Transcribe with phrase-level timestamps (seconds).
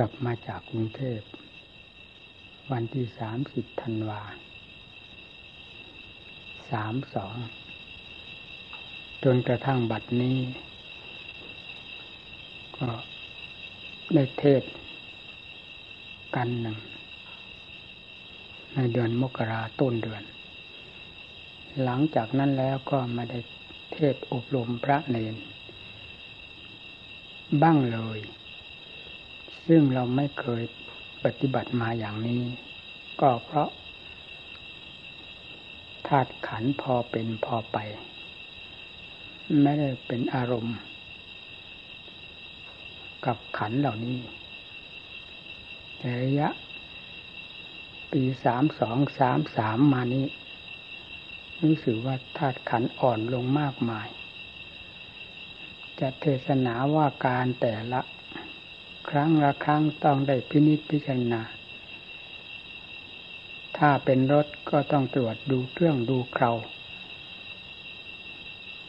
[0.00, 1.20] กลับมาจากกรุงเทพ
[2.70, 4.22] วันที่สามสิบธันวา
[6.70, 7.36] สามสอง
[9.24, 10.38] จนกระทั่งบัดนี้
[12.78, 12.90] ก็
[14.14, 14.62] ได้เทศ
[16.36, 16.78] กันหนึ่ง
[18.74, 20.22] ในเดือนมกราต้นเดือน
[21.84, 23.38] หลังจากนั้นแล้วก็มาได้
[23.92, 25.34] เทศอบรมพระเนน
[27.62, 28.20] บ้างเลย
[29.68, 30.62] ซึ่งเราไม่เคย
[31.24, 32.42] ปฏิบัติมาอย่างนี้
[33.20, 33.70] ก็เพราะ
[36.06, 37.78] ธาตุขันพอเป็นพอไป
[39.62, 40.76] ไม่ได้เป็นอารมณ์
[43.26, 44.18] กับขันเหล่านี้
[45.98, 46.48] แต่ระยะ
[48.12, 50.26] ปีสามสองสามสามมานี้
[51.62, 54.08] รู้สึกว่าธาตุขันอ่อนลงมากมาย
[56.00, 58.00] จะเทศนาว่าการแต่ละ
[59.10, 61.42] ครั้งละครั้งต้องได้พินิจพิจารณา
[63.78, 66.52] ถ้าเป็นรถก็ต้องตรวจดูเครื่องดูเครา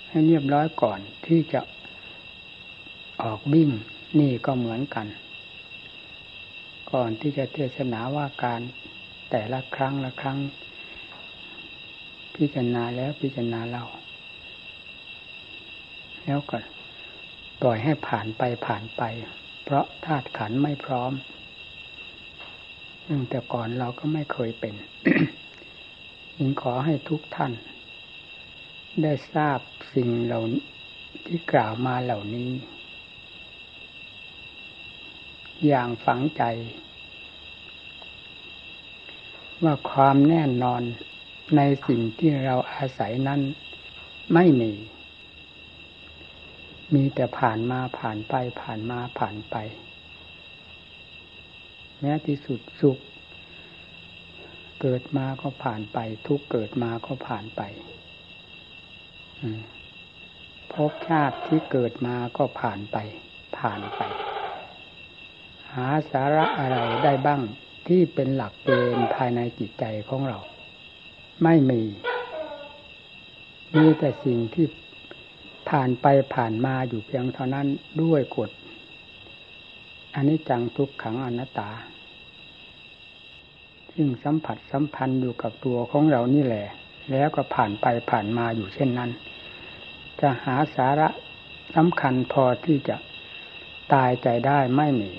[0.07, 1.61] ให้เรียบร้อยก่อนที่จะ
[3.21, 3.69] ออกวิ่ง
[4.19, 5.07] นี่ก็เหมือนกัน
[6.91, 8.61] ก่อนที่จะเทศนาว่าการ
[9.31, 10.37] แต่ละครั้งละครั้ง
[12.35, 13.85] พิจารณาแล้วพิจารณาเล่า
[16.23, 16.57] แล้วก็
[17.61, 19.03] ปล่อยให้ผ่านไปผ่านไป
[19.71, 21.13] เพราะธาตุขันไม่พร้อม
[23.29, 24.73] แต่ก่อนเราก็ไม่เคยเป็น
[26.37, 27.53] ยิงขอให้ทุกท่าน
[29.01, 29.59] ได้ทราบ
[29.93, 30.41] สิ่งเหล่า
[31.25, 32.49] ที่กล่าวมาเหล่านี้
[35.67, 36.43] อย่างฝังใจ
[39.63, 40.81] ว่าความแน่นอน
[41.55, 43.41] ในสิ่งที่เราอาศัยนั้น
[44.33, 44.73] ไม่มี
[46.93, 49.55] มีแต่ผ่านมาผ่านไปผ่านมาผ่านไป
[51.99, 52.97] แม้ที่สุดสุข
[54.81, 55.97] เกิดมาก็ผ่านไป
[56.27, 57.61] ทุกเกิดมาก็ผ่านไป
[60.73, 62.97] ภพชาติที่เกิดมาก็ผ่านไป
[63.57, 64.01] ผ่านไป
[65.73, 67.41] หาสาระอะไรได้บ้าง
[67.87, 70.39] ที่เป็นหลักเกณฑ์ภายในจิตใจของเรา
[71.43, 71.81] ไม่มี
[73.77, 74.65] มีแต่สิ่งที่
[75.69, 77.67] ผ่านไปผ่านมาอยู่เพียงเท่านั้น
[78.01, 78.49] ด้วยกฎ
[80.15, 81.69] อันนี้จังทุกขังอนัตตา
[83.93, 86.65] ซึ่งสัมผัสสัมพันธ์อยู่กับตัวของเรานี่แหละ
[87.11, 89.09] แล้วก็ผ่านไปผ่านมาอยู่เช่นนั้น
[90.19, 91.07] จะหาสาระ
[91.75, 92.95] สำคัญพอที่จะ
[93.93, 95.11] ตายใจได้ไม่มี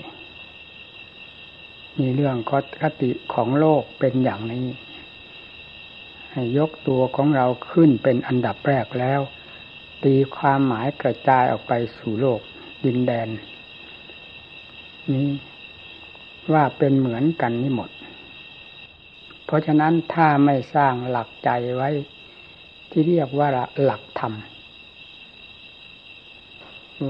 [1.99, 2.37] มีเรื่อง
[2.81, 4.65] คติของโลกเป็นอย่างนี้
[6.31, 9.21] ให้ยกตัวของเราขึ้นเป็นอันดับแรกแล้ว
[10.03, 12.41] ตีความหมายกระจายออกไปสู่โลก
[12.85, 13.27] ดินแดน
[15.13, 15.27] นี้
[16.53, 17.89] ว่าเป็นเหมือนกันนี่หมด
[19.45, 21.89] เพราะฉะนั้นถ้าไม่สร้างหลักใจไว้
[22.89, 23.47] ที่เรียกว่า
[23.83, 24.33] หลักธรรม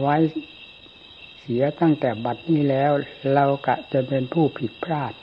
[0.02, 0.18] ไว้
[1.40, 2.92] เสียตั้งแต่บัดนี้แล้ว
[3.34, 5.14] เรากะจะเป็นผู้ผิดพลาด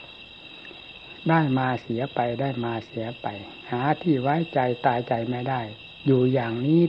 [1.29, 3.27] ได้มาเสียไปได้มาเสียไป
[3.71, 5.61] หาที่ไว้ใจตายใจไม่ได้
[6.05, 6.81] อยู่อย่างนี้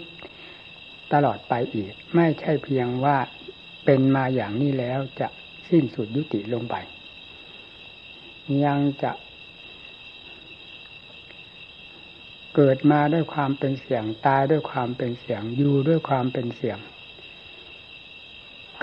[1.12, 3.16] ตลอดไปอีก ไม่ใช่เพียงว่า
[3.84, 5.28] เป็นมาอย่างนี้แล้วจะ
[5.68, 6.76] สิ้นสุดยุติลงไป
[8.64, 9.12] ยังจะ
[12.54, 16.78] เกิดมาด้วยความเป็นเสียงตายด้วยความเป็นเสียงอยู่ด้วยความเป็นเสียง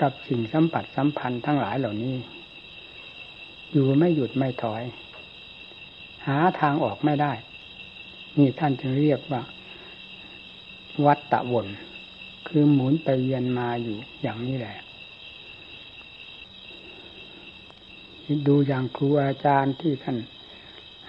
[0.00, 2.16] กับสิ่งสัมผัสสัมพันธ์ทั้งหลายเหล่านี้
[3.72, 4.82] อยู่ไม่หยุดไม่ถอย
[6.26, 7.32] หาทางออกไม่ได้
[8.38, 9.42] นี่ท่านจึงเรียกว่า
[11.06, 11.66] วัตตะวน
[12.48, 14.76] คือหมุนไปเวียนมาอยู่อย่างนี้แหละ
[18.46, 20.16] ดูอย่างครูอาจารย์ที่ท่าน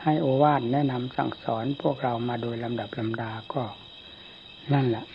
[0.04, 3.64] ให้โอวาทแนะนำสั่งสอนพวกเรามาโดยลำดับลำดาก็
[4.74, 5.06] นั่นแหละ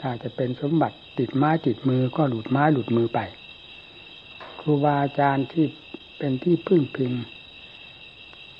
[0.00, 3.20] ถ้าจะเป็นสมบัติติดไม้ติดมือก็หลุดไม้หลุดมือไป
[4.60, 5.66] ครูบาอาจารย์ที่
[6.18, 7.12] เป็นที่พึ่งพิง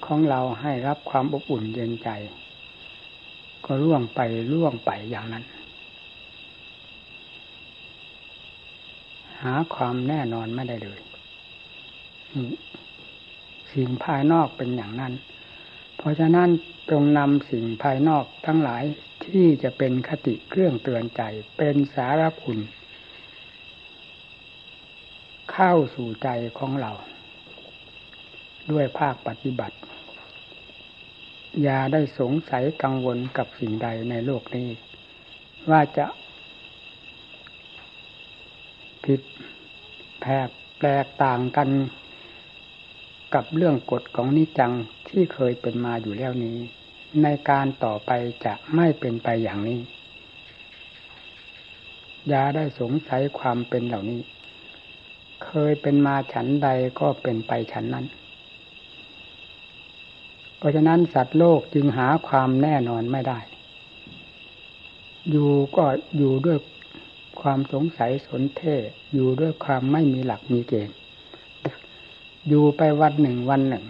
[0.06, 2.08] ของเราให้รับความอบอุ่นเย็นใจ
[3.64, 4.20] ก็ล่วงไป
[4.52, 5.44] ล่วงไปอย่างนั้น
[9.42, 11.00] หาความแน่นอนไม่ได้เลย
[13.72, 15.12] สิ่งภายนอกเป็นอย่างนั้น
[15.96, 16.48] เพราะฉะนั้น
[16.90, 18.82] จงนำสิ่งภายนอกทั้งหลาย
[19.24, 21.22] ที่จะเป็นคติเครื่องเตือนใจ
[21.56, 22.58] เป็นสาระคุณ
[25.52, 26.28] เข้าสู่ใจ
[26.58, 26.92] ของเรา
[28.70, 29.76] ด้วยภาคปฏิบัติ
[31.62, 34.68] อย่าได้สงสัยกังวลกับสิ่งใดในโลกนี้
[35.70, 36.06] ว่าจะ
[39.04, 39.20] ผิด
[40.20, 40.48] แผก
[40.78, 41.68] แปลกต่างกัน
[43.34, 44.72] กับเรื่องกฎของนิจัง
[45.08, 46.58] ที่เคยเป็นมาอยู่แล้วนี้
[47.22, 48.10] ในการต่อไป
[48.44, 49.80] จะไม่เป็นไปอย่างนี้
[52.28, 54.20] อย่าได้สงสัยความเป็นเหล่านี้
[55.44, 56.68] เคยเป็นมาฉันใด
[57.00, 58.06] ก็เป็นไปฉันนั้น
[60.58, 63.38] เพราะฉะนั้นสัตว์โลกจึงหาความแน่นอนไม่ได้
[65.30, 65.84] อยู่ก็
[66.16, 66.58] อยู่ด้วย
[67.40, 68.62] ความสงสัยสนเท
[69.14, 70.96] อยู่ด้วยความไม่มีหลักมีเกณฑ์
[72.48, 73.84] อยู่ไปวันหนึ่งวันหนึ่ง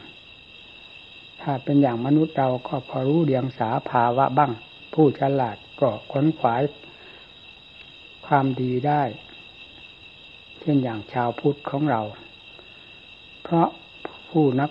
[1.40, 4.52] ถ้าเป็นอย่างมนุษย์เราก็พอรู้เดียงสาภาวะบ้าง
[4.94, 6.62] ผู้ฉลาดก็ค้นขวาย
[8.26, 9.02] ความดีได้
[10.60, 12.00] เช่นอย่างชาวพุทธของเรา
[13.42, 13.68] เพราะ
[14.28, 14.70] ผู้นับ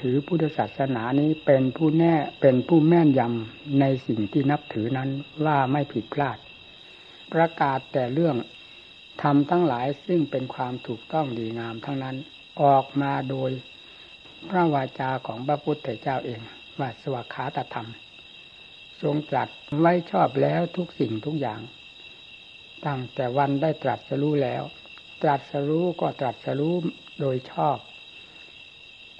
[0.00, 5.10] ถือพุทธศาสนานี้เป็นผู้แน่เป็นผู้แม่นยำในสิ่งที่นับถือนั้น
[5.44, 6.38] ว่าไม่ผิดพลาด
[7.32, 8.36] ประกาศแต่เรื่อง
[9.22, 12.16] ทำทั้งหลายซึ่งเป็นความถูกต้องดีงามทั้งนั้น
[12.62, 13.50] ออกมาโดย
[14.48, 16.40] พระวาจาของพระพุทธเจ้าเอง
[16.78, 17.88] ว่าสวขาตธรรม
[19.02, 19.48] ทรงตรัส
[19.80, 21.60] ไว้ชอบแล้วทุกสิ่งทุกอย่าง
[22.86, 24.62] ตั้งแต่วันได้ตรัสรู้แล้ว
[25.22, 26.74] ตรัสรู้ก็ตรัสรู้
[27.20, 27.76] โดยชอบ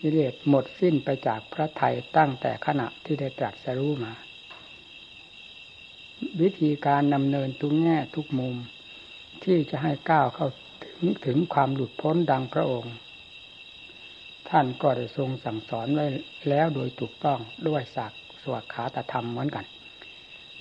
[0.08, 4.12] กิเลสหมดสิ้นไปจากพระไทยตั้งแต่ขณะที่ได้ตรัสรู้มา
[6.40, 8.54] วิธีการดำเนินทุกแง่ทุกมุม
[9.44, 10.48] ที่จะให้ก้าวเข้า
[10.84, 12.94] ถึงถึงความหลุดพ้นดังพระองค์
[14.48, 16.06] ท่านก็ได้ทรงสั่งสอนไว้
[16.48, 18.12] แล้วโดยถูกต้องด้วยศัก
[18.42, 19.64] สวขาตธรรมเหมือนกัน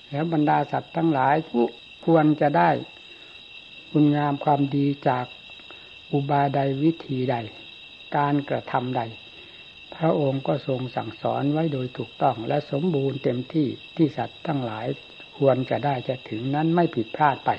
[0.08, 1.64] แล้วบรรดาสัตว์ทั้งหลายผู้
[2.04, 2.70] ควรจะได้
[3.90, 5.26] คุณงามความดีจาก
[6.12, 7.36] อุบายใดวิธีใด
[8.16, 9.02] การกระทำใด
[9.98, 14.86] พระองค์ก็ทรงสั่งสอนไว้โดยถูกต้องและสมบูรณ์เต็มที่ที่สัตว์ทั้งหลาย
[15.38, 17.50] ควรจะได้จะถึงนั้นไม่ผิดพลาดไป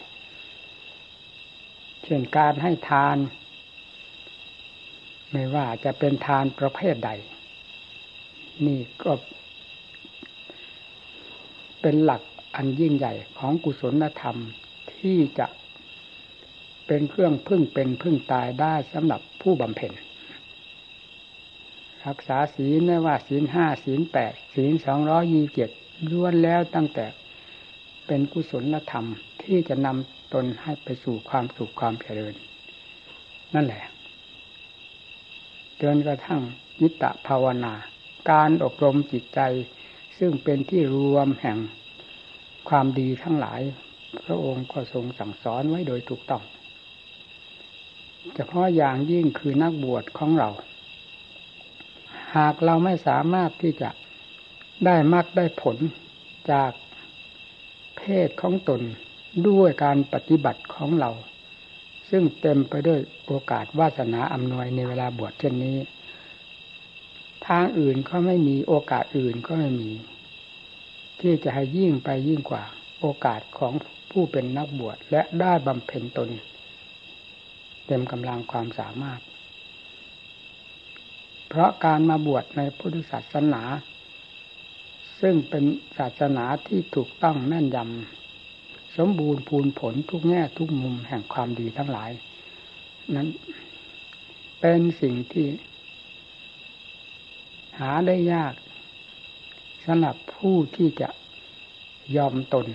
[2.03, 3.17] เช่นการให้ทาน
[5.31, 7.11] ไม่ว่าจะเป็นทานประเภทใด
[8.65, 9.11] นี่ก็
[11.81, 12.21] เป็นหลัก
[12.55, 14.37] อันยิ่งใหญ่ของกุศลธรรม
[14.93, 15.47] ที่จะ
[16.87, 19.91] เป็นเครื่องพึ่งเป็นพึ่งตายได้สำหรับผู้บำเพ็ญ
[22.07, 25.69] รักษาศีลไม่ว่าศีลห้าศีลแปดศีลสองร้อยี่เจ็ด
[26.11, 27.05] ล้วนแล้วตั้งแต่
[28.07, 29.05] เป็นกุศลธรรม
[29.43, 32.33] ที่จะนำตนให้ไปสู่ความสุขความเจริญ
[33.53, 33.83] นั่นแหละ
[35.81, 36.41] จนกระทั่ง
[36.81, 37.73] ยิตะภาวนา
[38.31, 39.39] การอบรมจิตใจ
[40.17, 41.57] ซึ่งเป็นที่รวมแห่ง
[42.69, 43.61] ความดีทั้งหลาย
[44.25, 46.43] พระองค์ก็ทรงสั่งสอนไว้โดยถูกต้อง
[48.35, 50.49] เฉพาะอย่างยิ่งคือนักบวชของเรา
[52.35, 53.89] หากเราไม่สามารถที่จะ
[54.85, 55.77] ได้มากได้ผล
[56.51, 56.71] จาก
[57.97, 58.81] เพศของตน
[59.47, 61.11] ด้วยการปฏิบัติของเรา
[62.09, 65.77] ซึ่งเต็มไปด้วยโอกาสวาสนาอำนวยในเวลาบวชเช่นนี้
[67.47, 69.91] ทางอื่นก็ไม่มีโอกาสอื่นก็ไม่มี
[71.21, 72.63] ที่จะให้ยิ่งไปยิ่งกว่า
[73.01, 73.73] โอกาสของ
[74.11, 76.29] ผู้เป็นนักบวชและได้บำเพ็ญตน
[77.87, 79.19] เต็มกำลังความสามารถ
[81.47, 83.61] เพราะการมาบวชในพุทธศาสนา
[85.21, 85.63] ซึ่งเป็น
[85.97, 92.11] ศาสนาที่ถูกต้องแม่นยำสมบูรณ์พูนผลทุกแง่ทุกมุมแห่งความดีทั้งหลาย
[93.15, 93.27] นั้น
[94.59, 95.47] เป็นสิ่งที่
[97.79, 98.53] หาได้ยาก
[99.85, 101.09] สำหรับผู้ที่จะ
[102.15, 102.67] ยอมตน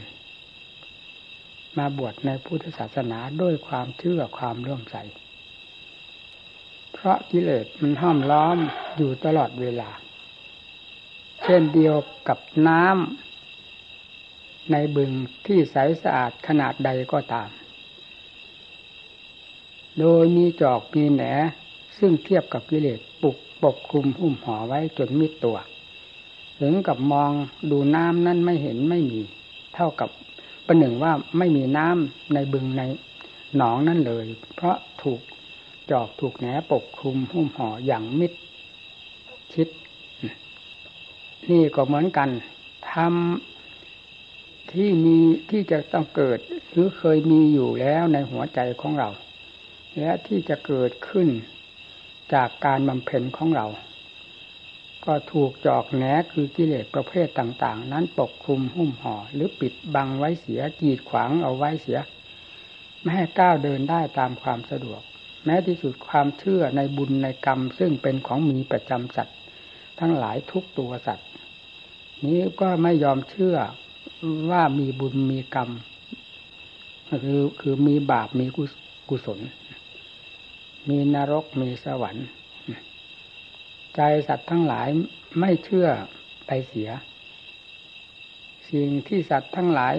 [1.78, 4.96] มาบวชในพุทธศาสนาด้วยความเชื่อความเลื่อมใส
[7.04, 8.56] ราะกิเลสมันห้อมล้อม
[8.96, 9.90] อยู่ตลอดเวลา
[11.42, 11.96] เช่นเดียว
[12.28, 15.10] กับน้ำในบึง
[15.46, 17.50] ที่ใสสะอาดขนาดใดก็ตาม
[19.98, 21.22] โดยมีจอกมีแหน
[21.98, 25.58] ซึ่งเทียบกับกิเลสปุกปกคลุมหุ้มห่อไว้จนมิดตัว
[26.60, 27.32] ถึงกับมอง
[27.70, 29.20] ดูน้ำนั้นไม่เห็นไม่มี
[29.74, 30.10] เท่ากับ
[30.66, 32.82] ประหนึ่งว่าไม่มีน้ำในบึงใน
[33.56, 35.20] หนองนั่นเลย เพราะถูก
[35.92, 38.32] จอกถูกแหนปกคลุมหุ้มห่ออย่างมิด
[39.52, 39.68] ชิด
[41.50, 42.28] นี่ก็เหมือนกัน
[42.92, 45.18] ทำที่มี
[45.50, 46.38] ที่จะต้องเกิด
[46.70, 49.08] หรือเคยมีอยู่แล้วในหัวใจของเรา
[49.98, 51.28] และที่จะเกิดขึ้น
[52.34, 53.66] จากการบำเพ็ญของเรา
[55.04, 61.98] ก็ถูกจอกแหนคือกิเลสประเภทต่าง ๆ นั้นปกคลุมหุ้มห่อหรือปิดบังไว้เสียกีดขวางเอาไว้เสีย
[63.00, 65.02] ไม่ให้ก้าวเดินได้ตามความสะดวก
[65.44, 69.38] แม้ที่สุดความเชื่อในบุญในกรรม ซึ่งเป็นของมีประจำสัตว์
[70.00, 71.28] ทั้งหลายทุกตัวสัตว์
[72.24, 73.56] นี้ก็ไม่ยอมเชื่อ
[74.50, 75.70] ว่ามีบุญมีกรรม
[77.24, 78.46] คือคือมีบาปมี
[79.08, 79.40] กุศล
[80.88, 82.26] มีนรกมีสวรรค์
[83.94, 84.88] ใจสัตว์ทั้งหลาย
[85.40, 85.88] ไม่เชื่อ
[86.46, 86.90] ไปเสีย
[88.70, 89.94] สิ่งที่สัตว์ทั้งหลาย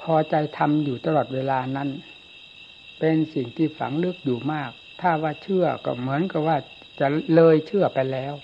[0.00, 1.88] พอใจทำอยู่ตลอดเวลานั้น
[3.00, 6.56] เป็นสิ่งที่ฝังลึกอยู่มาก ถ้าว่าเชื่อก็เหมือนกับว่า
[7.00, 8.34] จะเลยเชื่อไปแล้ว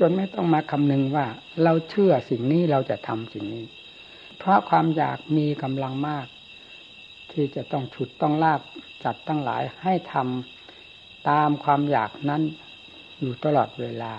[0.00, 1.26] จนไม่ต้องมาคำนึงว่า
[1.62, 3.64] เราเชื่อสิ่งนี้เราจะทำสิ่งนี้
[4.38, 6.26] เพราะความอยากมีกำลังมาก
[7.32, 8.60] ที่จะต้องฉุดต้องลาก
[9.04, 12.42] จัดตั้งหลายให้ทำตามความอยากนั้น
[13.20, 14.12] อยู่ตลอดเวลา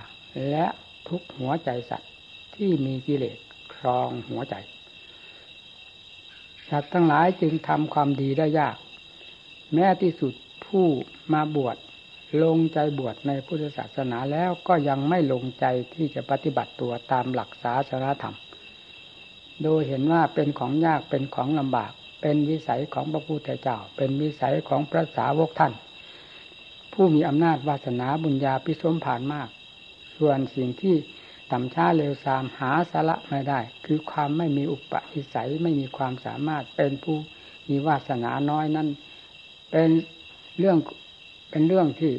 [0.50, 0.66] และ
[1.08, 2.12] ทุกหัวใจสัตว์
[2.56, 3.38] ที่มีกิเลส
[3.76, 4.56] ครองหัวใจ
[6.70, 8.76] สัตว์ทั้งหลายจึงทำความดีได้ยาก
[9.74, 10.34] แม้ที่สุด
[10.66, 10.86] ผู้
[11.34, 11.78] มาบวช
[12.44, 18.36] ลงใจบวชในพุทธศาสนาแล้วก็ยังไม่ลงใจที่จะปฏิบัติตัวตามหลักศาสนาธรรม
[19.64, 25.74] โดยเห็นว่าเป็นของยากเป็นของลำบาก เป็นวิสัยของพระพุทธเจ้า เป็นวิสัยของพระสาวกท่าน
[26.94, 29.50] ผู้มีอำนาจวาสนาบุญญาพิสมผ่านมาก
[30.18, 30.96] ส่วนสิ่งที่
[31.52, 37.18] ต่ำช้าเร็วซามหาสาระไม่ได้ คือความไม่มีอุปนิสัยไม่มีความสามารถเป็นผู้
[37.70, 38.88] มีวาสนาน้อยนั้น
[39.72, 39.90] เป็น
[40.60, 40.78] เรื่อง
[41.50, 42.12] เป็นเรื่องที่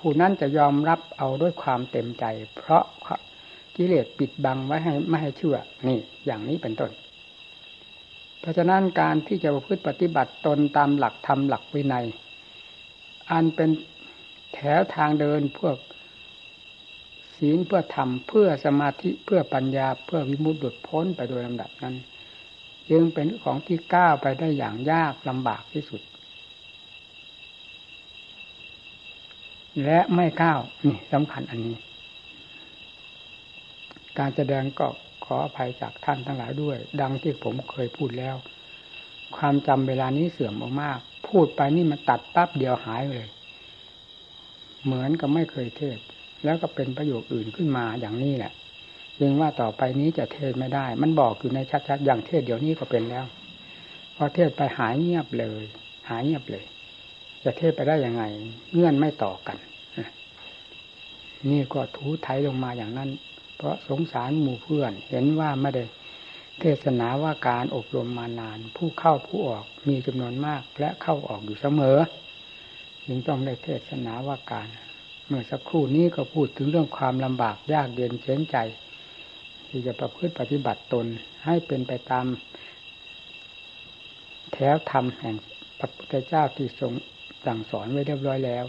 [0.00, 2.24] ผู้นั้นจะยอมรับเอาด้วยความเต็มใจ
[2.56, 2.84] เพราะ
[3.76, 5.56] กิเลสปิดบังไว้ให้ไม่ให้เชื่อ
[5.88, 6.90] นี่ อย่างนี้เป็นต้น
[8.40, 12.06] เพราะฉะนั้นการที่จะประพฤติปฏิบัติตนตามหลักธรรมหลักวินัย
[13.30, 13.70] อันเป็น
[14.54, 15.72] แถวทางเดินเพื่อ
[17.36, 21.94] ศีลเพื่อธรรมเพื่อสมาธิเพื่อปัญญาเพื่อวิมุตติหลุดพ้นไปโดยลำดับนั้น
[22.90, 26.00] จึงเป็นของที่ก้าวไปได้อย่างยากลำบากที่สุด
[29.84, 31.76] และไม่ก้าวนี่สำคัญอันนี้
[34.18, 34.86] การแสดงก็
[35.24, 38.36] ขออภัยจากท่านทั้งหลายด้วย ดังที่ผมเคยพูดแล้ว
[39.36, 43.26] ความจำเวลานี้เสื่อมมากๆพูดไปนี่มันตัดปั๊บเดียวหายเลย
[44.84, 45.98] เหมือนกับไม่เคยเทศ
[46.44, 48.52] แล้วก็เป็นประโยคอื่นขึ้นมาอย่างนี้แหละ
[49.20, 53.24] ยังว่าต่อไปนี้จะเทศไม่ได้ มันบอกอยู่ในชัดๆอย่างเทศเดี๋ยวนี้ก็เป็นแล้ว
[54.16, 55.64] พอเทศไปหายเงียบเลย
[56.08, 56.64] หายเงียบเลย
[57.44, 58.22] จะเทศไปได้ยังไง
[58.72, 59.56] เงื่อนไม่ต่อกัน
[61.50, 63.10] นี่ก็ถูไถลงมาอย่างนั้น
[63.56, 65.84] เพราะสงสารหมู่เพื่อน เห็นว่าไม่ได้
[66.60, 71.98] เทศนาว่าการอบรมมานาน ผู้เข้าผู้ออกมีจำนวนมากและเข้าออกอยู่เสมอ
[73.06, 74.68] จึงต้องได้เทศนาว่าการ
[75.26, 78.56] เมื่อสักครู่นี้ก็พูดถึงเรื่องความลำบากยากเย็นเฉนใจ
[79.68, 81.06] ที่จะประพฤติปฏิบัติตน
[81.44, 82.26] ให้เป็นไปตาม
[84.52, 85.34] แถวธรรมแห่ง
[85.78, 86.92] พระพุทธเจ้าที่ทรง
[87.46, 88.64] สั่งสอนไว้เรียบร้อยแล้ว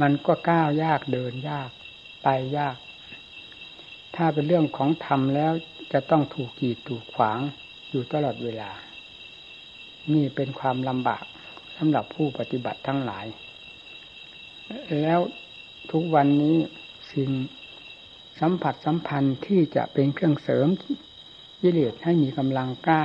[0.00, 1.70] มันก็ก้าวยากเดินยาก
[2.22, 2.76] ไปยาก
[4.16, 5.52] ถ้าเป็นเรื่องของธรรมแล้ว
[5.92, 7.38] จะต้องถูกกีดถูกขวาง
[7.90, 8.70] อยู่ตลอดเวลา
[10.12, 11.24] นี่เป็นความลำบาก
[11.76, 13.26] สำหรับผู้ปฏิบัติทั้งหลาย
[15.02, 15.20] แล้ว
[15.92, 16.56] ทุกวันนี้
[17.12, 17.30] สิ่ง
[18.40, 20.68] สัมผัสสัมพันธ์ที่จะเป็นเครื่องเสริม
[21.62, 23.04] ยิเลสให้มีกำลังกล้า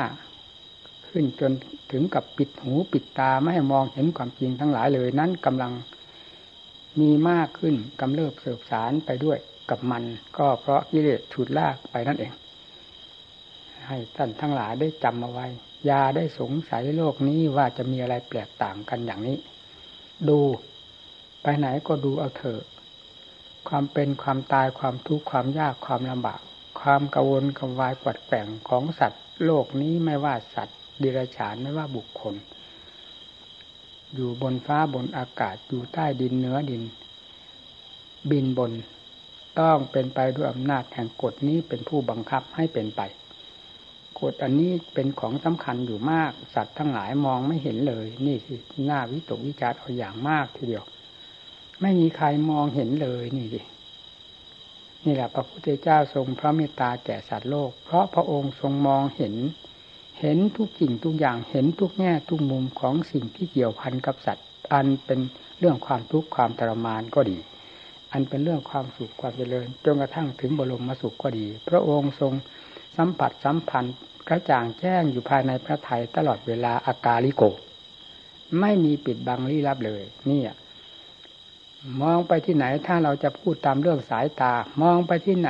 [1.18, 1.54] ขึ้นจน
[1.92, 5.72] ถึงกับปิดหูปิดตาไม่ให้มองเห็นความจริงทั้งหลายเลยนั้นกำลัง
[7.00, 9.38] มีมากขึ้นกำเริบเสบสารไปด้วย
[9.70, 10.04] กับมัน
[10.38, 12.32] ก็เพราะกิเลสฉุดลากไปนั่นเอง
[13.88, 15.48] ให้ท่านทั้งหลายได้จำเอาไว้
[15.90, 19.38] ยาได้สงสัยโลกนี้ว่าจะมีอะไรแปลกต่างกันอย่างนี้
[20.30, 20.40] ดู
[21.42, 22.62] ไปไหนก็ดูเอาเถอะ
[23.70, 26.42] ความเป็นความตายความทุกข์ความยากความลำบาก
[26.82, 32.36] ความกังวลกังวายกวัดแกงของสัตว์ โลกนี้ไม่ว่าสัตว์ ดิรฉานไม่ว่าบุคคล
[34.14, 36.84] อยู่บนฟ้าบนอากาศอยู่ใต้ดินเนื้อดิน
[38.32, 38.72] บินบน
[39.60, 43.02] ต้องเป็นไปด้วยอำนาจแห่งกฎนี้เป็นผู้บังคับให้เป็นไป
[44.20, 50.86] กฎอันนี้เป็นของสำคัญอยู่มาก สัตว์ทั้งหลายมองไม่เห็นเลย นี่สิหน้าวิตกวิจารเอาอย่างมากทีเดียว
[51.82, 53.62] ไม่มีใครมองเห็นเลยนี่สิ
[55.06, 59.36] นี่แหละพระพุทธเจ้าทรงพระเมตตาแก่สัตว์โลก เพราะพระองค์ทรงมองเห็น
[60.28, 65.20] เห็นทุกสิ่งทุกอย่างเห็นทุกแง่ทุกมุมของสิ่งที่เกี่ยวพันกับสัตว์ อันเป็น
[65.60, 67.38] เรื่องความทุกข์ความทรมานก็ดี
[68.12, 72.34] อันเป็นเรื่องความสุขความเจริญจนกระทั่งถึงบรมมาสุขก็ดี พระองค์ทรง
[72.98, 73.96] สัมผัสสัมพันธ์
[74.28, 77.44] กระจ่างแจ้งอยู่ภายในพระทัยตลอดเวลาอากาลิโก
[78.60, 80.42] ไม่มีปิดบังลี้ลับเลยนี่
[82.02, 85.50] มองไปที่ไหนถ้าเราจะพูดตามเรื่องสายตา มองไปที่ไหน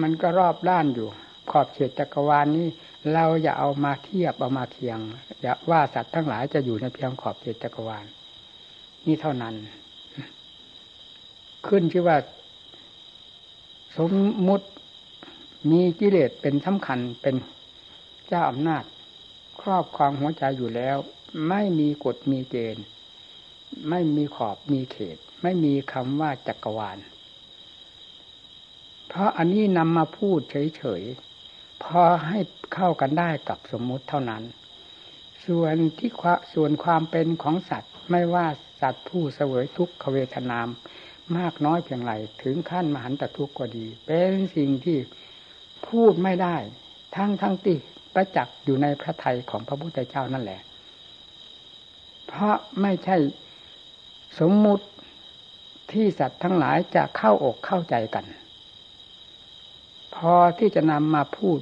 [0.00, 1.08] มันก็รอบด้านอยู่
[1.50, 2.66] ขอบเขตจักรวาลนี้
[3.12, 4.98] เราอย่าเอามาเทียบเอามาเคียง
[5.40, 8.06] อย่าว่าสัตว์ทั้งหลายจะอยู่ในเพียงขอบเขตจักรวาล
[9.06, 9.54] นี่เท่านั้น
[11.66, 12.16] ขึ้นชื่อว่า
[13.96, 14.10] สม
[14.48, 14.66] มุติ
[15.70, 17.34] มีกิเลสเป็นสำคัญเป็น
[18.26, 18.84] เจ้าอำนาจ
[19.60, 20.96] ครอบครองหัวใจอยู่แล้ว
[21.48, 22.84] ไม่มีกฎมีเกณฑ์
[23.88, 26.98] ไม่มีขอบมีเขต ไม่มีคำว่าจักรวาล
[29.08, 31.27] เพราะอันนี้นำมาพูดเฉยๆ
[31.84, 32.38] พอให้
[32.74, 34.42] เข้ากันได้กับสมมุติเท่านั้น
[35.46, 36.10] ส่วนที่
[36.54, 38.46] ส่วนความเป็นของสัตว์ไม่ว่า
[38.80, 40.68] สัตว์ผู้เสวยทุกขเวทนาม
[41.38, 44.98] มากน้อยเพียงไรถึงขั้นมหันตทุกข์ก็ดี เป็นสิ่งที่
[45.88, 46.56] พูดไม่ได้
[47.16, 47.76] ทั้งทั้งที่
[48.14, 50.60] ประจักษ์อยู่ในพระทัยของพระพุทธเจ้านั่นแหละ
[52.26, 53.16] เพราะไม่ใช่
[54.40, 54.86] สมมุติ
[55.92, 58.24] ที่สัตว์ทั้งหลายจะเข้าอกเข้าใจกัน
[60.18, 61.58] พอที่จะนำมาพูด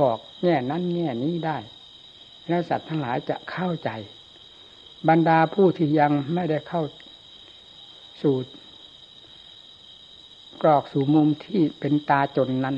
[0.00, 1.58] บอกแง่นั้นแง่นี้ได้
[2.48, 3.90] แล้วสัตว์ทั้งหลายจะเข้าใจ
[5.08, 6.82] บรรดาผู้ที่ยังไม่ได้เข้า
[8.22, 8.36] สู่
[10.62, 12.76] กรอกสู่มุมที่เป็นตาจนนั้น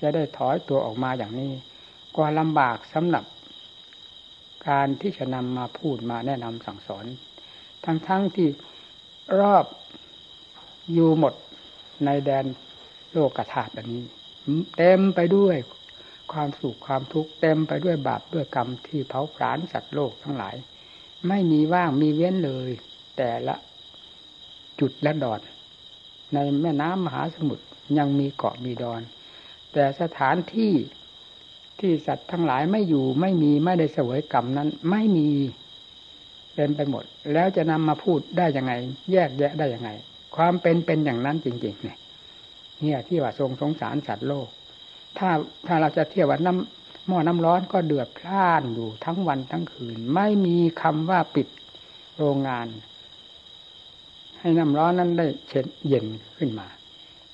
[0.00, 1.52] จะได้ถอยตัวออกมาอย่างนี้
[2.16, 3.24] ก็ลำบากสำหรับ
[4.68, 7.04] การที่จะนำมาพูดมาแนะนำสั่งสอน
[7.84, 8.48] ทั้งๆทที่
[9.40, 9.64] รอบ
[10.92, 11.34] อยู่หมด
[12.04, 12.44] ในแดน
[13.12, 14.04] โลกธาตุอันนี้
[14.76, 15.56] เต็มไปด้วย
[16.32, 20.54] ความสุขความทุกข์เต็มไปด้วยบาปด้วยกรรมที่เผาผลาญสัตว์โลกทั้งหลาย
[21.28, 22.70] ไม่มีว่างมีเว้นเลย
[23.16, 23.54] แต่ละ
[24.80, 25.40] จุดและดอน
[26.34, 27.64] ในแม่น้ำมหาสมุทร
[27.98, 29.00] ยังมีเกาะมีดอน
[29.72, 30.72] แต่สถานที่
[31.78, 35.28] ที่สัตว์ทั้งหลายไม่อยู่ไม่มีไม่ได้เสวยกรรมนั้น ไม่มี
[36.54, 38.72] เต็มไปหมด แล้วจะนำมาพูดได้ยังไง
[39.12, 39.90] แยกแยะได้ยังไง
[40.36, 41.98] ความเป็นเป็นอย่างนั้นจริงๆเนี่ย
[42.82, 44.48] เนี่ยที่ว่าทรงสงสารสัตว์โลก
[45.18, 45.28] ถ้า
[45.66, 51.48] ถ้าเราจะเทียบว่าน้ำหม้อน้ำร้อนก็เดือดพล่านอยู่ทั้งวันทั้งคืน ไม่มีคำว่าปิด
[52.16, 52.66] โรงงาน
[54.40, 56.06] ให้น้ำร้อนนั้นได้เช็ดเย็น
[56.38, 56.68] ขึ้นมา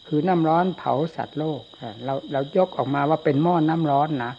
[0.07, 1.63] คือน้ำร้อนเผาสัตว์โลก
[2.05, 4.33] เราเรายกออกมาว่าเป็นหม้อน้ำร้อนนะ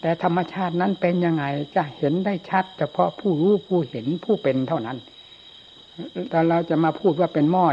[0.00, 1.44] แต่ธรรมชาตินั้นเป็นยังไง
[1.76, 4.98] จะเห็นได้ชัด เฉพาะผู้รู้ผู้เห็นผู้เป็นเท่านั้น
[6.30, 7.64] แต่เราจะมาพูดว่าเป็นหม้อ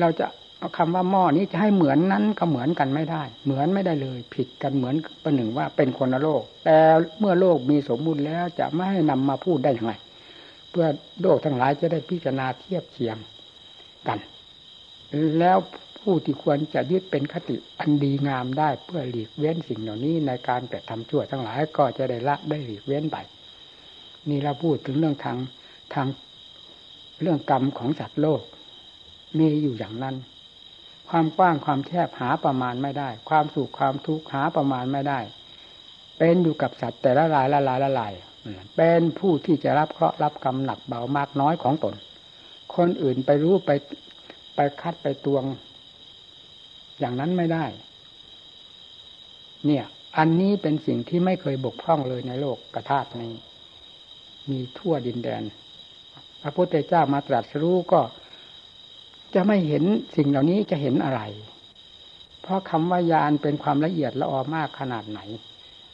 [0.00, 0.26] เราจะ
[0.62, 6.78] เอาคำว่าหม้อนี้จะให้เหมือนนั้นก็เหมือนกันไม่ได้ เหมือนไม่ได้เลย ผิดกันเหมือนประหนึ่งว่าเป็นคนละโลก แต่
[7.18, 9.92] เมื่อโลกมีสมบูรณ์แล้วจะไม่ให้นำมาพูดได้อย่างไร
[10.70, 10.86] เพื่อ
[11.22, 13.16] โลกทั้งหลายจะได้พิจารณาเทียบเคียง
[14.08, 14.18] กัน
[15.38, 15.58] แล้ว
[16.00, 23.16] ผู้ที่ควรจะยึดเป็นคติอันดีงามได้เพื่อหลีกเว้นสิ่งเหล่านี้ในการกระทำชั่วทั้งหลายก็จะได้ละได้หลีกเว้นไป
[24.28, 25.38] นี่เราพูดถึงเรื่องทาง
[25.94, 26.06] ทาง
[27.22, 28.42] เรื่องกรรมของสัตว์โลก
[29.38, 30.16] มีอยู่อย่างนั้น
[31.14, 35.20] ความกว้างความแคบหาประมาณไม่ได้ ความสุขความทุกข์หาประมาณไม่ได้
[36.18, 38.12] เป็นอยู่กับสัตว์แต่ละลายละลายละลาย
[38.76, 41.94] เป็นผู้ที่จะรับเคราะห์รับกรรมหนักเบามากน้อยของตน
[42.76, 43.70] คนอื่นไปรู้ไป
[44.54, 45.44] ไปคัดไปตวง
[47.00, 47.64] อย่างนั้นไม่ได้
[49.66, 49.84] เนี่ย
[50.18, 53.32] อันนี้เป็นสิ่งที่ไม่เคยบกพร่องเลยในโลกกระทาตนี้
[54.50, 55.42] มีทั่วดินแดน
[56.42, 58.00] พระพุทธเจ้ามาตรัสรู้ก็
[59.34, 59.84] จะไม่เห็น
[60.16, 61.20] สิ่งเหล่านี้จะเห็นอะไร
[62.42, 65.20] เพราะคำว่ายานเป็นความละเอียดละออมากขนาดไหน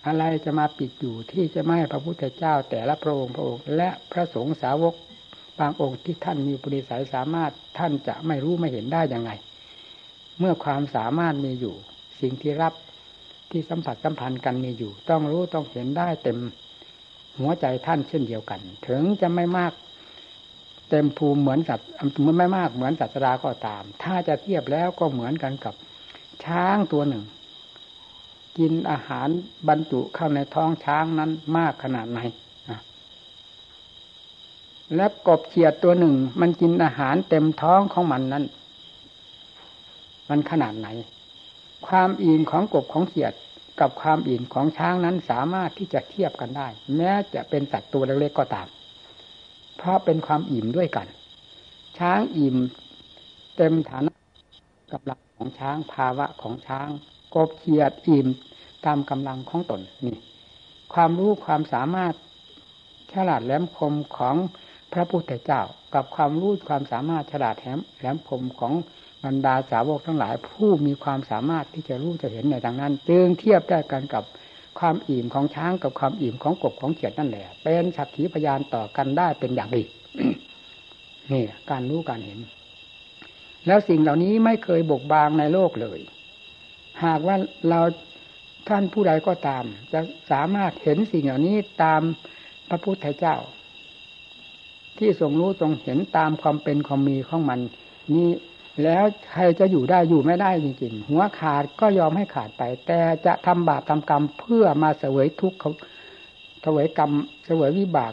[0.07, 4.95] อะไรจะมาปิดอยู่ที่จะไม่ให้พระพุทธเจ้าแต่ละพระองค์พระองค์ และพระสงฆ์สาวก
[5.59, 9.31] บางองค์ที่ท่านมีปริสัยสามารถท่านจะไม่รู้ไม่เห็นได้ยังไง
[10.39, 11.75] เมื่อความสามารถมีอยู่
[12.21, 12.75] สิ่งที่รับ
[13.51, 16.39] ที่สัมผัสสัมพันธ์กันมีอยู่ ต้องรู้ต้องเห็นได้เต็ม
[17.39, 19.73] หัวใจท่านเช่นเดียวกัน ถึงจะไม่มาก
[20.91, 21.89] เต็มภูมิเหมือนสัตว์
[22.27, 25.75] มันไม่มากเหมือนสัตว์ราก็ตาม ถ้าจะเทียบแล้วก็เหมือนกันกับ
[26.45, 27.25] ช้างตัวหนึ่ง
[28.59, 29.29] กินอาหาร
[29.69, 32.21] บรรจุเข้าในท้องช้างนั้นมากขนาดไหน
[34.97, 38.45] และกบเขียดตัวหนึ่ง มันกินอาหารเต็มท้องของมันนั้น
[40.29, 40.89] มันขนาดไหน
[41.87, 43.33] ความอิ่มของกบของเขียด
[43.81, 48.67] กับความอิ่มของช้างนั้นสามารถที่จะเทียบกันได้ แม้จะเป็นสัตว์ตัวเล็กๆก็ตาม
[49.79, 51.07] เพราะเป็นความอิ่มด้วยกัน
[51.99, 52.57] ช้างอิ่ม
[53.57, 54.13] เต็มฐานะ
[54.93, 56.89] กับลังของช้างภาวะของช้าง
[57.35, 58.27] กบเขียดอิ่ม
[58.87, 60.17] ตามกำลังของตนนี่
[60.95, 62.15] ความรู้ความสามารถ
[63.13, 64.37] ฉลาดแหลมคมของ
[64.93, 65.63] พระพุทธเจ้า
[65.95, 68.73] กับความรู้ความสามารถฉลาดแหลมคมของ
[69.25, 74.25] บรรดาสาวกทั้งหลาย ผู้มีความสามารถที่จะรู้จะเห็นในทางนั้น จึงเทียบได้กันกับ
[74.81, 79.83] ความอิ่มของช้างกับความอิ่มของกบของเขียดนั่นแหละ เป็นสักขีพยานต่อกันได้เป็นอย่างดี
[81.33, 82.39] นี่การรู้การเห็น
[83.67, 85.99] แล้วสิ่งเหล่านี้ไม่เคยบกบางในโลกเลย
[87.05, 87.37] หากว่า
[87.69, 87.81] เรา
[88.69, 92.03] ท่านผู้ใดก็ตาม จะสามารถเห็นสิ่งเหล่านี้ตาม
[92.69, 93.37] พระพุทธเจ้า
[94.99, 97.61] ที่ทรงรู้ทรงเห็นตามความเป็นความมีของมัน
[98.15, 98.29] นี้
[98.85, 105.73] แล้วใครจะอยู่ได้อยู่ไม่ได้จริงๆ หัวขาดก็ยอมให้ขาดไป แต่จะทำบาปทำกรรมเพื่อมาเสวยทุกข์เขา
[106.63, 107.11] เสวยกรรม
[107.47, 108.13] เสวยวิบาก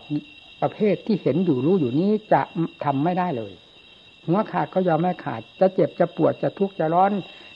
[0.62, 2.42] ประเภทที่เห็นอยู่รู้อยู่นี้จะ
[2.84, 3.54] ทำไม่ได้เลย
[4.28, 7.12] หัวขาดก็ยอมไม่ขาด จะเจ็บจะปวดจะทุกข์จะร้อน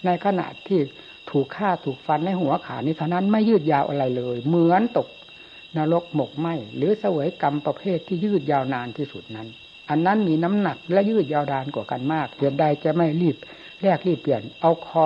[0.05, 0.79] ในขณะที่
[1.29, 5.07] ถูกฆ่าถูกฟันในหัวขานี้เท่านั้นไม่ยืดยาวอะไรเลย เหมือนตก
[5.77, 9.47] นรกหมกไหมหรือเสวยกรรมประเภทที่ยืดยาวนานที่สุดนั้น
[9.89, 13.37] อันนั้นมีน้ำหนักและยืดยาวนานกว่ากันมากเหตุใดจะไม่รีบ
[13.81, 15.05] แลกรีบเปลี่ยน เอาคอ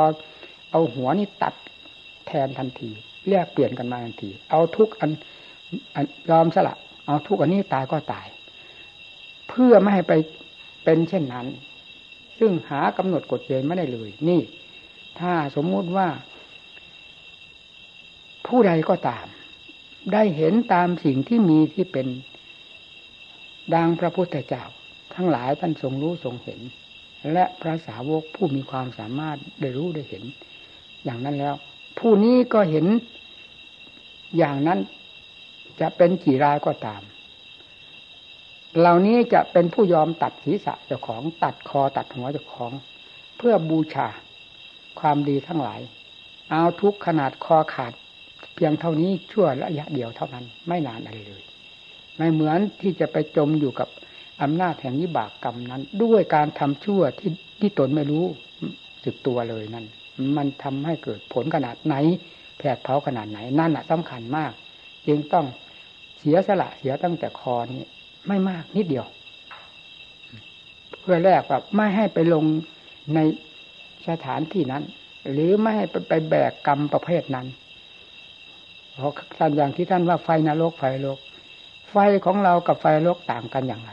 [0.72, 1.54] เอาหัวนี่ตัด
[2.28, 2.90] แทนทันที
[3.30, 5.12] แลกเปลี่ยนกันมาทันที เอาทุกอัน
[6.30, 6.76] ยอมสละ
[7.08, 8.28] เอาทุกอันนี้ตายก็ตาย
[9.50, 10.14] เพื่อไม่ให้ไป
[10.84, 11.48] เป็นเช่นนั้น
[12.40, 14.42] ซึ่งหากำหนดกฎเกณฑ์ไม่ได้เลย นี่
[15.20, 16.08] ถ้าสมมุติว่า
[18.48, 19.26] ผู้ใดก็ตาม
[20.14, 22.08] ได้เห็นตามสิ่งที่มีที่เป็น
[23.76, 24.64] ดังพระพุทธเจ้า
[25.14, 26.60] ทั้งหลายท่านทรงรู้ทรงเห็น
[27.34, 30.24] และพระสาวกผู้มีความสามารถได้รู้ได้เห็น
[31.04, 31.56] อย่างนั้นแล้ว
[32.00, 32.86] ผู้นี้ก็เห็น
[34.38, 34.80] อย่างนั้น
[35.80, 37.02] จะเป็นกี่รายก็ตาม
[38.80, 42.72] เหล่านี้จะเป็นผู้ยอมตัดศีรษะเจ้าของตัดคอตัดหัวเจ้าของ
[43.38, 44.08] เพื่อบูชา
[45.00, 45.82] ความดีทั้งหลาย
[46.50, 47.94] เอาทุกขนาดคอขาด
[48.56, 51.44] เพียงเท่านี้ชั่วระยะเดียวเท่านั้น ไม่นานอะไรเลย
[52.18, 53.90] ไม่เหมือนที่จะไปจมอยู่กับ
[54.42, 58.26] อำนาจแห่งวิบากกรรมนั้น ด้วยการทำชั่วที่ที่ตนไม่รู้
[59.04, 59.86] สึกตัวเลยนั่น
[60.38, 61.96] มันทำให้เกิดผลขนาดไหน
[62.58, 64.52] แผดเผาขนาดไหน นั่นแหะสำคัญมาก
[65.08, 65.46] จึงต้อง
[66.20, 67.84] เสียสละเสียตั้งแต่คอนี้
[68.28, 69.06] ไม่มากนิดเดียว
[71.00, 72.46] เพื่อแลกแบบไม่ให้ไปลง
[73.16, 73.20] ใน
[74.10, 74.84] สถานที่นั้น
[75.32, 77.48] หรือไม่ให้ไปแบกกรรมประเภทนั้น
[78.96, 81.20] เพราะท่านอย่างที่ท่านว่าไฟนรกไฟโลก
[81.94, 83.92] ไฟของเรากับไฟโลกต่างกันอย่างไร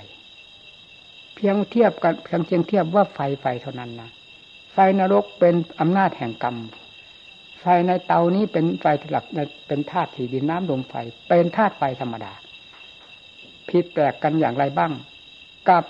[1.34, 4.10] เพียงเทียบกันเพียงเพียงเทียบว่าไฟไฟเท่านั้นนะ
[4.72, 6.56] ไฟนรกเป็นอำนาจแห่งกรรม
[7.60, 9.24] ไฟในเตานี้เป็นไฟหลัก
[9.68, 10.94] เป็นธาตุสีดินน้ำลมไฟ
[11.28, 12.32] เป็นธาตุไฟธรรมดา
[13.68, 14.92] ผิดแปลกกันอย่างไรบ้าง
[15.68, 15.84] กับ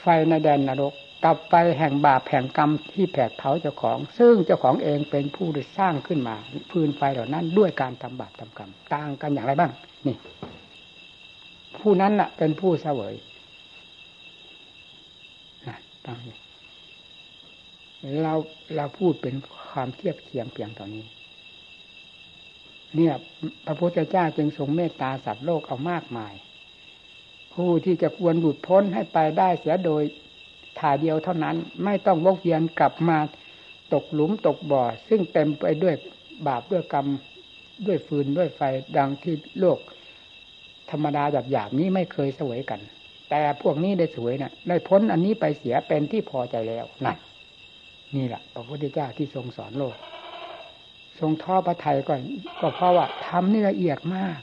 [0.00, 6.36] ไฟในแดนนรก กับไฟแห่งบาปแห่งกรรมที่แผดเผาเจ้าของ ซึ่งเจ้าของเองเป็นผู้ได้สร้างขึ้นมา
[6.70, 9.70] พื้นไฟเหล่านั้นด้วยการทำบาปทำกรรม ต่างกันอย่างไรบ้าง
[10.06, 10.16] นี่
[11.84, 13.14] ผู้นั้นน่ะ เป็นผู้เสวย
[15.66, 16.36] นะตางนี้
[18.22, 18.34] เรา
[18.76, 19.34] เราพูดเป็น
[19.70, 21.04] ความเทียบเคียงเพียงตอนนี้
[22.96, 23.14] เนี่ย
[23.66, 26.34] พระพุทธเจ้าจึงทรงเมตตาสัตว์โลกเอามากมาย
[27.54, 30.02] ผู้ที่จะควรหลุดพ้นให้ไปได้เสียโดย
[30.80, 33.18] ถ่ายเดียวเท่านั้นไม่ต้องวกเวียนกลับมา
[33.94, 35.94] ตกหลุมตกบ่อ ซึ่งเต็มไปด้วย
[36.46, 37.06] บาปด้วยกรรม
[37.86, 38.60] ด้วยฟืนด้วยไฟ
[38.96, 39.78] ดังที่โลก
[40.94, 42.80] ธรรมดาหยาบหยาบนี้ไม่เคยสวยกัน
[43.30, 47.16] แต่พวกนี้ได้สวยนะ่ะได้พ้นอันนี้ไปเสียเป็นที่พอใจแล้วนั่น
[48.16, 49.96] นี่แหละพระพุทธเจ้าที่ทรงสอนโลก
[51.20, 52.20] ทรงท่อพระไทยก่อน
[52.60, 54.40] ก็เพราะว่าทำนี่ละเอียดมาก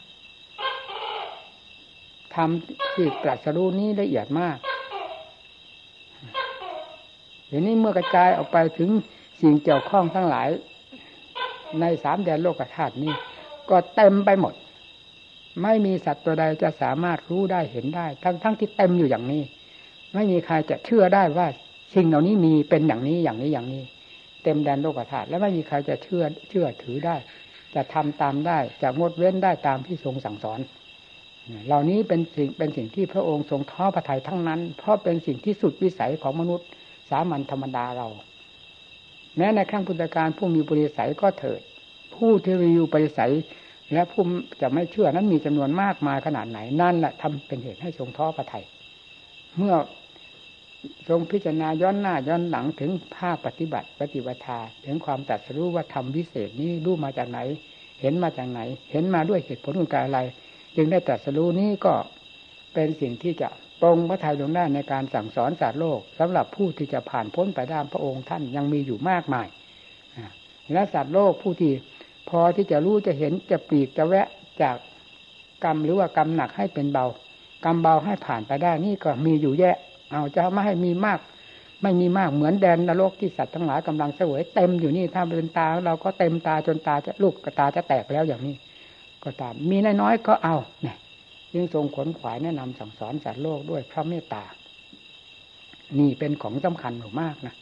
[2.36, 4.58] ทำที่ตรัสรู้นี้ละเอียดมาก
[7.48, 8.90] เห็นนี้เมื่อกระจายออกไปถึง
[9.42, 10.48] สิ่งเกี่ยวข้องทั้งหลาย
[11.80, 13.14] ในสามแดนโลกธาตุนี้
[13.70, 14.54] ก็เต็มไปหมด
[15.64, 19.44] ไม่มีสัตว์ตัวใดจะสามารถรู้ได้เห็นได้ ทั้งทั้งที่เต็มอยู่อย่างนี้
[20.14, 21.48] ไม่มีใครจะเชื่อได้ว่า
[21.96, 23.84] สิ่งเหล่านี้มีเป็นอย่างนี้อย่างนี้อย่างนี้
[24.44, 27.16] เต็มแดนโลกธาตุและไม่มีใครจะเชื่อเชื่อถือได้
[27.76, 30.60] จะทำตามได้จะงดเว้นได้ตามที่ทรงสั่งสอน
[31.68, 36.68] เหล่านี้เป็นสิ่งเป็นสิ่งที่พระองค์ทรงท้อพระทัยทั้งนั้น เพราะเป็นสิ่งที่สุดวิสัยของมนุษย์
[37.10, 38.08] สามัญธรรมดาเรา
[39.38, 41.62] แม้ในขั้งพุทธการผู้มีบริสัยก็เถิด
[42.16, 43.32] ผู้ที่มีอยู่บริสัย
[43.94, 44.24] และผู้
[44.62, 48.64] จะไม่เชื่อนั้นมีจำนวนมากมายขนาดไหนนั่นแหละทำเป็นเหตุให้ทรงท้อพระไทย
[49.58, 49.76] เมื่อ
[51.10, 54.40] ทรงพิจารณาย้อนหน้าย้อนหลังถึงภาคปฏิบัติปฏิบัติ
[54.86, 57.40] ถึงความตัดสู้ว่าทำวิเศษนี้รู้มาจากไหน
[58.02, 58.60] เห็นมาจากไหน
[58.92, 60.20] เห็นมาด้วยเหตุผลองการอะไร
[60.76, 61.94] จึงได้ตัดสู้นี้ก็
[62.74, 63.50] เป็นสิ่งที่จะ
[63.82, 69.48] ปรงพระทัยลงได้ในการสั่งสอนศาสารโลกสำหรับผู้ที่จะผ่านพ้นไปด้านพระองค์ท่านยังมีอยู่มากมาย
[70.74, 71.72] และสัตว์โลกผู้ที่
[72.30, 74.28] พอที่จะรู้จะเห็นจะปีกจะแวะ
[74.62, 74.76] จาก
[75.64, 77.06] กรรมหรือว่ากรรมหนักให้เป็นเบา
[77.66, 79.76] กรรมเบาให้ผ่านไปได้นี่ก็มีอยู่แยะ
[80.12, 81.20] เอาจะไม่ให้มีมาก
[81.82, 88.56] ไม่มีมากเหมือนแดนนรกที่สัตว์ทั้งหลายกำลังเสวยเต็มอยู่นี่ถ้าเป็นตาเราก็เต็มตาจนตาจะลูกกระตาจะแตกแล้วอย่างนี้
[89.24, 90.98] ก็ตาม มีน้อยๆก็เอาเนี่ย
[91.54, 94.44] ยิ่งทรงขนขวายแนะนำสั่งสอนสัตว์โลกด้วยพระเมตตา
[96.00, 97.56] นี่เป็นของสำคัญมากนะ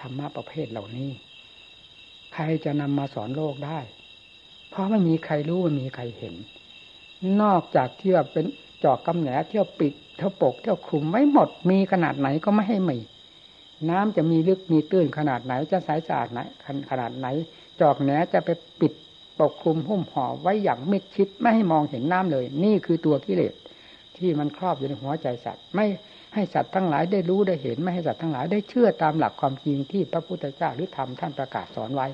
[0.00, 1.10] ธรรมะประเภทเหล่านี้
[2.34, 3.78] ใครจะนำมาสอนโลกได้
[4.70, 6.34] เพราะไม่มีใครรู้ไม่มีใครเห็น
[7.42, 8.46] นอกจากที่ว่าเป็น
[8.84, 12.98] จอกกำแหนเที่ยวปิดเที่ยวปกเที่ยวคลุมไม่หมดมีขนาดไหนก็ไม่ให้มี
[13.90, 16.40] น้ำจะมีลึกมีตื้นขนาดไหนจะใสสะอาดไหน
[16.90, 17.26] ขนาดไหน
[17.80, 18.92] จอกแหนจะไปปิด
[19.40, 23.54] ปกคลุมหุ้มห่อไว้อย่างมิดชิดไม่ให้มองเห็นน้ำเลย นี่คือตัวกิเลส
[24.16, 25.86] ที่มันครอบอยู่ในหัวใจสัตว์ ไม่
[26.36, 32.06] ให้สัตว์ทั้งหลายได้รู้ได้เห็น ไม่ให้สัตว์ทั้งหลายได้เชื่อตามหลักความจริงที่พระพุทธเจ้าหรือธรรมท่านประกาศสอนไว้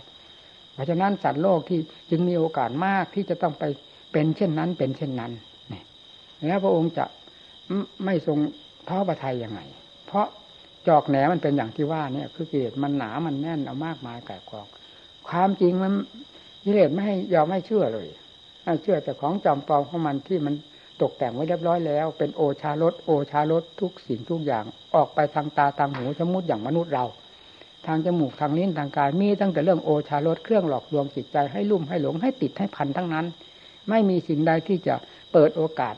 [0.72, 1.78] เพราะฉะนั้นสัตว์โลกที่
[2.10, 3.64] จึงมีโอกาสมากที่จะต้องไป
[4.12, 5.32] เป็นเช่นนั้นเป็นเช่นนั้น
[5.72, 5.82] นี่
[6.48, 7.04] แล้วพระองค์จะ
[8.04, 8.38] ไม่ทรง
[8.88, 9.60] ท้อประทัยยังไง
[10.06, 10.26] เพราะ
[10.88, 14.66] จอกแหนมันเป็นอย่างที่ว่าเนี่ย คือกิเลสมันหนามันแน่นเอามากมายแก่กอง
[15.28, 15.92] ความจริงมัน
[16.64, 18.08] กิเลสไม่ให้ยอมไม่เชื่อเลย
[18.82, 20.54] เชื่อแต่ของจอมปลอมของมันที่มัน
[21.02, 27.04] ตกแต่งไว้เรียบร้อยแล้ว เป็นโอชารสโอชารสทุกสิ่งทุกอย่างออกไปทางตาทางหูสมมติอย่างมนุษย์เรา
[27.86, 33.26] ทางจมูกทางลิ้นทางกายมีตั้งแต่เรื่องโอชารสเครื่องหลอกลวงจิตใจให้ลุ่มให้หลงให้ติดให้พันทั้งนั้น
[33.88, 34.94] ไม่มีสิ่งใดที่จะ
[35.32, 35.94] เปิดโอกาส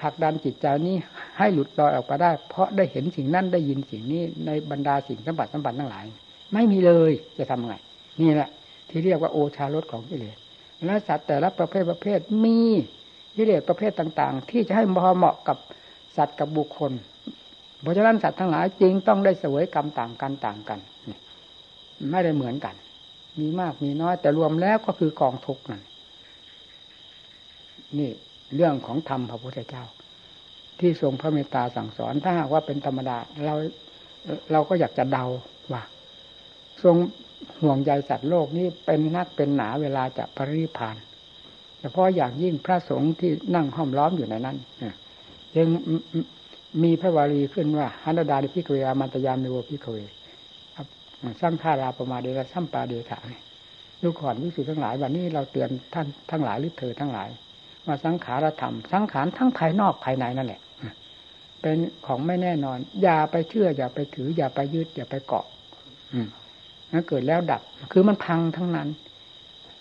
[0.00, 0.96] ผลักดันจิตใจนี้
[1.38, 6.04] ให้หลุดลอยออกไปได้ เพราะได้เห็นสิ่งนั้นได้ยินสิ่งนี้ในบรรดาสิ่งสัมผัสสัมผัสทั้งหลาย
[6.52, 7.74] ไม่มีเลยจะทำไง
[8.20, 8.48] นี่แหละ
[8.88, 10.36] ที่เรียกว่าโอชารสของกิเลส
[10.86, 12.58] และสัตว์แต่ละประเภทประเภทมี
[13.36, 15.56] กิเลสประเภทต่าง ๆ ที่จะให้พอเหมาะกับ
[16.16, 16.92] สัตว์กับบุคคล
[17.82, 20.78] เพราะฉะนั้นสัตว์ทั้งหลายจริงต้องได้เสวยกรรมต่างกันต่างกัน
[22.10, 22.74] ไม่ได้เหมือนกัน
[23.38, 25.82] มีมากมีน้อย แต่รวมแล้วก็คือกองทุกข์นั่น
[27.98, 28.10] นี่
[28.54, 29.84] เรื่องของธรรมพระพุทธเจ้า
[30.80, 33.54] ที่ทรงพระเมตตาสั่งสอนถ้าหากว่าเป็นธรรมดาเรา
[34.52, 35.24] เราก็อยากจะเดา
[35.72, 35.82] ว่า
[36.82, 36.96] ทรง
[37.62, 40.96] ห่วงใยสัตว์โลกนี้เป็นนักเป็นหนาเวลาจะปริพาน
[41.82, 44.56] เฉพาะอย่างยิ่งพระสงฆ์ที่นั่งห้อมล้อมอยู่ในนั้น
[45.56, 45.66] ยัง
[46.82, 49.96] มีพระวารีขึ้นว่าฮันดาดิพิกเวอามันตยามในวพิกเว
[51.40, 53.18] สร้างฆาราประมาเดระสัมปาเดถา
[54.02, 57.28] ดูก่อนวิสุทธ์ทั้งหลายวันนี้เราเตือนท่านทั้งหลายหรือเธอทั้งหลาย
[57.86, 60.60] ว่าสังขารธรรม สังขารทั้งภายนอกภายในนั่นแหละ
[61.60, 65.46] เป็นของไม่แน่นอน อย่าไปเชื่อ อย่าไปถือ อย่าไปยึดอย่าไปเกาะ
[66.12, 66.28] อืม
[67.08, 68.88] เกิดแล้วดับ คือมันพังทั้งนั้น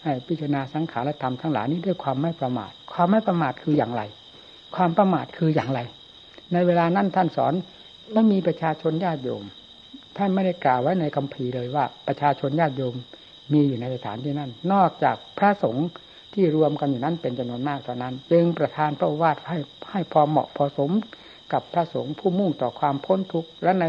[0.03, 4.01] ให้พิจารณาสังขารธรรมทั้งหลายนี้ด้วยความไม่ประมาท ความไม่ประมาทคืออย่างไร
[4.75, 5.79] ความประมาทคืออย่างไร
[6.53, 7.53] ในเวลานั้นท่านสอน
[8.13, 9.43] ไม่มีประชาชนญาติโยม
[10.17, 12.95] ท่านไม่ได้กล่าวไว้ในคัมภีร์เลยว่า ประชาชนญาติโยม
[13.53, 15.87] มีอยู่ในสถานที่นั้น นอกจากพระสงฆ์
[16.33, 19.57] ที่รวมกันอยู่นั้นเป็นจำนวนมากเท่านั้น จึงประทานพระวาดให้
[19.91, 20.91] ให้พอเหมาะพอสม
[21.53, 23.83] กับพระสงฆ์ผู้มุ่งต่อความพ้นทุกข์และใน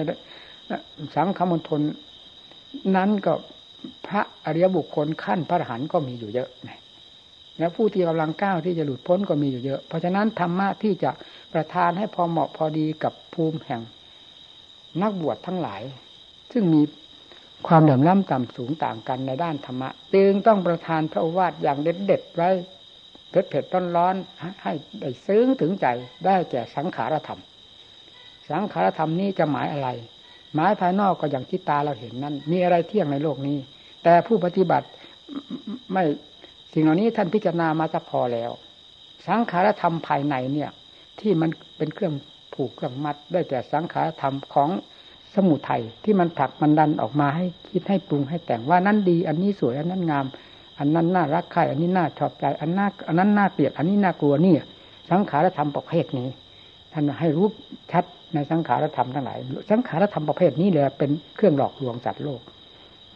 [1.15, 1.81] สังฆมณฑล
[2.97, 3.33] นั้นก็
[4.07, 6.49] พระอริยบุคคลขั้นพระอรหันต์ก็มีอยู่เยอะ
[7.59, 11.11] แล้วผู้ที่กำลังก้าวที่จะหลุดพ้นก็มีอยู่เยอะ เพราะฉะนั้นธรรมะที่จะ
[11.53, 13.83] ประทานให้พอเหมาะพอดีกับภูมิแห่ง
[15.03, 15.83] นักบวชทั้งหลาย
[16.53, 16.83] ซึ่งมี
[17.67, 22.51] ความเหลื่อมล้ำต่ำสูงต่างกันในด้านธรรมะจึงต้องประทานพระวาทอย่างเด็ดเด็ดไว้
[23.31, 24.15] เผ็ดเผ็ดร้อนร้อน
[24.63, 25.87] ให้ได้ซึ้งถึงใจ
[26.27, 27.41] ได้แก่สังขารธรรม
[28.51, 29.89] สังขารธรรมนี้จะหมายอะไร
[30.55, 33.59] หมายภายนอกก็อย่างที่ตาเราเห็นนั้น มีอะไรเที่ยงในโลกนี้
[34.05, 34.87] แต่ผู้ปฏิบัติ
[35.93, 36.03] ไม่
[36.73, 38.51] สิ่งเหล่านี้ท่านพิจารณามาจะพอแล้ว
[39.27, 40.71] สังขารธรรมภายในเนี่ย
[41.21, 42.15] ที่มันเป็นเครื่อง
[42.55, 44.71] ผูกเครื่องมัด ได้แต่สังขารธรรมของ
[45.35, 50.27] สมุทัยที่มันผลักมันดันออกมาให้คิดให้ปรุงให้แต่งว่านั้นดี อันนี้สวยอันนั้นงาม
[50.79, 54.55] อันนั้นน่ารักใครอันนี้น่าชอบใจ อันน่าอันนั้นน่าเกลียดอันนี้น่ากลัวนี่
[55.11, 56.29] สังขารธรรมประเภทนี้
[56.93, 57.47] ท่านให้รู้
[57.93, 59.39] ชัด ในสังขารธรรมทั้งหลาย
[59.71, 62.41] สังขารธรรมประเภทนี้เลยเป็นเครื่องหลอกลวงสัตว์โลก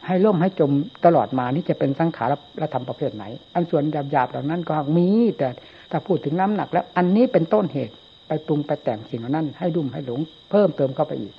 [0.05, 0.71] ให้ล่มให้จม
[1.05, 2.25] ตลอดมานี่จะเป็นสังขา
[2.61, 5.47] รธรรมประเภทไหน อันส่วนหยาบๆเหล่านั้นก็มี แต่
[5.91, 7.93] ถ้าพูดถึงน้ำหนัก แล้วอันนี้เป็นต้นเหตุ
[8.27, 10.19] ไปปรุงไปแต่งสิ่งเหล่านั้น ให้ดุมให้หลง
[10.51, 11.33] เพิ่มเติมเข้าไปอีก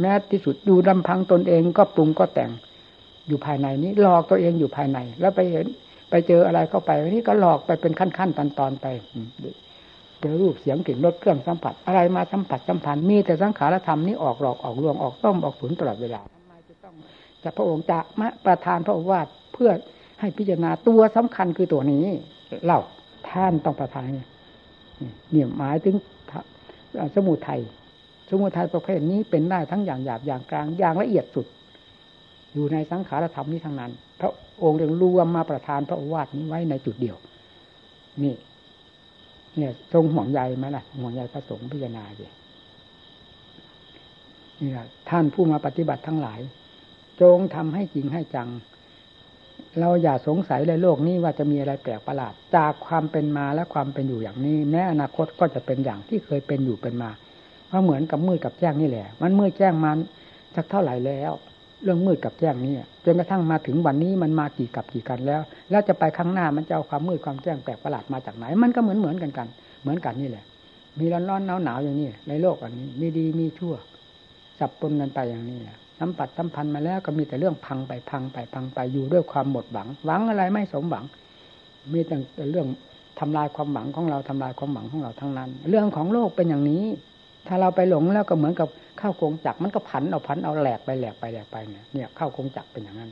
[0.00, 2.50] แม้ที่สุดดูลำพังตนเองก็ปรุงก็แต่ง
[3.28, 5.66] อยู่ภายในนี้หลอกตัวเองอยู่ภายใน แล้วไปเห็น
[6.10, 8.86] ไปเจออะไรเข้าไปนี่ก็หลอกไปเป็นขั้นๆตอนๆไป
[10.26, 16.94] เจอรูปเสียงกลิ่นรสเครื่องสัมผัส อะไรมาสัมผัสสัมพันธ์มีแต่สังขารธรรมนี้ออกหลอกออกลวงออกต้มออกฝืนตลอดเวลาทำไมจะต้อง
[17.42, 19.70] จะพระองค์จะมาประทานพระอวาทเพื่อ
[20.20, 22.04] ให้พิจารณาตัวสำคัญคือตัวนี้
[22.64, 22.80] เล่า
[23.30, 25.94] ท่านต้องประทานเนี่ยหมายถึง
[27.14, 27.60] สมุทัย
[28.30, 31.46] สมุทัยประเภทนี้เป็นได้ทั้งอย่างหยาบอย่างกลางอย่างละเอียดสุด
[32.52, 37.16] อยู่ในสังขารธรรมนี้ทั้งนั้น พระองค์เรียงรวมมาประทานพระอวาทนี้ไว้ในจุดเดียว
[38.24, 38.34] นี่
[39.58, 42.26] เนี่ยทรงห่วงใยไหมล่ะห่วงใยพระสงฆ์พิจารณาดิ
[44.60, 46.40] นี่แหละท่านผู้มาปฏิบัติทั้งหลาย
[47.20, 48.48] จงทำให้จริงให้จัง
[49.80, 57.10] เราอย่าสงสัยในโลกนี้ว่าจะมีอะไรแปลกประหลาด จากความเป็นมาและความเป็นอยู่อย่างนี้แม้อนาคตก็จะเป็นอย่างที่เคยเป็นอยู่เป็นมา
[57.66, 59.98] เพราะเหมือนกับมืดกับแจ้งนี่แหละ มันมืดแจ้งมัน
[60.54, 61.32] สักเท่าไหร่แล้ว
[61.82, 69.48] เรื่องมืดกับแจ้งนี่จนกระทั่งมาถึงวันนี้มันมากี่กับกี่กันแล้ว แล้วจะไปข้างหน้ามันจะเอาความมืดความแจ้งแปลกประหลาดมาจากไหน มันก็เหมือนเหมือนกันกัน
[69.82, 70.44] เหมือนกันนี่แหละ
[70.98, 73.74] มีร้อนร้อนหนาวหนาวอย่างนี้ในโลกอันนี้มีดีมีชั่ว
[74.58, 75.58] สับปนกันไปอย่างนี้
[76.00, 81.04] สัมผัสสัมพันธ์มาแล้วก็มีแต่เรื่องพังไปพังไปพังไปอยู่ด้วยความหมดหวัง หวังอะไรไม่สมหวัง
[81.92, 82.16] มีแต่
[82.50, 82.66] เรื่อง
[83.18, 86.84] ทำลายความหวังของเราทำลายความหวังของเราทั้งนั้น เรื่องของโลกเป็นอย่างนี้
[87.46, 93.10] ถ้าเราไปหลงแล้วก็เหมือนกับ เข้ากงจักมันก็ผันเอาผันเอาแหลกไปแหลกไปแหลกไปเนี่ยเนี่ยเข้ากงจักเป็นอย่างนั้น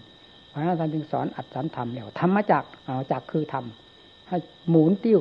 [0.48, 4.36] เพราะนั้นท่านจึงสอนอัดสอนทำเนี่ยธรรมจักเอาจักคือทำให้
[4.70, 5.20] หมุนติ้ว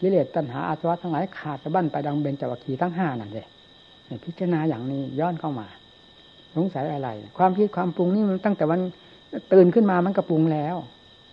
[0.00, 3.46] กิเลสตัณหาอาสวะทั้งหลายขาดสะบั้นไปดังเบญจวัคคีทั้งห้านั่นเลย
[4.24, 5.66] พิจารณาอย่างนี้ย้อนเข้ามา
[6.56, 7.08] สงสัยอะไร
[7.38, 8.80] ความคิดความปรุงนี่มันตั้งแต่วัน
[9.52, 10.76] ตื่นขึ้นมามันก็ปรุงแล้ว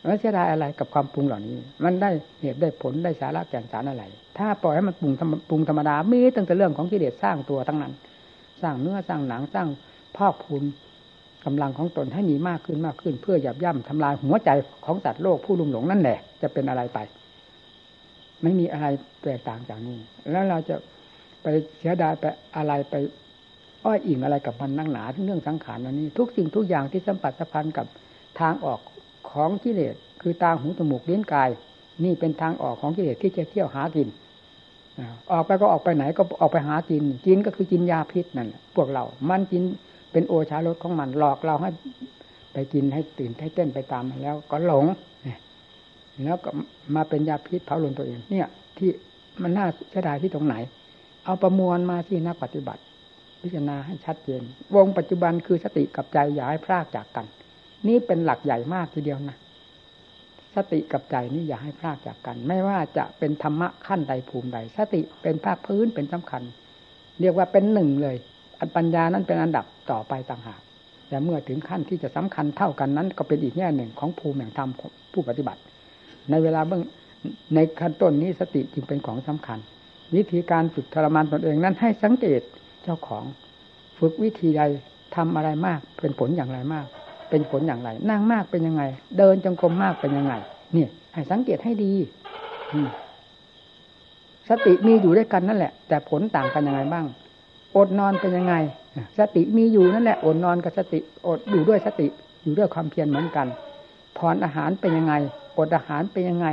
[0.05, 2.09] แล้วเสียดายอะไรกับความปรุงเหล่านี้ มันได้
[2.41, 4.03] เหตุได้ผลได้สาระแก่นสารอะไร
[4.37, 5.13] ถ้าปล่อยให้มันปรุง
[5.49, 7.93] ปรุงธรรมดามีตั้งแต่เรื่องของกิเลสสร้างตัวทั้งนั้น
[8.61, 9.67] สร้างเนื้อสร้างหนังสร้าง
[10.17, 10.63] พอกพูน
[11.45, 14.49] กำลังของตนให้มีมากขึ้นมากขึ้น เพื่อหยับย่ำทำลายหัวใจ
[14.85, 16.99] ของสัตว์โลกผู้ลุ่มหลงนั่นแหละ จะเป็นอะไรไป
[18.43, 18.87] ไม่มีอะไร
[19.23, 19.97] แตกต่างจากนี้
[20.31, 20.75] แล้วเราจะ
[21.41, 22.95] ไปเสียดายไปอะไรไป
[23.85, 27.85] อ้อยอิงอะไรกับมันนั่งหนาเรื่องสังขารอันนี้ ทุกสิ่งทุกอย่างที่สัมผัสสัมพันธ์กับ
[28.39, 28.79] ทางออก
[29.31, 31.49] ของกิเลสคือตาหูจมูกเลี้ยงกาย
[32.03, 34.07] นี่เป็นทางออกของกิเลสที่จะเที่ยวหากิน
[35.31, 39.63] ออกไปก็ออกไปไหนก็ออกไปหากิน กินก็คือกินยาพิษนั่นพวกเรา มันกิน
[40.11, 41.69] เป็นโอชารสของมันหลอกเราให้
[42.53, 44.85] ไปกินให้ตื่นให้เต้นไปตามมันแล้ว ก็หลง
[46.23, 46.49] แล้วก็
[46.95, 48.89] มาเป็นยาพิษเผาลนตัวเอง เนี่ย ที่
[49.41, 50.55] มันน่าเสียดายที่ตรงไหน
[51.25, 52.81] เอาประมวลมาที่นักปฏิบัติ
[53.41, 54.41] พิจารณาให้ชัดเจน
[54.75, 57.25] วงปัจจุบันคือสติกับใจอย่าให้พลากจากกัน
[57.87, 59.37] นี่เป็นหลักใหญ่มากทีเดียวนะ
[60.55, 66.43] สติกับใจนี่อย่าให้พลาดจากกัน ไม่ว่าจะเป็นธรรมะขั้นใดภูมิใด สติเป็นภาคพื้นเป็นสำคัญ
[67.21, 68.15] เรียกว่าเป็นหนึ่งเลย
[68.59, 70.61] อันปัญญานั้นเป็นอันดับต่อไปต่างหาก
[71.07, 74.69] แต่เมื่อถึงขั้นที่จะสำคัญเท่ากันนั้น ก็เป็นอีกแง่หนึ่งของภูมิแห่งธรรม
[75.13, 75.61] ผู้ปฏิบัติ
[76.29, 76.81] ในเวลาเบื้อง
[77.55, 79.59] ในขั้นต้นนี้สติจึงเป็นของสำคัญ
[80.15, 82.41] วิธีการฝึกทรมานตนเองนั้นให้สังเกต
[82.83, 83.23] เจ้าของ
[83.99, 84.63] ฝึกวิธีใด
[85.15, 86.87] ทำอะไรมาก เป็นผลอย่างไรมาก
[87.29, 88.83] เป็นผลอย่างไรนั่งมากเป็นยังไง
[89.17, 90.33] เดินจงกรมมากเป็นยังไง
[90.73, 91.93] เนี่ยให้สังเกตให้ดี
[94.49, 97.05] สติมีอยู่ด้วยกันนั่นแหละ แต่ผลต่างกันยังไงบ้าง
[97.75, 98.55] อดนอนเป็นยังไง
[99.19, 102.07] สติมีอยู่นั่นแหละ อดนอนกับสติ อดอยู่ด้วยสติ
[102.43, 103.47] อยู่ด้วยความเพียรเหมือนกัน
[104.17, 105.13] ผ่อนอาหารเป็นยังไง
[105.57, 106.47] อดอาหารเป็นยังไง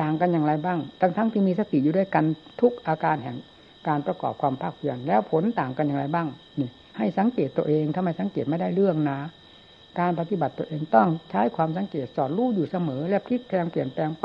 [0.00, 2.24] ต่างกันอย่างไรบ้าง ทั้งทั้งที่มีสติอยู่ด้วยกัน
[2.60, 3.36] ทุกอาการแห่ง
[3.88, 6.26] การประกอบความภาคเพียรแล้วผลต่างกันอย่างไรบ้าง
[6.60, 9.18] นี่ ให้สังเกตตัวเองถ้าไม่สังเกตไม่ได้เรื่องนะ
[9.98, 14.24] การปฏิบัติตัวเองต้องใช้ความสังเกตสอนรู้อยู่เสมอ และพลิกแปลงเปลี่ยนแปลงไป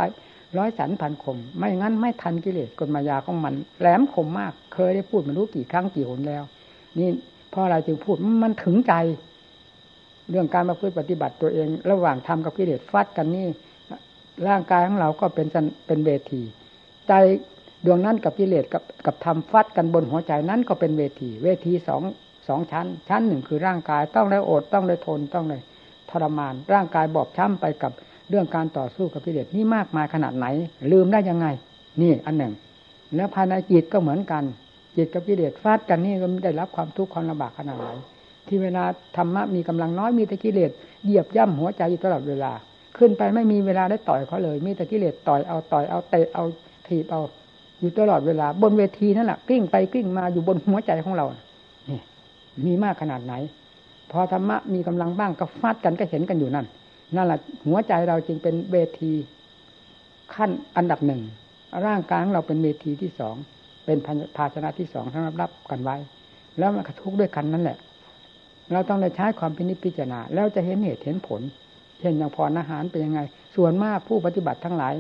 [0.57, 6.43] ร้อยสันพันคม ไม่งั้นไม่ทันกิเลสกลมายาของมัน แหลมคมมาก เคยได้พูดมารู้กี่ครั้งกี่หนแล้ว
[6.99, 7.09] นี่
[7.53, 8.93] พราะอะไรจึงพูดมันถึงใจ
[10.29, 13.47] เรื่องการมาพูดปฏิบัติตัวเอง ระหว่างทำกับกิเลสฟัดกันนี่
[14.47, 15.47] ร่างกายของเราก็เป็น
[15.87, 16.41] เป็นเวที
[17.07, 17.13] ใจ
[17.85, 22.01] ดวงนั้นกับกิเลสกับกับทำฟัดกันบนหัวใจนั้นก็เป็นเวที เวทีสอง
[22.49, 25.57] สองชั้น ชั้นหนึ่งคือร่างกายต้องได้อดต้องได้ทนต้องได้
[26.09, 27.91] ทรมาน ร่างกายบอบช้ำไปกับ
[28.29, 30.47] เรื่องการต่อสู้กับกิเลสนี่มากมายขนาดไหน
[30.91, 31.47] ลืมได้ยังไง
[32.01, 32.53] นี่อันหนึ่ง
[33.15, 34.43] แล้วภายในจิตก็เหมือนกัน
[34.97, 37.89] จิตกับกิเลสฟาดกันนี่ก็ได้รับความทุกข์ความลำบากขนาดไหน
[38.47, 38.83] ที่เวลา
[39.17, 40.71] ธรรมะมีกำลังน้อยมีแต่กิเลส
[41.03, 42.51] เหยียบย่ำหัวใจอยู่ตลอดเวลา
[42.97, 46.43] ขึ้นไปไม่มีเวลาได้ต่อยเขาเลย มีแต่กิเลสต่อยเอาต่อยเอาเตะเอา
[46.87, 47.21] ถีบเอา
[47.79, 51.25] อยู่ตลอดเวลา บนเวทีนั่นแหละกลิ้งไปกลิ้งมาอยู่บนหัวใจของเรา
[52.65, 53.33] มีมากขนาดไหน
[54.11, 56.65] พอธรรมะมีกำลังบ้างก็ฟาดกันก็เห็นกันอยู่นั่น
[57.15, 59.13] นั่นแหละหัวใจเราจึงเป็นเวที
[60.33, 61.21] ขั้นอันดับหนึ่ง
[61.85, 63.35] ร่างกายของเราเป็นเวทีที่สอง
[63.85, 63.97] เป็น
[64.35, 65.95] ภาชนะที่สองสำหรับรับกันไว้
[66.57, 67.77] แล้วมันกระทุกด้วยกันนั่นแหละ
[68.71, 71.41] เราต้องได้ใช้ความพินิจพิจารณาแล้วจะเห็นเหตุเห็นผล
[71.99, 73.19] เช่นอย่างพรอาหารเป็นยังไง
[73.55, 74.93] ส่วนมากผู้ปฏิบัติทั้งหลาย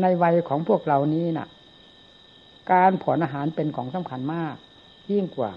[0.00, 1.48] ในวัยของพวกเรานี้นะ่ะ
[2.72, 4.54] การผ่อนอาหารเป็นของสำคัญมาก
[5.10, 5.52] ยิ่งกว่า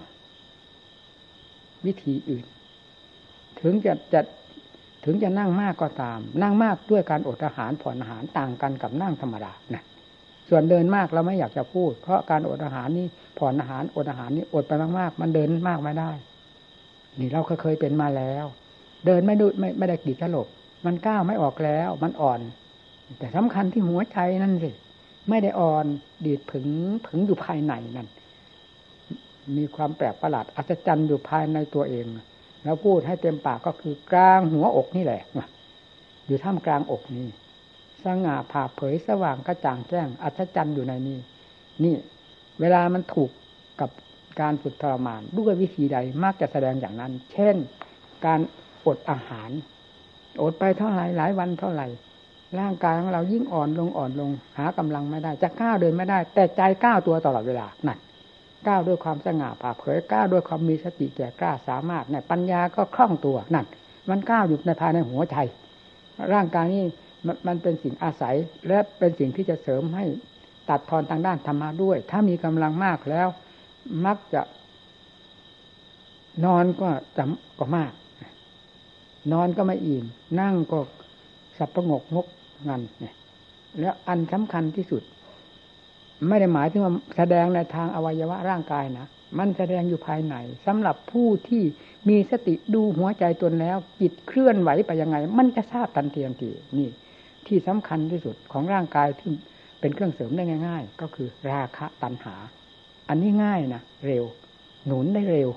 [1.86, 2.44] วิธีอื่น
[3.60, 4.20] ถึงจะจะ
[5.04, 9.82] ถึงจะนั่งมากก็ตาม นั่งมากด้วยการอดอาหารผ่อนอาหารต่างกันกับนั่งธรรมดานะ
[10.48, 13.06] ส่วนเดินมากเราไม่อยากจะพูด เพราะการอดอาหารนี่
[13.38, 16.10] ผ่อนอาหารอดอาหารนี่อดไปมากๆมันเดินมากไม่ได้
[17.18, 18.44] นี่เราเคยเป็นมาแล้ว
[19.06, 20.46] เดินไม่ดูไม่ไม่ได้กี่ตลบ
[20.86, 22.40] มันก้าวไม่ออกแล้ว มันอ่อน
[23.18, 24.70] แต่สำคัญที่หัวใจนั่นสิ
[25.28, 25.86] ไม่ได้อ่อน
[26.26, 26.66] ดีดผึง
[27.06, 28.08] ผึงอยู่ภายในนั่น
[29.56, 32.06] มีความแปลกประหลาดอัศจรรย์อยู่ภายในตัวเอง
[32.64, 35.22] แล้วพูดให้เต็มปากก็คือกลางหัวอกนี่แหละ
[36.26, 37.28] อยู่ท่ามกลางอกนี่
[38.04, 41.18] สง่าผ่าเผยสว่างกระจ่างแจ้ง อัศจรรย์อยู่ในนี้
[41.84, 41.96] นี่
[42.60, 43.30] เวลามันถูก
[43.80, 43.90] กับ
[44.40, 47.56] การฝึกทรมานด้วยวิธีใดมักจะแสดงอย่างนั้น เช่น
[48.26, 48.40] การ
[48.86, 49.50] อดอาหาร
[50.42, 51.86] อดไปเท่าไหร่หลายวันเท่าไหร่
[52.60, 57.98] ร่างกายของเรายิ่งอ่อนลงอ่อนลง หากำลังไม่ได้ จะก้าวเดินไม่ได้ แต่ใจก้าวตัวตลอดเวลานั่น
[58.66, 63.66] ก้าวด้วยความสง่าผ่าเผยก้าวด้วยความมีสติแก่กล้าสามารถในปัญญาก็คล่องตัวนั่น
[64.10, 65.36] มันก้าวอยู่ในภายในหัวใจ
[66.32, 66.84] ร่างกายนี้
[67.46, 68.36] มันเป็นสิ่งอาศัย
[68.68, 70.04] และเป็นสิ่งที่จะเสริมให้
[70.68, 73.28] ตัดทอนทางด้านธรรมะด้วย ถ้ามีกำลังมากแล้ว
[74.06, 74.42] มักจะ
[76.44, 77.92] นอนก็จำก็มาก
[79.32, 80.06] นอนก็ไม่อิ่ม
[80.40, 80.78] นั่งก็
[81.58, 82.26] สับประงกงก
[82.68, 83.14] งันเนี่ย
[83.80, 85.02] แล้วอันสำคัญที่สุด
[86.28, 89.06] ไม่ได้หมายถึงว่าแสดงในทางอวัยวะร่างกายนะ
[89.38, 90.34] มันแสดงอยู่ภายใน
[90.66, 91.62] สำหรับผู้ที่
[92.08, 96.88] มีสติดูหัวใจตนแล้วจิตเคลื่อนไหวไปยังไง มันจะทราบทันทีทันทีนี่
[97.46, 99.32] ที่สำคัญที่สุดของร่างกายที่
[99.80, 102.34] เป็นเครื่องเสริมได้ง่าย ๆ ก็คือราคะตัณหา
[103.08, 104.24] อันนี้ง่ายนะเร็ว
[104.86, 105.50] หนุนได้เร็ว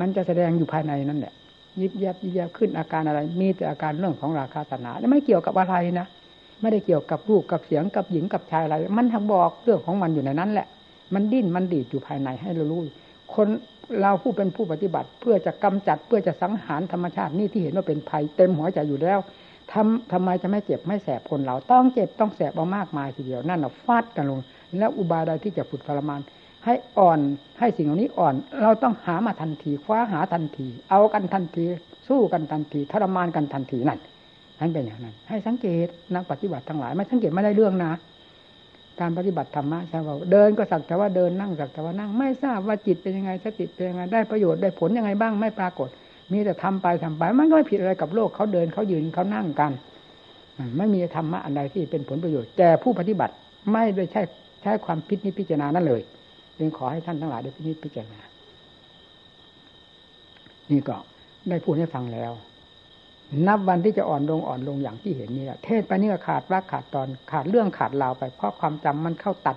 [0.00, 1.34] มันจะแสดงอยู่ภายในนั่นแหละ
[1.80, 6.06] ยิบยับยิบยับขึ้นอาการอะไร มีแต่อาการเรื่องของราคาตัณหาและไม่เกี่ยวกับอะไรนะ
[6.60, 10.66] ไม่ได้เกี่ยวกับรูปกับเสียงกับหญิงกับชายอะไร มันทั้งบอกเรื่องของมันอยู่ในนั้นแหละ
[11.14, 12.80] มันดิ้นมันดีดอยู่ภายในให้เรารู้
[13.34, 13.48] คน
[14.00, 19.18] เราผู้เป็นผู้ปฏิบัติ เพื่อจะกำจัดเพื่อจะสังหารธรรมชาตินี่ที่เห็นว่าเป็นภัยเต็มหัวใจอยู่แล้ว
[19.72, 24.40] ทำทำไมจะไม่เจ็บไม่แสบคนเราต้องเจ็บต้องแสบเอามากมายทีเดียวนั่นเราฟาดกันลง
[24.78, 26.20] แล้วอุบายใดที่จะฝึกทรมาน
[26.64, 27.20] ให้อ่อน
[27.58, 31.64] ให้สิ่งเหล่านี้อ่อน เราต้องหามาทันทีคว้าหาทันที เอากันทันที
[32.08, 33.98] สู้กันทันทีทรมานกันทันทีนั่น
[34.60, 37.92] นั่นเป็นอย่างนั้น ให้สังเกตนักปฏิบัติทั้งหลายไม่สังเกตไม่ได้เรื่องนะ
[39.00, 45.88] การปฏิบัติธรรมะใช่ไหมเดินก็สักแต่ว่าเดินนั่งสักแต่ว่านั่งไม่ทราบว่าจิตเป็นยังไงสติเป็นยังไงได้ประโยชน์ได้ผลยังไงบ้างไม่ปรากฏ
[46.32, 49.72] มีแต่ทำไปทำไป มันก็ไม่ผิดอะไรกับโลกเขาเดินเขายืนเขานั่งกัน
[50.76, 53.34] ไม่มีธรรมะอันใดที่เป็นผลประโยชน์ แต่ผู้ปฏิบัติ
[53.72, 54.22] ไม่ได้ใช้
[54.62, 56.02] ใช้ความพิจิตพิจารณานั่นเลย
[56.58, 58.20] จึงขอให้ท่านทั้งหลายได้พิจิตพิจารณา
[60.70, 60.96] นี่ก็
[61.48, 62.32] ได้พูดให้ฟังแล้ว
[63.46, 69.56] นับวันที่จะอ่อนลงอ่อนลงอย่างที่เห็นนี่แหละเทศไปนี่ก็ขาดว่าขาดตอนขาดเรื่องขาดราวไป เพราะความจำมันเข้าตัด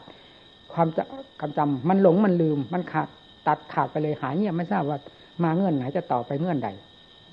[0.73, 3.07] ความจำความจำมันหลงมันลืม มันขาด
[3.47, 4.97] ตัดขาดไปเลยหายเงียบไม่ทราบว่า
[5.43, 6.69] มาเงื่อนไหนจะต่อไปเงื่อนใด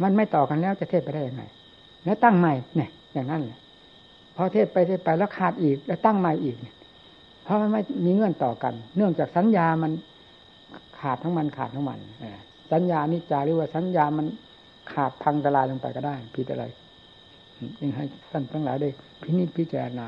[0.03, 1.43] มันไม่ต่อกันแล้วจะเทศไปได้ยังไง
[2.05, 3.59] แล้วตั้งใหม่เนี่ย อย่างนั้นเลย
[4.37, 6.75] พอเทศไปเทศไปแล้วขาดอีก แล้วตั้งใหม่อีกเนี่ย
[7.45, 9.93] เพราะมันไม่มีเงื่อนต่อกัน เนื่องจากสัญญามัน
[11.01, 11.99] ขาดทั้งมันขาดทั้งมัน
[12.73, 14.27] สัญญานิจาหรือว่าสัญญามัน
[14.93, 16.65] ขาดพังทลายลงไปก็ได้ผิดอะไร
[17.81, 18.91] ยังให้ท่านทั้งหลายได้
[19.23, 20.07] พินิจพิจารณา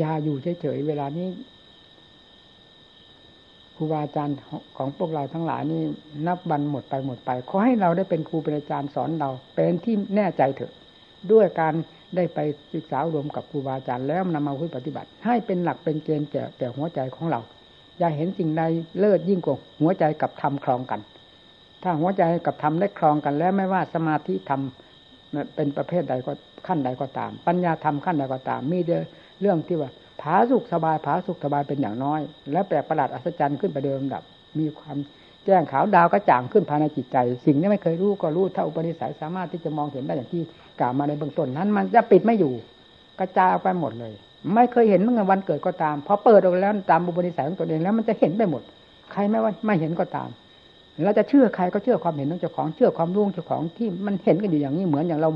[0.00, 1.28] ยาอยู่เฉยๆเวลานี้
[3.76, 4.36] ครูบาอาจารย์
[4.76, 5.82] ของพวกเราทั้งหลายนี่
[6.26, 10.72] นับวันหมดไปหมดไป ขอให้เราได้เป็นครูเป็นอาจารย์สอนเรา เป็นที่แน่ใจเถอะ
[11.32, 11.74] ด้วยการ
[12.16, 12.38] ได้ไป
[12.72, 17.40] ศึกษารวมกับครูบาอาจารย์แล้วนำมาปฏิบัติ ให้เป็นหลักเป็นเกณฑ์แก่แต่หัวใจของเรา
[17.98, 18.62] อย่าเห็นสิ่งใด
[18.98, 21.00] เลิศยิ่งกว่าหัวใจกับธรรมครองกัน
[21.82, 24.60] ถ้าหัวใจกับธรรมได้ครองกันแล้วไม่ว่าสมาธิธรรม
[25.54, 26.32] เป็นประเภทใดก็
[26.66, 28.78] ขั้นใดก็ตาม ปัญญาธรรมขั้นใดก็ตาม มี
[29.40, 32.20] เรื่องที่ว่าผาสุขสบายผาสุขสบายเป็นอย่างน้อย
[32.52, 34.22] และแปลกประหลาดอัศจรรย์ขึ้นไปเดิมดับ
[34.58, 34.96] มีความ
[35.44, 37.16] แจ้งขาวดาวกระจ่างขึ้นภายในจิตใจ
[37.46, 40.42] สิ่งนี้ไม่เคยรู้ก็รู้ถ้าอุปนิสัยสามารถที่จะมองเห็นได้อย่างที่
[40.80, 42.52] กล่าวมาในเบื้องต้นนั้น มันจะปิดไม่อยู่
[43.20, 44.12] กระจายออกไปหมดเลย
[44.54, 48.62] ไม่เคยเห็นเมื่อวันเกิดก็ตามพอเปิดออกแล้วตามอุปนิสัยของตัวเองแล้วมันจะเห็นไปหมด
[49.12, 50.28] ใครไม่ว่าไม่เห็นก็ตาม
[51.04, 55.30] เราจะเชื่อใครก็เชื่อความเห็นของเจ้าของเชื่อความรู้เจ้าของที่มันเห็นกันอยู่อย่างนี้เหมือนอย่างเรา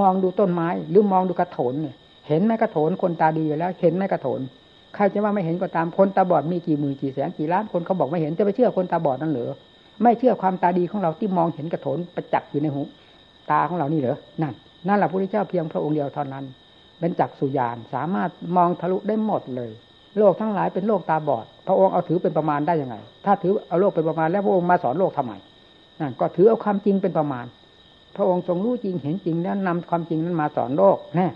[0.00, 1.94] มองดูต้นไม้ หรือมองดูกระโถนเนี่ย
[2.28, 4.40] เห็นไหมกระโถนคนตาดีอยู่แล้ว เห็นไหมกระโถน
[4.94, 9.52] ใครจะว่าไม่เห็นก็ตามคนตาบอดมีกี่หมื่นกี่แสนกี่ล้านคนเขาบอกไม่เห็นจะไปเชื่อคนตาบอดนั่นเหรอ
[10.02, 12.82] ไม่เชื่อความตาดีของเราที่มองเห็นกระโถนประจักษ์อยู่ในหู
[13.50, 14.54] ตาของเรานี่เหรอนั่น
[14.88, 16.44] นั่นแหละพระพุทธเจ้าเพียงพระองค์เดียวเท่านั้น
[17.00, 19.70] เป็นจักสุญานสามารถมองทะลุได้หมดเลย
[20.18, 25.32] โลกทั้งหลายเป็นโลกตาบอด พระองค์เอาถือเป็นประมาณได้ยังไง ถ้าถือเอาโลกเป็นประมาณแล้วพระองค์มาสอนโลกทำไม
[26.00, 27.46] นั่นก็ถือเอาความจริงเป็นประมาณ
[28.16, 31.32] พระองค์ทรงรู้จริงเห็นจริงแล้วนำความจริงนั้นมาสอนโลกนะ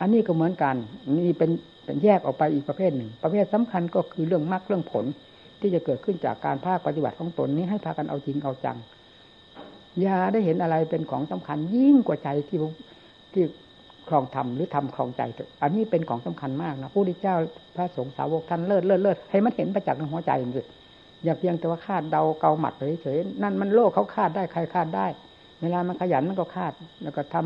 [0.00, 0.74] อันนี้ก็เหมือนกัน
[1.18, 1.50] นี่เป็น
[1.84, 5.04] เป็นแยกออกไปอีกประเภทหนึ่ง ประเภทสำคัญก็คือเรื่องมรรคเรื่องผล
[5.60, 8.76] ที่จะเกิดขึ้นจากการภาคปฏิบัติของตนนี้ให้พากันเอาจริงเอาจัง
[10.00, 12.58] อย่าได้เห็นอะไรเป็นของสำคัญยิ่งกว่าใจที่
[13.32, 13.44] ที่
[14.10, 15.22] ครองธรรมหรือทำครองใจ
[15.62, 17.36] อันนี้เป็นของสำคัญมากนะผู้ที่เจ้า
[17.74, 20.68] พระสงฆ์สาวกท่านเลิศเลิศเลิศให้มันเห็นประจักษ์ในหัวใจจริง
[21.24, 25.06] อย่าเพียงแต่ว่าคาดเดาเกาหมัดเฉยๆนั่นมันโลกเขาคาดได้ใครคาดได้
[25.62, 27.36] เวลามันขยันมันก็คาด แล้วก็ท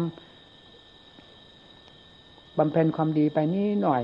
[0.84, 4.02] ำบำเพ็ญความดีไปนี่หน่อย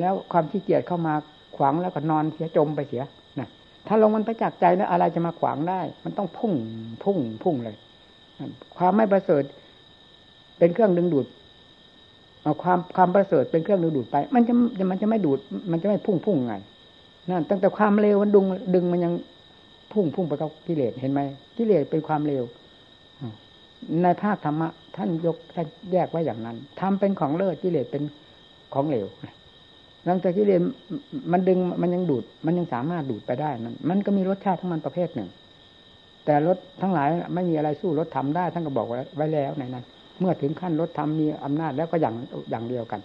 [0.00, 1.14] แล้วความขี้เกียจเข้ามา
[1.56, 3.02] ขวางแล้วก็นอนเสียจมไปเสีย
[3.38, 3.48] นะ
[3.86, 6.52] ถ้าลงมันไปจากษ์ใจแล้วอะไรจะมาขวางได้ มันต้องพุ่ง
[7.04, 7.76] พุ่งพุ่งเลย
[8.76, 9.44] ความไม่ประเสริฐ
[10.58, 11.26] เป็นเครื่องดึงดูด
[12.42, 14.52] เอาความความประเสริฐเป็นเครื่องดึงดูดไป มันจะ
[14.90, 15.38] มันจะไม่ดูด
[15.70, 16.54] มันจะไม่พุ่งพุ่งไง
[17.30, 19.12] นั่นตั้งแต่ความเร็วมันดึงดึงมันยัง
[19.92, 21.20] พุ่งพุ่งไปกับกิเลสเห็นไหม
[21.56, 22.44] กิเลสเป็นความเร็ว
[24.02, 28.02] ในภาคธรรมะท่านยกท่านแยกไว้อย่างนั้นทำเป็นของเลิศกิเลสเป็น
[28.74, 29.06] ของเหลว
[30.06, 30.60] หลังจากกิเลส
[31.32, 35.28] มันดึงมันยังดูด มันยังสามารถดูดไปได้นั้นมันก็มีรสชาติของมันประเภทหนึ่ง
[36.24, 39.84] แต่รถทั้งหลายไม่มีอะไรสู้รถทำได้ท่านก็บอกไว้แล้วในนั้น
[40.20, 42.14] เมื่อถึงขั้นลดธรรมมีอำนาจแล้วก็อย่าง
[42.50, 43.00] อย่างเดียวกัน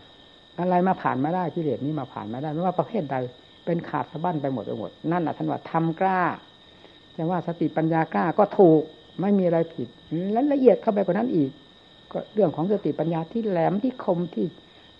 [0.59, 3.15] อะไรมาผ่านมาได้กิเลสนี้มาผ่านมาได้ไม่ว่าประเภทใด
[3.65, 6.21] เป็นขาดสะบั้นไปหมดไปหมด นั่นแหละท่านว่าทำกล้า
[7.15, 8.81] จะว่าสติปัญญากล้าก็ถูก
[9.21, 9.87] ไม่มีอะไรผิด
[10.31, 11.51] และละเอียดเข้าไปกว่านั้นอีก
[12.11, 14.45] ก็เรื่องของสติปัญญาที่แหลมที่คมที่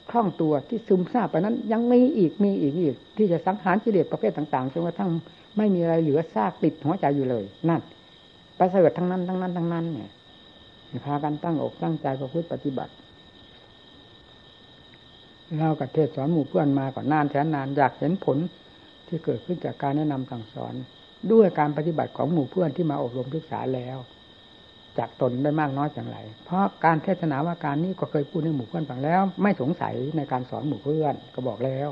[0.10, 5.12] คล่องตัวที่ซึมซาบไปนั้น ยังมีอีกมีอีกอีก ที่จะสังหารกิเลสประเภทต่างๆจนกระทั่ง
[5.58, 7.82] ไม่มีอะไรเหลือซากติดหัวใจอยู่เลย นั่น
[8.60, 10.10] ประเสริฐทั้งนั้นทั้งนั้นทั้งนั้นเนี่ย
[11.06, 12.94] พากันตั้งอกตั้งใจประพฤติปฏิบัติ
[15.58, 18.38] เรากับเทศสอนหมู่เพื่อนมาก่อนนานแสนนานอยากเห็นผล
[19.08, 20.74] ที่เกิดขึ้นจากการแนะนำสั่งสอน
[21.32, 23.98] ด้วยการปฏิบัติของหมู่เพื่อนที่มาอบรมศึกษาแล้ว
[24.98, 31.90] จากตนได้มากน้อยอย่างไร เพราะการเทศนาว่าการนี้ก็เคยพูดในหมู่เพื่อนฟังแล้ว ไม่สงสัยในการสอนหมู่เพื่อนก็บอกแล้ว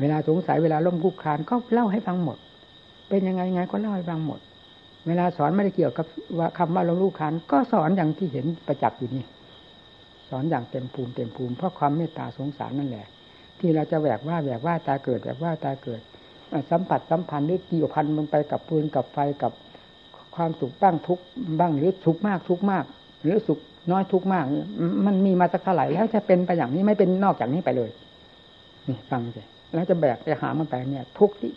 [0.00, 2.38] เวลาสงสัยเวลาล้มคุกคานก็เล่าให้ฟังหมด
[3.08, 4.40] เป็นยังไงไงก็เล่าให้ฟังหมด
[5.06, 6.06] เวลาสอนไม่ได้เกี่ยวกับ
[6.38, 9.24] ว่าคำว่าล้มลุกคานก็สอนอย่างที่เห็นประจักษ์อยู่นี่
[10.28, 13.06] สอนอย่างเต็มภูมิเต็มภูมิเพราะความเมตตาสงสารนั่นแหละ
[13.58, 16.00] ที่เราจะแหวกว่าแหวกว่าตาเกิดแหวกว่าตาเกิด
[16.70, 19.52] สัมผัสสัมพันธ์หรือเกี่ยวพันมันไปกับปืนกับไฟกับ
[20.36, 21.18] ความสุขบ้างทุก
[21.60, 22.84] บ้างหรือสุขมากทุกมาก
[23.22, 23.58] หรือสุข
[23.90, 24.44] น้อยทุกมาก
[25.06, 27.90] มันมีมาสักเท่าไหร่แล้วจะเป็นไปอย่างนี้ไม่เป็นนอกจากนี้ไปเลย
[28.88, 29.42] นี่ฟังสิ
[29.74, 31.52] แล้วจะแบกจะหามันไปเนี่ย ทุกที่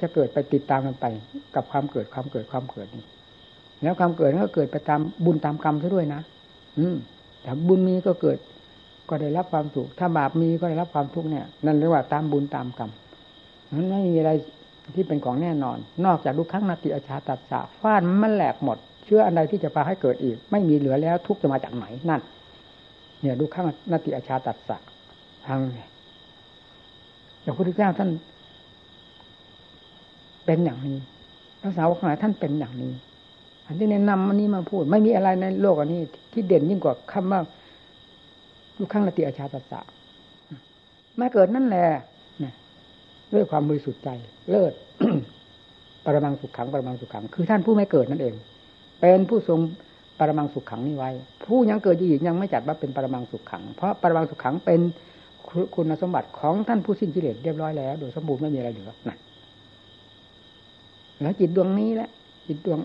[0.00, 1.06] จะเกิดไปติดตามมันไป
[1.54, 3.04] กับความเกิดความเกิดความเกิดนี่
[3.82, 6.20] แล้วความเกิดก็เกิดไปตามบุญตามกรรมซะด้วยนะ
[6.78, 6.96] อืม
[7.44, 8.38] ถ้าบุญมีก็เกิด
[9.08, 12.90] ก็ได้รับความสุขถ้าบาปมีก็ได้รับความทุกข์เนี่ย นั่นเรียกว่าตามบุญตามกรรม
[13.74, 14.32] นั้นไม่มีอะไร
[14.94, 22.20] ที่เป็นของแน่นอน นอกจากลูกครั้งนาติอาชาตัดสะฟาดมันแหลกหมด เชื่ออันใดที่จะพาให้เกิดอีก ไม่มีเหลือแล้วทุกจะมาจากไหนนั่น
[23.20, 24.78] เนี่ยลูกครั้งนาติอาชาตัดสะ
[25.46, 25.60] ทาง
[27.44, 28.10] พระพุทธเจ้าท่าน
[30.44, 30.96] เป็นอย่างนี้
[31.60, 32.92] พระสาวกทั้งหลายท่านเป็นอย่างนี้
[33.66, 36.00] อันที่แนะนำอันนี้มาพูด ไม่มีอะไรในโลกอันนี้
[36.32, 37.40] ที่เด่นยิ่งกว่าคำว่า
[38.78, 39.80] ลูกข้างละติอาชาตัสสะ
[41.20, 41.86] มาเกิดนั่นแหละ
[43.32, 44.08] ด้วยความบริสุทธิ์ใจ
[44.50, 44.72] เลิศ
[46.04, 48.34] ปรมังสุขขังปรมังสุขขัง คือท่านผู้ไม่เกิดนั่นเอง
[49.00, 49.58] เป็นผู้ทรง
[50.18, 51.10] ปรมังสุขขังนี้ไว้
[51.46, 54.80] ผู้ยังเกิดอยู่อีกยังไม่จัดว่าเป็นปรมังสุขขัง เพราะปรมังสุขขังเป็น
[55.74, 59.16] คุณสมบัติของท่านผู้สิ้นกิเลสเรียบร้อยแล้ว โดยสมบูรณ์ไม่มีอะไรเหลือนะ
[61.20, 62.10] แล้วจิตดวงนี้แหละ
[62.46, 62.80] จิตดวง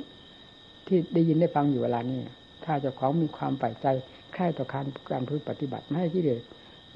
[0.88, 2.20] ที่ได้ยินได้ฟังอยู่เวลานี้
[2.64, 3.88] ถ้าเจ้าของมีความใฝ่ใจ
[4.34, 6.42] ใคร่ต่อการการพึ่ปฏิบัติไม่ให้กิเลส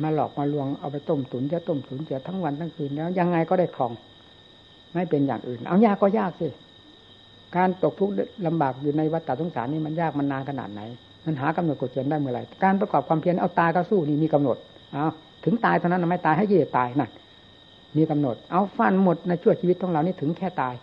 [0.01, 3.91] มาหลอกมาลวงเอาไปต้มตุ๋นจะต้มตุ๋นจะทั้งวันทั้งคืนแล้ว ยังไงก็ได้คลอง
[4.93, 6.47] ไม่เป็นอย่างอื่น เอายากก็ยากสิ
[7.55, 8.13] การตกทุกข์
[8.47, 10.81] ลำบากอยู่ในวัฏฏะสงสารนี่มันยากมันนานขนาดไหน
[11.25, 14.57] มันหากำหนดกฎเกณฑ์ได้เมื่อไหร่การประกอบความเพียรเอาตายก็สู้นี่มีกำหนด
[14.93, 15.05] เอา
[15.45, 17.09] ถึงตายเท่านั้นไม่ตายให้กิเลสตายนั่น
[17.97, 20.73] มีกำหนด เอาฟันหมดในชั่วชีวิตของเรานี่ถึงแค่ตาย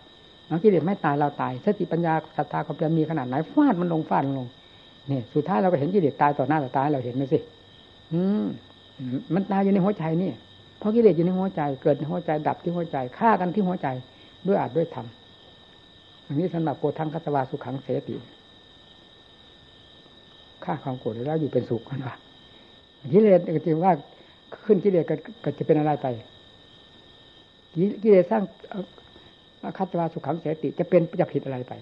[0.51, 4.47] เอากิเลสไม่ตายเราตาย สติปัญญาศรัทธาความเพียรมีขนาดไหนฟาดมันลงฟาดลง
[5.07, 7.39] เนี่ยสุดท้ายเราก็เห็นกิเลสตายต่อหน้าต่อตาเราเห็นนะสิ
[8.13, 8.45] อืม
[9.33, 10.31] มันตายอยู่ในหัวใจนี่
[10.79, 13.87] เพราะกิเลสอยู่ในหัวใจ เกิดในหัวใจดับที่หัวใจฆ่ากันที่หัวใจ
[14.47, 15.05] ด้วยอาจด้วยธรรม
[16.27, 18.15] อันนี้สำหรับโกทังคัตวาสุขังเสติ
[20.63, 22.15] ฆ่าความโกรธแล้วอยู่เป็นสุขกันว่า
[23.13, 23.93] กิเลสก็จะว่า
[24.65, 25.05] ขึ้นกิเลส
[25.43, 26.07] ก็จะเป็นอะไรไป
[28.03, 28.43] กิเลสสร้าง
[29.77, 31.73] คัตวาสุขังเสติจะเป็นจะผิดอะไรไป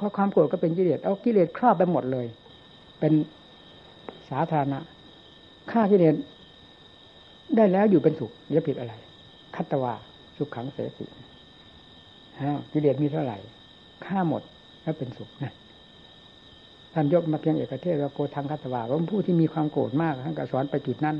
[0.00, 2.26] ข้อความโกรธก็เป็นกิเลสเอากิเลสครอบไปหมดเลย
[3.00, 3.12] เป็น
[4.30, 4.78] สาธารณะ
[5.70, 6.14] ฆ่ากิเลส
[7.56, 8.94] ได้แล้วอยู่เป็นสุขจะผิดอะไร
[9.56, 9.94] คัตวา
[10.36, 11.04] สุขขังเสติ
[12.72, 13.38] กิเลสมีเท่าไหร่
[14.04, 14.42] ฆ่าหมด
[14.82, 15.52] แล้วเป็นสุขนะ
[16.92, 21.16] ท่านยกมาเพียงเอกเทศว่าโกทังคัตวาว่าผู้ที่มีความโกรธมากท่านก็สอนไปจุดนั้น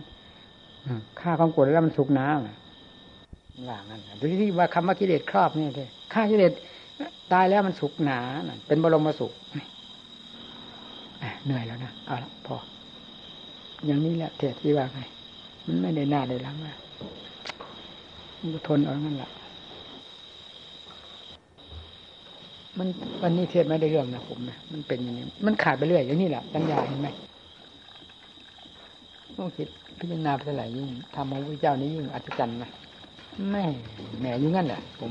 [1.20, 2.67] ฆ่าความโกรธแล้วมันสุขน้ำ
[3.66, 6.52] ว่างั้นดูที่ว่าคำว่ากิเลสครอบนี่เลยฆ่ากิเลส
[7.32, 8.18] ตายแล้วมันสุขหนา
[8.66, 9.32] เป็นบรมสุข
[11.44, 12.56] เหนื่อยแล้วนะเอาละพอ
[13.86, 15.00] อย่างนี้แหละเทศที่ว่าไง
[15.66, 16.76] มันไม่ได้หน้าได้หลังนะ
[18.40, 19.30] มันทนเอางั้นแหละ
[22.78, 22.88] มัน
[23.22, 27.08] วันนี้เทศไม่ได้เรื่องนะผมนะมันเป็นอย่างนี้ มันขาดไปเรื่อยอย่างนี้แหละปัญญาเห็นไหม
[29.36, 32.70] ต้องคิดพิจารณาไปเท่าไหร่ยิ่งทำของพระเจ้านี้ยิ่งอัศจรรย์นะ
[33.52, 33.64] แม่
[34.20, 35.10] แหมอยู่งั้นแหละผม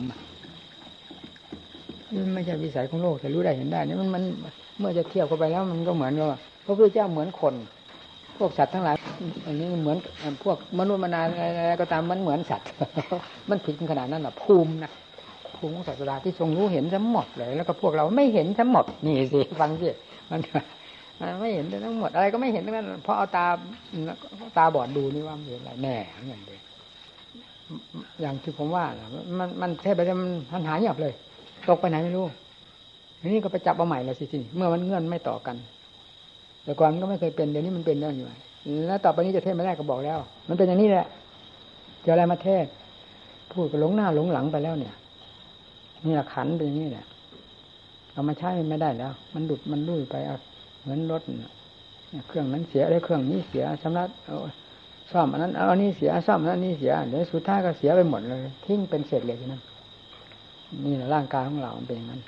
[2.33, 4.23] ไม่ใช่วิสัยของโลกแต่รู้ได้เห็นได้นี่มันมัน
[4.79, 7.53] เมื่อจะเทียบเข้าไปแล้วมันก็เหมือนว่าพระพุทธเจ้าเหมือนคน
[8.37, 8.95] พวกสัตว์ทั้งหลาย
[9.45, 9.97] อันนี้เหมือน
[10.43, 11.21] พวกมนุษย์มนา
[11.59, 12.67] อะไรก็ตามมันเหมือนสัตว์
[13.49, 14.91] มันผิดขนาดนั้นอะภูมินะ
[15.57, 19.89] ภูมิของศาสดาที่ทรงรู้เห็นทั้งหมดเลย แล้วก็พวกเราไม่เห็นทั้งหมดนี่สิฟังสิ
[20.31, 20.39] มัน
[21.41, 23.45] ไม่เห็นทั้งหมด อะไรก็ไม่เห็นทั้งนั้นเพราะเอาตา
[24.57, 25.95] ตาบอดดูนี่ว่าเห็นอะไรแน่
[26.29, 26.61] อย่างเดียว
[28.21, 28.85] อย่างที่ผมว่า
[29.39, 31.13] มันมันเทพไปมันมันหายเงียบเลย
[31.69, 32.25] ตกไปไหนไม่รู้
[33.21, 35.55] ทีนี้ก็ไปจับเอาใหม่ล้วสิทีเมื่อมันเงื่อนไม่ต่อกัน
[36.63, 38.25] แต่ก่อนก็ไม่เคยเป็นเดี๋ยวนี้มันเป็นได้อยู่
[38.87, 41.05] แล้วต่อไปนี้จะเทศไม่ได้ก็บอกแล้ว มันเป็นอย่างนี้แหละ
[42.05, 42.65] จะอะไรมาเทศ
[43.51, 44.95] พูดก็หลงหน้าหลงหลังไปแล้วเนี่ย
[46.05, 47.05] นี่แหละขันเป็นอย่างนี้แหละ
[48.13, 50.37] เอามาใช้ไม่ได้แล้ว มันดุดมันลุยไปเอา
[50.81, 51.21] เหมือนรถ
[52.27, 54.03] เครื่องนั้นเสียแล้วเครื่องนี้เสียชำระ
[55.11, 59.61] ซ่อมอันนั้นเอาอันนี้เสียซ่อมอันนี้เสียเดี๋ยวสุดท้ายก็เสียไปหมดเลย ทิ้งเป็นเศษเหล็กนั้น
[60.85, 62.21] นี่แหละร่างกายของเราเป็นอย่างนั้น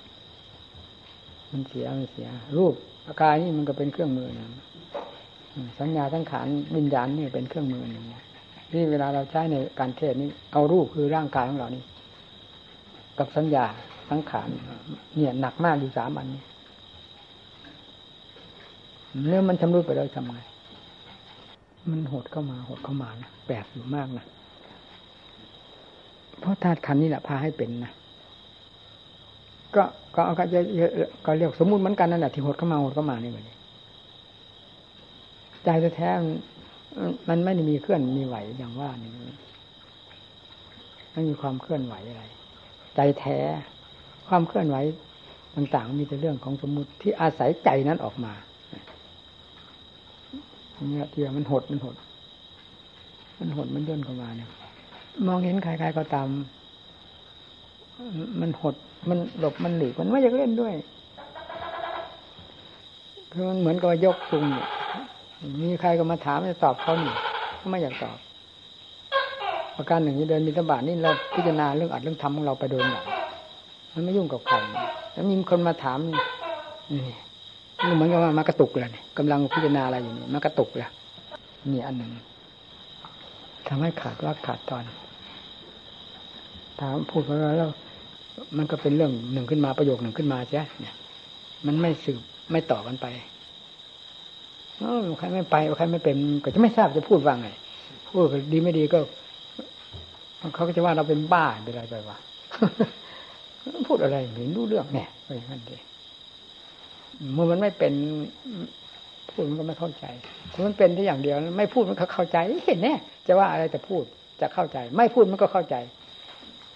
[1.51, 2.27] มันเสียมันเสีย
[2.57, 2.73] รูป
[3.07, 4.47] อาการนี่มันก็เป็นเครื่องมือนะ
[5.79, 8.05] สัญญาทั้งขานวิญญาณนี่เป็นเครื่องมือหนึ่ง
[8.73, 11.83] นี่เวลาเราใช้ในการเทศนี้เอารูปคือร่างกายของเรานี่
[13.19, 13.65] กับสัญญา
[14.09, 14.49] ทั้งขาน
[15.15, 16.41] เนี่ยหนักมากอยู่สามอันนี้
[19.29, 20.39] เรื่อมันชำรุดไปแล้วทำไง
[21.93, 24.25] มันหดเข้ามาหดเข้ามานะแปลกอยู่มากนะ
[26.39, 27.91] เพราะธาตุขันนี่แหละพาให้เป็นนะ
[29.75, 29.83] ก็
[30.15, 30.59] ก็เอาก็จะ
[31.25, 33.49] ก็เรียกสมมุติเหมือนกันนั่นแหละที่หดเข้ามาหดเข้ามานี่เหมือน
[35.63, 36.09] ใจแท้
[37.29, 39.11] มันไม่ได้มีเคลื่อนมีไหวอย่างว่านี่
[41.13, 42.23] ไม่มีความเคลื่อนไหวอะไร
[42.95, 43.37] ใจแท้
[44.27, 44.77] ความเคลื่อนไหว
[45.55, 48.33] ต่างๆ มีแต่เรื่องของสมมุติที่อาศัยใจนั้นออกมา
[50.91, 51.95] เนี่ยที่มันหดมันหด
[53.39, 54.49] มันหดมันย่นเข้ามาเนี่ย
[55.27, 56.27] มองเห็นใครๆก็ตาม
[58.41, 58.75] มันหด
[59.09, 60.73] มันหลบมันหลีกมันไม่อยากเล่นด้วย
[63.31, 64.67] คือมันเหมือนกับยกซุงเนี่ย
[65.61, 67.13] มีใครก็มาถามจะตอบเขาหนึ่
[67.61, 68.17] ก็ไม่อยากตอบ
[69.75, 73.03] ประการหนึ่งนี้เดินมีตบาทนี่เราพิจารณาเรื่องอัดเรื่องทำของเราไปโดยหนัก
[73.93, 74.55] มันไม่ยุ่งกับใคร
[75.13, 77.15] แล้วมีคนมาถามนี่
[77.79, 80.89] เหมือนกับว่ามากระตุกเลยกำลังพิจารณาอะไรอยู่นี่มากระตุกเลย
[81.71, 82.11] นี่อันหนึ่ง
[83.67, 84.83] ทำให้ขาดว่าขาดตอน
[86.79, 87.71] ถามพูดไปแล้ว
[88.57, 90.95] มันก็เป็นเรื่องหนึ่งขึ้นมาประโยคหนึ่งขึ้นมาใช่เนี่ย
[91.67, 92.21] มันไม่สืบ
[92.51, 93.07] ไม่ต่อกันไป
[94.81, 94.83] อ
[95.19, 97.49] ใครไม่ไปใครไม่เป็นก็จะไม่ทราบจะพูดว่าไง
[98.07, 98.99] พูดดีไม่ดีก็
[100.53, 102.17] เขาก็จะว่าเราเป็นบ้าไปอะไรไปวะ
[103.87, 105.81] พูดอะไรเห็นรู้เรื่องเนี่ยไปนั่นเอง
[107.33, 107.93] เมื่อมันไม่เป็น
[109.29, 110.05] พูดมันก็ไม่เข้าใจ
[110.53, 112.93] ถ้ามันเป็นที่อย่างเดียวไม่พูดมันก็เข้าใจเห็นแน่
[113.27, 114.03] จะว่าอะไรจะพูด
[114.41, 115.75] จะเข้าใจ ไม่พูดมันก็เข้าใจ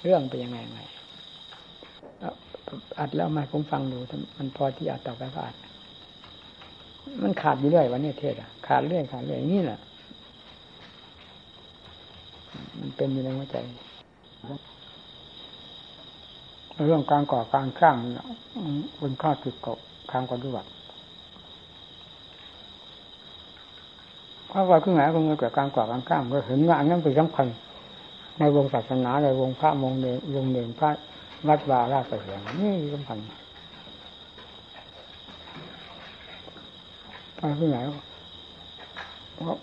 [0.03, 0.81] เรื่องเป็นยังไงไง
[2.99, 3.97] อัดแล้วมาผมฟังดู
[4.37, 5.55] มันพอที่อัดต่อไปก็อัด
[7.23, 9.79] มันขาดอยู่เรื่อยวันนี้เทศอะขาดเรื่อยขาดเรื่อยนี่แหละ
[12.79, 13.57] มันเป็นอยู่ในหัวใจ
[16.85, 17.95] เรื่องการก่อการสร้าง
[18.99, 19.77] เป็นข้าศึกกับ
[20.13, 20.69] ทางปฏิบัติ
[24.47, 27.47] เพราว่าขึ้นไหนก็เงินกับการก่อการสร้างก็เห็นว่าอันนั้นเป็นสำคัญ
[28.39, 30.05] ในวงศาสนาในวงพระมงเด
[30.35, 30.89] วงเด่นพระ
[31.47, 33.17] วัดวาราชเสียงนี่สำคัญ
[37.37, 37.77] ไปที่ไหน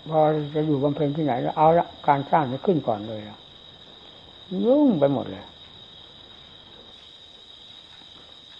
[0.09, 0.19] พอ
[0.55, 3.21] จะอยู่บำเพ็ญที่ไหนแล้วเอาละการสร้างจะขึ้นก่อนเลย
[4.65, 5.43] ยุ่งไปหมดเลย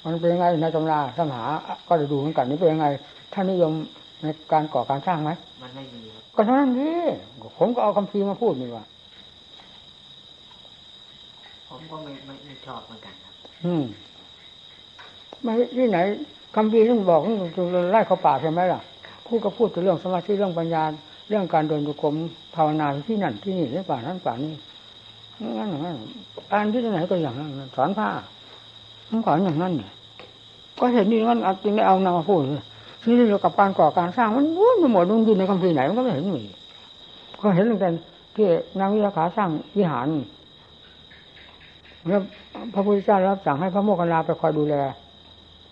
[0.04, 1.44] มันเป็นยังไงในตำราสัมหา
[1.88, 2.88] ก็จะดูเหมือนกันนี่เป็นยังไง
[3.34, 3.74] ท่านนิยม
[4.22, 5.32] ในการก่อการสร้างไหม
[5.62, 6.02] มันไม่มี
[6.36, 6.98] ก็เท่านั้นที่
[7.58, 8.86] ผมก็เอาคำพีมาพูดนี่ว่า
[11.70, 12.12] ผมก็ไม่
[12.46, 13.34] ไม่ชอบเหมือนกันครับ
[13.66, 13.84] อืม
[15.44, 16.00] ไม่ที่ไหน
[16.56, 17.22] คำพีท่านบอก
[17.56, 18.82] ต้องไล่เข้าป่าใช่ไหมล่ะ
[19.26, 20.84] พูดก็พูดถึงเรื่องสมาธิเรื่องปัญญา
[21.30, 22.16] เรื่องการเดินจุกรม
[22.56, 24.54] ภาวนาที่นั่นที่นี่ที่ป่านั้นป่านี้
[25.58, 25.98] งั้นงั้น
[26.54, 28.10] อ่านที่ไหนก็อย่างนั้นสอนผ้า
[29.12, 29.92] มันสอนอย่างนั้นเนี่ย
[30.80, 32.40] ก็เห็นนี่งั้นจึงได้เอานำมาพูด
[33.06, 36.44] นี่เรื่องกับการก่อการสร้างมันวุ่นไปหมดมันอยู่ในคำพีไหนมันก็ไม่เห็นมี
[37.42, 37.90] ก็เห็นตั้งแต่
[38.36, 38.46] ที่
[38.80, 40.08] นางวิราขาสร้างวิหาร
[42.08, 42.22] แล้ว
[42.74, 44.76] พระพุทธเจ้ารับสั่งให้พระโมคคัลลาไปคอยดูแล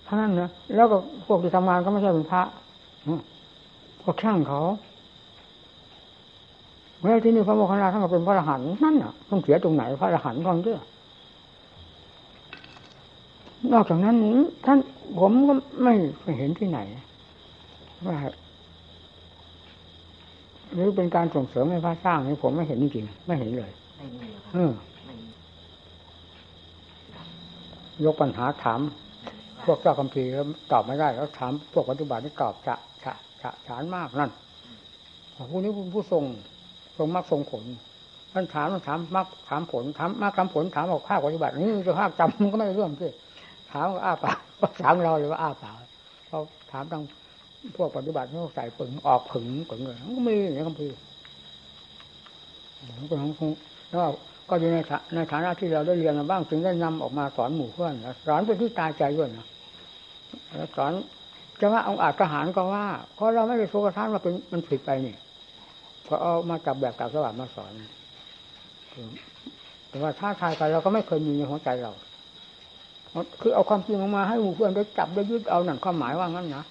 [0.05, 2.41] เท่านั้นนะแล้วก็พวกที่ทำงานก็ไม่ใช่เป็นพระ
[4.03, 4.61] ก็ช่างเขา
[6.99, 10.79] เมื่อที่นี่พระโมคคัลลาท่านก็เป็นพระอรหันต์นั่นน่ะต้องเสียตรงไหนพระอรหันต์ก่อนเด้อ
[13.74, 14.16] นอกจากนั้น
[14.66, 14.80] ท่าน
[15.20, 15.53] ผมก็
[15.84, 15.93] ไม่
[16.38, 16.80] เห็นที่ไหน
[18.07, 18.18] ว่า
[20.74, 24.72] หรือเป็นการส่งเสริมให้พระสร้างนี่ผมไม่เห็นจริงๆไม่เห็นเลยไม่มีเออ
[28.05, 28.80] ยกปัญหาถาม
[29.66, 34.32] พวกเจ้าคำพีแล้วตอบไม่ได้แล้วถามพวกปฏิบัติที่ตอบจะจะฉะฉานมากนั่น
[35.51, 36.24] ผู้นี้ผู้ทรง
[36.97, 37.64] ทรงมรรคทรงผล
[38.34, 43.12] ท่านถามมันถามมรรคถามผลถามมรรคถามผลถามบอกภาคปฏิบัตินี่จะภาคจำมันก็ไม่เรื่องที่
[43.72, 44.38] ถามอ้าปาก
[44.84, 45.76] ถามเราเลยว่าอ้าปาก
[46.28, 46.39] เขา
[46.72, 47.03] ถามทาง
[47.76, 50.88] พวกปฏิบัติเขาใส่ปึงออกผึงปึงเลยมันก็ไม่อย่างคำพี
[53.09, 53.51] ก็ของ
[53.89, 53.99] แล้ว
[54.49, 54.78] ก็อยู่ใน
[55.15, 57.93] ในฐานะที่เราได้เรียนมาบ้างจึงได้นำออกมาสอนหมู่เพื่อน
[58.28, 59.45] สอนไปที่ตายใจด้วยนะ
[60.78, 60.91] สอน
[61.59, 65.15] จะว่าองอาจทหารก็ว่าเพราะเราไม่ได้โฟกัสว่าเป็นมันผิดไปนี่
[66.07, 67.72] ก็เอามาจับแบบกับสวัสดิ์มาสอน
[69.89, 71.91] แต่ว่าท้าทายกันเราก็ไม่เคยมีในหัวใจเรา
[73.41, 76.64] คือเอาความจริงออกมาให้หมู่เพื่อนได้จับได้ยึดเอาหนังความหมายว่างั้นนะ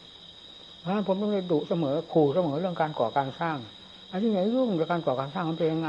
[0.80, 3.56] เพราะฉะนั้นผมต้องเลยดุเสมอขู่เสมอเรื่องการก่อการสร้าง
[4.12, 5.88] อันนี้ไหนยุ่งกับการก่อการสร้างมันเป็นยังไง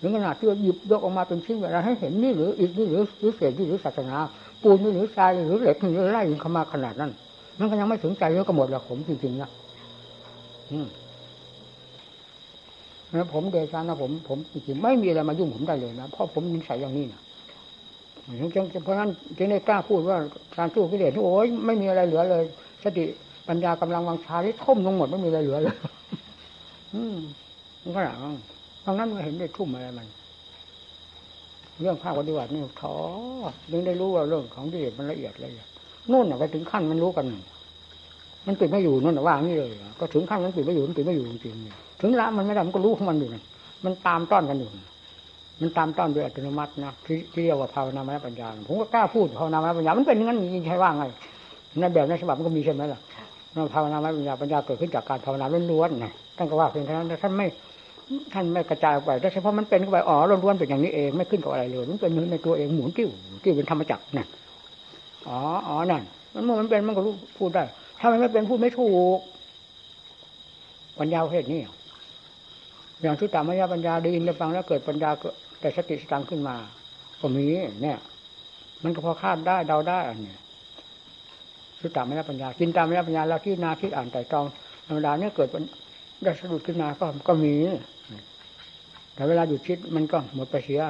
[0.00, 4.16] ถึงขนาดที่หยิบยกออกมาเป็นชิ้นแบบให้เห็นนี่หรืออีกนี่หรือหรือเศษนี่หรือศาสนา
[4.62, 7.10] ปูนนี่หรือทรายหรือเหล็กนี่หรือไร่เข้ามาขนาดนั้น
[7.58, 9.50] มันก็ยังไม่ถึงใจแล้วก็หมดล้วผมจริงๆนะ
[10.70, 10.86] อืม
[13.12, 17.20] แล้วผมเดชานะผมผมจริงๆไม่มีอะไรมายุ่งผมได้เลยนะเพราะผมนิสัยอย่างนี้นะ
[18.84, 20.18] เพราะนั้นจึงได้กล้าพูดว่า
[20.56, 22.44] การสู้กิเลสโอ้ยไม่มีอะไรเหลือเลย
[22.84, 23.04] สติ
[23.48, 25.74] ปัญญากำลังวังชาที่ทุ่มลงหมดไม่มีอะไรเหลือเลย
[26.94, 27.16] อืม
[27.82, 28.18] มันก็หนัง
[28.84, 30.06] ตรงนั้นมันเห็นได้ทุ่มอะไรมัน
[31.80, 32.96] เรื่องภาคปฏิบัตินี่ท้อ
[33.72, 35.66] ยังได้รู้ว่าเรื่องของกิเลสมันละเอียดละเอียด
[36.10, 37.26] นู่นน่ะไปถึงขั้นมันรู้กัน
[38.46, 39.70] มันติดไม่อยู่นู่นน่ะว่างนี่เลย
[40.00, 43.28] ก็ถึงขั้นมันติดไม่อยู่มันติดไม่อยู่จริงๆถึงละมันไม่ได้มันก็รู้ของมันอยู่
[43.84, 44.68] มันตามต้อนกันอยู่
[45.60, 51.04] มันตามต้อนโดยอัตโนมัตินะที่เรียกว่าภาวนามยปัญญา ผมก็กล้าพูดภาวนามยปัญญา มันเป็นอย่างนั้นจริงใช่ว่าไง
[51.80, 53.00] ในแบบในฉบับมันก็มีใช่ไหมล่ะ
[53.74, 57.46] ภาวนามยปัญญาปัญญาเกิดขึ้นจากการภาวนาล้วนๆนะท่านก็ว่าเพียงเท่านั้นท่านไม่
[58.32, 63.08] ท่านไม่กระจายไปแต่เฉพาะมันเป็นเข้าไปอ๋อล้วนๆเป็นอย่างนี้เองไม่ขึ้นกับอะไรเลยมันเป็นในตัวเองหมุนกิ้ว
[63.44, 64.28] กิ้วเป็นธรรมจักรนั่น
[65.28, 65.38] อ๋อ
[65.68, 66.02] อ๋อนั่น
[66.34, 67.62] มันเมื่อมันเป็นมันก็รู้พูดได้
[68.00, 69.18] ถ้ามันไม่เป็นพูดไม่ถูก
[70.98, 71.60] ปัญญาเพศนี้
[73.02, 75.10] อย่างที่ตามมายาปัญญาได้ยินได้ฟังแล้วเกิดปัญญา
[75.60, 76.56] แต่สติสตังขึ้นมา
[77.20, 77.46] ก็มี
[77.82, 77.98] เนี่ย
[78.84, 80.36] มันก็พอคาดได้เดาได้อันนี้
[81.80, 84.44] สุตตามยาปัญญา กินตามมายาปัญญาแล้วที่นาคิดอ่านแต่ตรอง
[84.86, 85.48] ธรรมดาเนี่ยเกิด
[86.22, 87.54] ได้สะดุดขึ้นมาก็ก็มี
[89.14, 90.80] แต่เวลาหยุดคิดมันก็หมดไปเสีย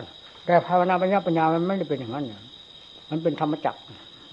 [0.47, 2.25] แต่ภาวนาปัญญาปัญญามันไม่ได้เป็นอย่างนั้น
[3.11, 3.81] มันเป็นธรรมจักร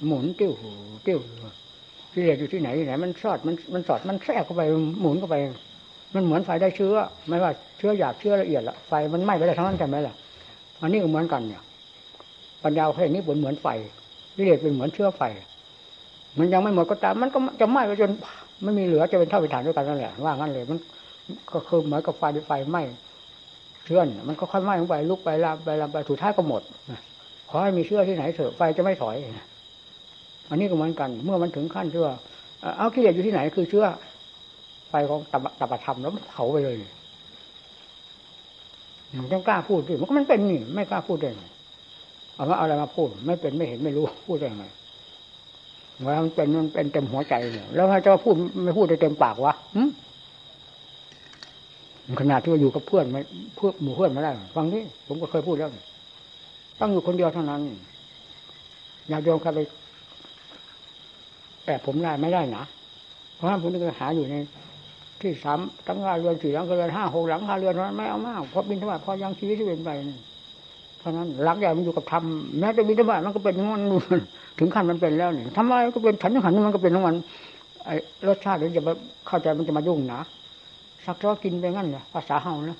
[0.05, 0.71] หมุนติ้วหู
[1.07, 1.19] ติ้ว
[2.11, 4.61] ที่เรียอยู่ที่ไหนที่ไหน มันสอดมันมันสอดมันแทรกเข้าไป
[5.01, 5.35] หมุนเข้าไป
[6.15, 6.95] มันเหมือนไฟได้เชื้อ
[7.27, 10.15] ไม่ว่าเชื้อหยาบเชื้อละเอียดละไฟมันไหม้ไปได้ทั้งนั้นใช่ไหมล่ะ
[10.81, 11.61] อันนี้ก็เหมือนกันเนี่ย
[12.63, 13.67] ปัญญาเพศนี้เหมือนเหมือนไฟ
[14.35, 15.21] ที่เรียเป็นเหมือนเชื้อไฟ
[16.37, 18.11] มันยังไม่หมดก็ตาม มันก็จะไหม้ไปจน
[18.63, 20.77] ไม่มีเหลือจะเป็นเท่าเป็นฐานด้วยกันนั่นแหละว่างั้นเลย มัน
[21.51, 22.81] ก็คือเหมือนกับไฟไฟไหม้
[23.85, 26.61] เชื้อมันก็ค่อยไหม้ลงไปลุกไปลามไปลามไปสุดท้ายก็หมด
[27.49, 29.15] ขอให้มีเชื้อที่ไหนเถอะไฟจะไม่ถอย
[30.49, 32.13] อันนี้ก็เหมือนกัน เมื่อมันถึงขั้นที่ว่า
[32.77, 33.85] เอากิเลสอยู่ที่ไหนคือเชื้อ
[34.89, 36.75] ไฟของตบตบธรรมแล้วเผาไปเลย
[39.15, 41.45] มันต้องกล้าพูดดิมันก็มันเป็นนี่ไม่กล้าพูดได้ไง
[42.35, 44.65] เอาว่าอะไรมาพูด ไม่เป็นไม่เห็นไม่รู้พูดได้ไง
[46.05, 48.33] ว่ามันเป็นมันเป็นเต็มหัวใจเนี่ยแล้วถ้าจะพูด
[48.63, 49.53] ไม่พูดได้เต็มปากวะ
[52.21, 53.21] ขนาดที่ว่าอยู่กับเพื่อนไม่
[53.55, 55.69] เพื่อหมู่เพื่อนไม่ได้ฟังนี่ผมก็เคยพูดแล้ว
[56.79, 57.61] ต้องอยู่คนเดียวเท่านั้น
[59.09, 59.59] อย่าโยมเข้าไป
[61.65, 62.63] แอบผมได้ไม่ได้นะ
[63.35, 64.35] เพราะฉะนั้นผมก็หาอยู่ใน
[65.21, 69.89] ที่สามตั้งงานเรือนสี่หลังเรือนห้าหกหลังห้าเรือนนั้นไม่เอามากเพราะบินธบาตพอยังชีวิตที่เป็นไป
[70.99, 72.23] เพราะนั้นหลักใหญ่มันอยู่กับธรรม
[72.59, 73.81] แม้แต่บินธบาตมันก็เป็นงอน
[74.59, 77.15] ถึงขั้นมันเป็นแล้วเนี่ยทำไมก็เป็นฉันขันมันก็เป็นทั้งวัน
[77.85, 77.95] ไอ้
[78.27, 78.93] รสชาติเดี๋ยวจะมา
[79.27, 80.19] เข้าใจมันจะมายุ่งนะ
[81.05, 82.77] สักเท่ากินไปงั้นเนี่ยภาษาเฮานะ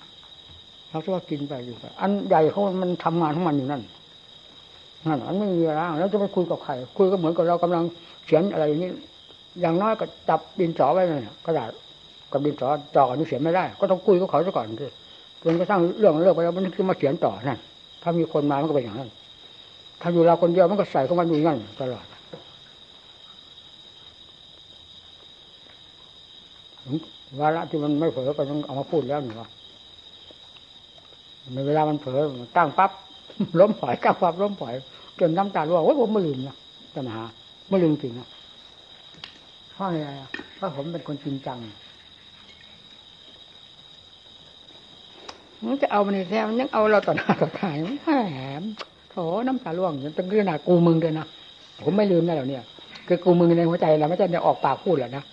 [0.91, 3.81] สักเท่ากินไปอยู่ไปอันใหญ่เขามันทำงานของมันอยู่นั่น
[5.07, 7.83] นั่นอันไม่มีอะไรแล้วจะไปคุยกับใครคุยก็เหมือนกับเรากำลัง
[8.25, 8.91] เขียนอะไรอย่างนี้
[9.61, 11.71] อย่างน้อยก็จับดินสอไว้เลยกระดาษ
[12.31, 14.87] กับดินสอจ่อกันนี่เขียนไม่ได้ ก็ต้องคุยกับเขาซะก่อนสิ
[15.43, 17.59] จนกระทั่งเรื่องเลิกไปแล้วมันคือมาเขียนต่อนั่น
[18.03, 19.09] ถ้ามีคนมามันก็เป็นอย่างนั้น
[20.01, 22.05] ถ้าอยู่เราคนเดียวมันก็ใส่เข้ามาอยู่นั่นตลอด
[27.39, 29.47] วาระที่มันไม่เผลอก็ต้องเอามาพูดแล้วหนูว่า
[31.53, 32.19] ในเวลามันเผลอ
[32.57, 32.91] ตั้งปั๊บ
[33.59, 34.73] ล้มปล่อยก้าวปั๊บล้มปล่อย
[35.19, 36.55] จนน้ำตาร่วงว่าผมไม่ลืมนะ
[36.93, 37.23] จะมาหา
[37.69, 38.27] ไม่ลืมจริงนะ
[39.71, 40.09] เพราะอะไร
[40.55, 41.57] เพราะผมเป็นคนจริงจัง
[45.65, 47.69] มันจะเอามันในแท้มันยังเอาเราต่อหน้าต่อตา
[48.03, 48.09] แห
[48.61, 48.63] ม
[49.11, 49.15] โถ
[49.47, 51.25] น้ำตาร่วงจนตั้งขนากูมึงเลยนะ
[51.83, 52.57] ผมไม่ลืมนะเหล่านี้
[53.07, 55.23] คือกูมึงในหัวใจเราไม่ใช่จะออกปากพูดหรอกนะ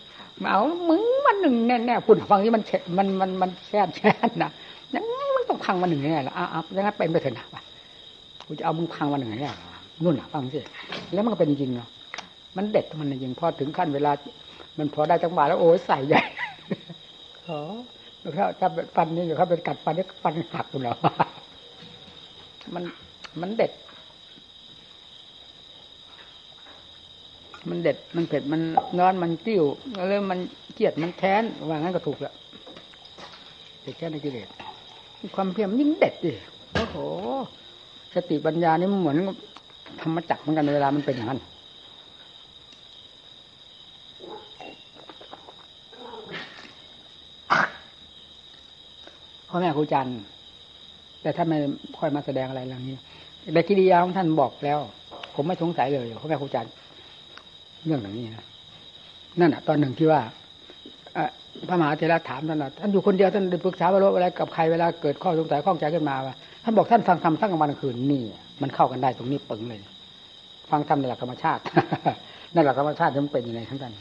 [0.43, 2.63] มาเอามึงมันหนึ่งแน่แน่พูดฟังที่มัน
[2.99, 4.11] มันมันมันแช่แช่
[4.43, 4.51] นะ
[4.93, 5.05] นั่น
[5.37, 7.47] มันต้องพังมันหนึ่งแน่ละอะอะยังไงเป็นไปเถอะนะ
[8.47, 9.51] กูจะเอามึงพังมันหนึ่งแน่
[10.03, 10.61] นู่นอะฟังสิ
[11.13, 11.89] แล้วมันก็เป็นจริงเนาะ
[12.57, 14.13] มันเด็ดมันจริงพอถึงขั้นเวลา
[14.79, 16.23] มันพอได้จังหวะแล้วโอ้ยใส่ใหญ่
[17.47, 17.61] ขอ
[18.37, 20.97] ถ้าถ้าฟันนี่เขาเป็นกัดฟันนี่ฟันหักอยู่แล้ว
[22.75, 22.85] มัน
[23.41, 23.73] มันเด็ด
[27.69, 28.61] มันเด็ด มันเผ็ด มัน
[28.99, 29.65] ร้อน มันติ้ว
[30.09, 30.39] แล้วมัน
[30.75, 32.35] เกลียด มันแค้น ว่างั้นก็ถูกแล้ว
[33.83, 34.49] เด็ดแค่ในกิเลส
[35.37, 36.33] ความเพียรยิ่งเด็ดดิ
[36.75, 36.97] โอ้โห
[38.15, 39.19] สติปัญญานี่มันเหมือน
[40.01, 41.41] ธรรมจักรเหมือนกันเวลามันเป็นอย่างนั้น
[49.57, 50.19] พ่อแม่ครูจันทร์
[51.23, 51.59] แต่ท่านไม่
[51.99, 52.97] ค่อยมาแสดงอะไรเรื่องนี้
[53.55, 54.79] แต่กิริยาของท่านบอกแล้ว
[55.35, 56.73] ผมไม่สงสัยเลยพ่อแม่ครูจันทร์
[57.85, 58.45] เรื่องอย่างนี้นะ
[59.41, 60.21] นั่นอะ ตอนหนึ่งที่ว่า
[61.69, 66.35] พระมหาเถระถามท่านว่าท่านอยู่คนเดียวท่านปรึกษาบรรลุอะไรกับใครเวลาเกิดข้อสงสัยข้องใจขึ้นมาว่า
[66.65, 68.23] ท่านบอกท่านฟังธรรมทั้งกลางวันกลางคืนนี่
[68.63, 69.81] มันเข้ากันได้ตรงนี้ปึงเลย
[70.71, 71.63] ฟังธรรมในหลักธรรมชาติ
[72.53, 73.95] ในหลักธรรมชาติมันเป็นยังไงทั้งนั้น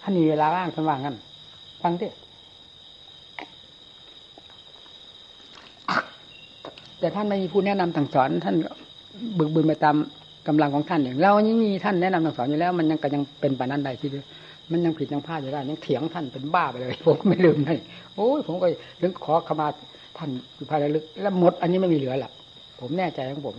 [0.00, 1.16] ท่านมีเวลาว่างท่านว่างงั้น
[1.82, 2.06] ฟังดิ
[7.00, 8.54] แต่ท่านไม่มีผู้แนะนำสั่งสอน ท่าน
[9.38, 9.96] บึกบึนไปตาม
[10.48, 14.08] กำลังของท่านอย่างเรานี่มีท่านแนะนำสั่งสอนอยู่แล้ว มันยังก็ยังเป็นปานนั้นได้ที่
[14.72, 17.78] มันยังผิดยังพลาดอยู่ได้ยังเถียงท่านเป็นบ้าไปเลย ผมไม่ลืมเลย
[18.16, 18.66] โอ้ยผมก็
[19.00, 19.66] ถึงขอขมา
[20.18, 22.32] ท่านอยู่ภายในลึก แล้วหมดอันนี้ไม่มีเหลือหรอก
[22.80, 23.56] ผมแน่ใจของผม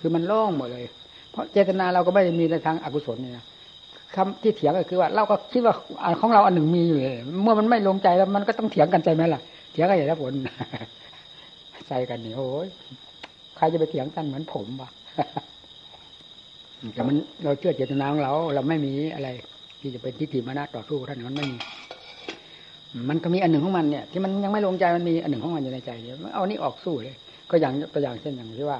[0.00, 0.84] คือมันโล่งหมดเลย
[1.30, 3.44] เพราะเจตนาเราก็ไม่ได้มีในทางอกุศลเนี่ย
[4.14, 5.74] คำที่เถียงก็คือว่าเราก็คิดว่า
[6.20, 9.40] ของเราอันหนึ่งมีอยู่เลยเมื่อมันไม่ลงใจแล้วมันก็ต้องเถียงกันใจไหมล่ะ
[9.72, 10.32] เถียงกันอย่างนี้ผล
[11.88, 12.68] ใส่กันนี่โอ้ย
[13.56, 14.90] ใครจะไปเถียงกันเหมือนผมวะ
[16.94, 19.28] แต่มันเราเชื่อเจตนาของเรา เราไม่มีอะไร
[19.80, 21.56] ที่จะเป็นทิฏฐิมานะต่อสู้ท่านมันไม่มี
[23.08, 27.16] มันก็มีอันหนึ่งของมันเนี่ยที่มันยังไม่ลงใจมันมีอันหนึ่งของมันอยู่ในใจเดียวเอานี่ออกสู้เลย
[27.50, 28.78] ก็อย่างตัวอย่างเช่นอย่างที่ว่า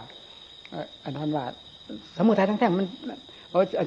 [1.04, 1.44] อันท่านว่า
[2.18, 2.86] สมุทัยทั้งแท่งมัน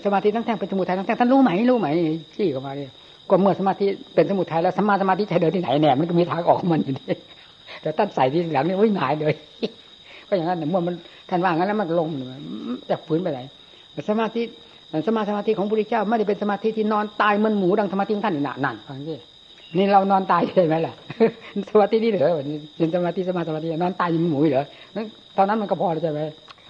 [0.06, 1.88] สมาธิทั้งแท่งเป็นสมุทัยทั้งแท่งท่านรู้ไหมรู้ไหม
[2.36, 2.92] ชี้เข้ามาเนี่ย
[3.30, 3.86] ก็เมื่อสมาธิ
[4.16, 7.04] เป็นสมุทัยแล้วสมาสมาธิจะเดินที่ไหนแน่มันก็มีทางออกมันอยู่ดี
[7.86, 9.34] แต่ท่านใส่ที่หลังนี่วิ่งหายเลย
[10.28, 10.96] ก็อย่างนั้นเมื่อมัน
[11.30, 12.08] ท่านว่างั้นแล้วมันลง
[12.90, 13.40] จากฝืนไปไหน
[14.10, 14.42] สมาธิ
[15.08, 19.16] สมาสมาธิของพระพุทธเจ้าไม่ได้เป็นสมาธิที่นอนตายเหมือนหมูดังสมาธิท่านนี่นั่นฟังดิ
[19.78, 20.94] นี่เรานอนตายใช่ไหมล่ะ
[21.70, 22.30] สมาธินี่เหรอ
[22.78, 24.66] เป็นสมาธิสมาสมาธินอนตายเหมือนหมูเหรอ
[25.38, 26.22] ตอนนั้นมันก็พอแล้วใช่ไหม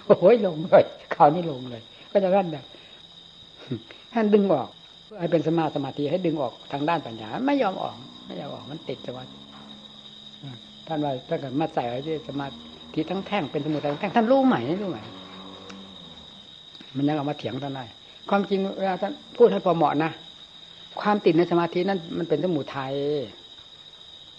[0.08, 0.84] โอ้ยลงเลย
[1.16, 2.64] ข่าวนี้ลงเลย ก็จะนั่นแหละ
[4.14, 4.70] ท่านดึงออก
[5.20, 7.96] ให้เป็นสมาสมาธิให้ดึงออกทางด้านปัญญา ไม่ยอมออก
[8.28, 9.36] ไม่ยอมออกมันติดสมาธิ
[10.88, 12.48] ท่านว่าถ้าเกิดมาใส่ไว้ที่สมา
[12.94, 15.00] ธิทั้งแท่งเป็นสมุทัยทั้งแท่งท่านรู้ไหมรู้ไหม
[16.96, 17.86] มันยังเอามาเถียงท่านได้
[18.30, 20.12] ความจริงเวลาท่านพูดให้พอเหมาะนะ
[21.02, 22.94] ความติดในสมาธินั้นมันเป็นสมุทัย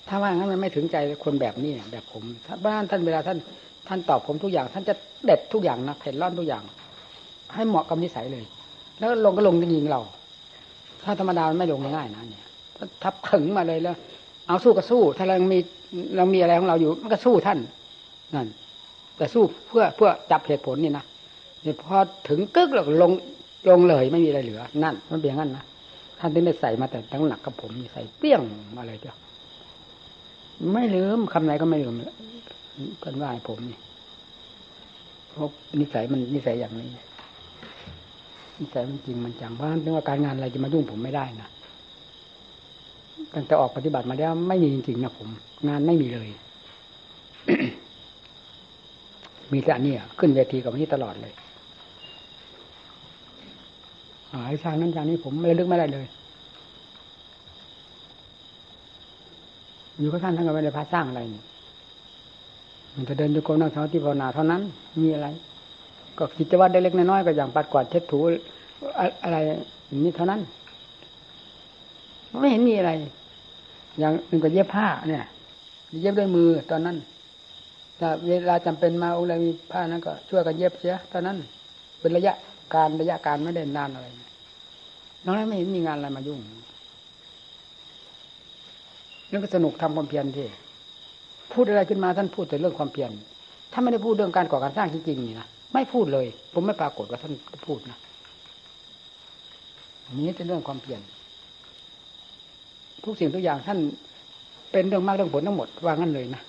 [0.09, 3.39] ถ้าว่างั้นมันไม่ถึงใจคนแบบนี้แบบผมถ้าบ้านท่านเวลาท่าน
[3.89, 4.95] ท่านตอบผมทุกอย่าง ท่านจะ
[5.25, 6.63] เด็ดทุกอย่างนะเผ็ดร้อนทุกอย่าง
[7.55, 8.45] ให้เหมาะกับนิสัยเลย
[8.99, 10.01] แล้วลงก็ลงจริงๆเรา
[11.05, 12.45] ถ้าธรรมดามันไม่ลงง่ายนะเนี่ย
[13.03, 13.97] ทับถึงมาเลยแล้ว
[14.47, 15.59] เอาสู้ก็สู้ ถ้าเรามี
[16.17, 17.59] เรามีอะไรของเราอยู่ มันก็สู้ท่าน
[18.35, 18.47] นั่น
[19.17, 21.05] แต่สู้เพื่อเพื่อจับเหตุผลนี่นะ
[21.83, 21.97] พอ
[22.29, 23.13] ถึงกึกแล้วลง
[23.71, 25.65] ลงเลยไม่มีอะไรเหลือ นั่น มันเป็นอย่างนั้นนะ
[26.19, 28.43] ท่านถึงได้ใส่มาแต่ตั้งหนักกับผมใส่เปี้ยง
[28.77, 29.17] มาเลยเจ้า
[30.73, 31.95] ไม่ลืมคำไหนก็ไม่ลืม
[33.05, 33.79] กันว่าให้ผมนี่
[35.31, 35.49] เพราะ
[35.81, 36.89] นิสัยมันนิสัยอย่างนี้
[38.61, 41.49] นิสัยมันจริงมันจังเพราะฉะนั้นว่าการงานอะไรจะมายุ่งผมไม่ได้นะ
[43.35, 45.29] ตั้งแต่ออกปฏิบัติมาแล้วไม่มีจริงๆนะผม
[45.69, 46.29] งานไม่มีเลย
[49.53, 51.35] มีแต่อันนี้ขึ้นเวทีกับนี้ตลอดเลย
[54.33, 56.07] หายทางนั้นทางนี้ผมไม่ลึกไม่ได้เลย
[59.99, 61.43] อยู่กับท่านท่านก็ไม่ได้พาสร้างอะไรนี่
[62.95, 64.63] มันจะเดินโยกมนั่งสมาธิภาวนาเท่านั้น
[65.03, 65.29] มีอะไร
[66.19, 68.21] ก็กิจวัตรเล็กๆน้อยๆก็อย่างปัดกวาดเช็ดถู
[69.23, 69.37] อะไร
[69.89, 70.41] อย่างนี้เท่านั้น
[72.41, 72.91] ไม่เห็นมีอะไร
[73.99, 75.25] อย่างหนึ่งก็เย็บผ้าเนี่ย
[76.03, 76.97] เย็บด้วยมือตอนนั้น
[77.99, 81.37] ถ้าเวลาจำเป็นมาองค์ใดมีผ้านั้นก็ช่วยกันเย็บเสียตอนนั้น
[82.01, 82.35] เป็นระยะ
[82.75, 84.07] การระยะการไม่ได้นานอะไร
[85.25, 86.41] น้องนั้นไม่เห็นมีงานอะไรมายุ่ง
[89.31, 90.47] นั่นก็สนุกทำความเพียรที่
[91.53, 93.11] พูดอะไรขึ้นมาท่านพูดแต่เรื่องความเพียร
[93.73, 97.33] ถ้าไม่ได้พูดเรื่องการก่อการสร้างจริงๆนี่นะไม่พูดเลย ผมไม่ปรากฏว่าท่าน
[97.67, 97.99] พูดนะ
[100.15, 101.01] นี้เป็นเรื่องความเพียร
[103.07, 103.79] ทุกสิ่งทุกอย่างท่าน
[104.73, 106.43] เป็นเรื่องมากเรื่องผลทั้งหมดว่างั้นเลยนะ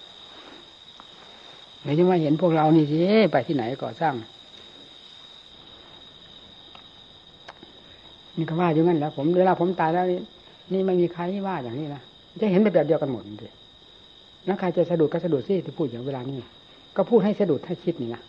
[1.84, 3.00] เดี๋ยวจะมาเห็นพวกเรานี่สิ
[3.32, 4.14] ไปที่ไหนก่อสร้าง
[8.38, 10.06] นี่ก็ว่าอยู่งั้นแล้วผมเวลาผมตายแล้ว
[10.74, 12.02] นี่ไม่มีใครว่าอย่างนี้นะ
[12.42, 13.54] จะเห็นเป็นแบบเดียวกันหมดเลย
[14.48, 16.38] นักใครจะสะดุดก็สะดุดสิที่พูดอย่างเวลานี้
[16.96, 18.22] ก็พูดให้สะดุดให้คิดนี่นะ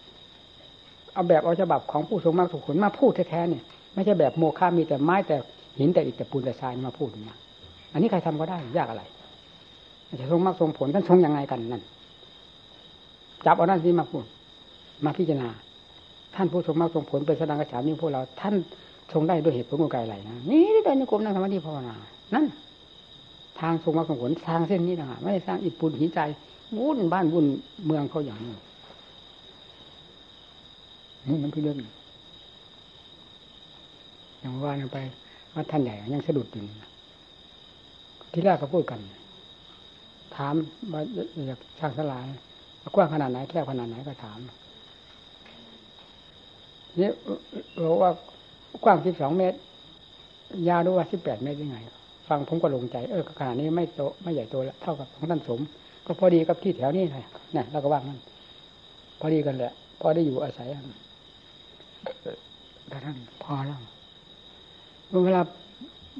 [1.12, 3.62] เอาแบบเอาฉบับของผู้ทรงมากสุขุนมาพูดแท้ๆเนี่ย
[3.94, 5.36] ไม่ใช่แบบโมฆะมีแต่ไม้แต่
[5.78, 7.36] หินแต่อิฐแต่ปูนแต่ทรายมาพูดนะ
[7.92, 9.02] อันนี้ใครทำก็ได้ ยากอะไร
[10.20, 11.82] จะทรงมากทรงผลท่านทรงยังไงกันนั่น
[13.46, 14.24] จับเอานั่นสิมาพูด
[15.04, 15.48] มาพิจารณา
[16.34, 18.54] ท่านผู้ทรงมากทรงผลเป็นสดงกระฉามนี่พวกเรา ท่าน
[19.12, 21.94] ทรงได้ด้วยเหตุผลกลไกอะไรนะนี่เดินโยกมนั่งสมาธิภาวนา
[22.34, 22.44] นั่น
[23.60, 26.20] ทางทรงมรรคผลทางเส้นนี้นะไม่ได้สร้างอิฐปูนหินใจ
[26.78, 27.46] วุ่นบ้านวุ่น
[27.86, 28.54] เมืองเขาอย่างนี้
[31.28, 31.76] นี่มันพี่เรื่อง
[34.40, 34.98] อย่างว่านไป
[35.54, 36.62] ว่าท่านใหญ่ยังสะดุดอยู่
[38.38, 39.00] ที่แรกก็พูดกัน
[40.36, 40.54] ถาม
[40.92, 41.02] ว่า
[41.46, 42.26] อยากสร้างสลาย
[42.94, 44.38] กว้างขนาดไหนแคบขนาดไหนก็ถาม
[47.00, 47.10] นี่
[47.84, 48.10] บอกว่า
[48.84, 49.58] กว้างสิบสองเมตร
[50.68, 51.76] ยาวด้วยว่าสิบแปดเมตรยังไง
[52.28, 55.60] ฟังผมก็ลงใจ เออขนาดนี้ไม่โตไม่ใหญ่โตแล้วเท่ากับของท่านสม
[56.06, 57.24] ก็พอดีกับที่แถวนี้เลย
[57.54, 58.18] นี่เราก็ว่างนั่น
[59.20, 60.68] พอดีกันแหละ พอได้อยู่อาศัย
[62.88, 63.78] แต่ท่านพอแล้ว
[65.24, 65.42] เวลา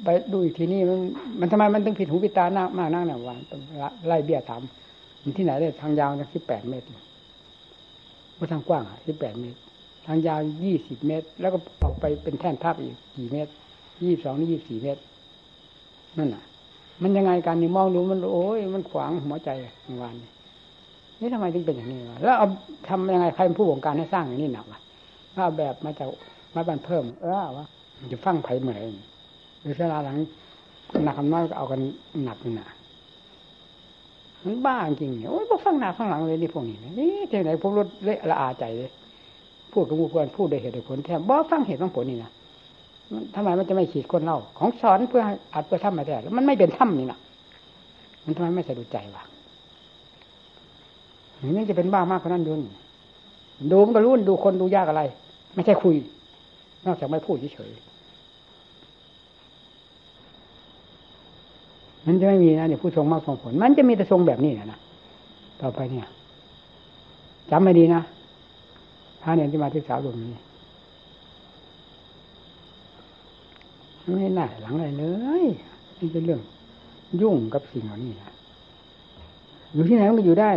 [0.03, 0.99] ไปดูอีกทีนี่มัน
[1.39, 3.39] มันทำไมมันถึงผิดหูผิดตาหน้ามากนั่งเนี่ยวัน
[4.07, 4.61] ไล่เบี้ยถาม
[5.23, 6.85] มันที่ไหนได้ทางยาวนะสิบแปดเมตร
[8.37, 9.59] ว่าทางกว้างสิบแปดเมตร
[10.07, 13.51] ทางยาวยี่สิบเมตร แล้วก็ออกไปเป็นแท่นทับอีกกี่เมตร
[14.03, 15.01] ยี่สองนี่ยี่สี่เมตร
[16.17, 16.43] นั่นน่ะ
[17.01, 19.49] มันยังไงการนี่มองดูมันโอ้ยมันขวางหัวใจ
[19.85, 20.29] เมื่อวานนี้
[21.19, 22.47] นี่ทำไมถึงเป็นอย่างนี้วะแล้วเอา
[22.89, 24.79] ทำยังไงใครเป็นผู้บงการให้สร้างอย่างนี้หนักวะ
[25.35, 26.07] ถ้าแบบมาจาก
[26.55, 27.65] มาบันเพิ่ม เออวะ
[28.11, 28.93] จะฟังไผ่เหมือน
[29.61, 30.17] หรือเวลาหลัง
[31.03, 31.79] หนักคำน้อยก็เอากัน
[32.23, 32.67] หนักหนา
[34.45, 38.89] มันบ้าจริงเนี่ยโอ้ยพวกฟังหน้าฟังหลังเลยนี่พวกนี้นี่เท่าไหนพวกรถเละละอาใจเลย
[39.71, 42.31] พูดกับผู้เพื่อนพูดได้เหตุผลแท้บ่ฟังเหตุฟังผลนี่นะ
[43.35, 47.19] ทำไมมันจะไม่ขีดคนเล่า ของสอนเพื่ออัดเพื่อทำมาแต่แล้วมันไม่เป็นถ้ำนี่นะ
[48.25, 49.23] มันทำไมไม่สะดุดใจวะ
[51.55, 52.61] นี่จะเป็นบ้ามากกว่านั้นยุน
[53.71, 55.03] ดูมันก็รู้ดูคนดูยากอะไร
[55.55, 55.95] ไม่ใช่คุย
[56.85, 57.71] นอกจากไม่พูดเฉย
[62.05, 64.79] มันจะไม่มีนะเนี่ยผู้ทรงมากทรงผล มันจะมีแต่ทรงแบบนี้นะนะ
[65.61, 66.07] ต่อไปเนี่ย
[67.51, 68.01] จำไม่ดีนะ
[69.21, 70.41] พระเนี่ยที่มาศึกษาหลวงนี้
[74.15, 75.05] ไม่น่าหลังอะไรเล
[75.43, 75.45] ย
[75.99, 76.41] นี่เป็นเรื่อง
[77.21, 78.33] ยุ่งกับสิ่งเหล่านี้นะ
[79.73, 80.51] อยู่ที่ไหนมันก็อยู่ได้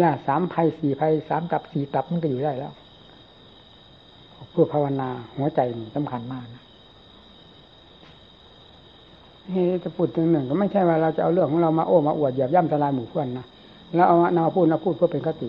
[0.00, 2.72] ยาสามภัยสี่ภัยสามกับสี่ตับมันก็อยู่ได้แล้ว
[4.50, 5.60] เพื่อภาวนาหัวใจ
[5.94, 6.62] สำคัญมากนะ
[9.50, 13.46] เฮ้จะพูดถึงหนึ่ง ก็ไม่ใช่ว่าเราจะเอาเรื่องของเรามาโอ้มาอวดหยียบย่ำทลายหมู่เพื่อนนะ
[13.94, 15.48] แล้วเอานามาพูดนาพูดเพื่อเป็นคติ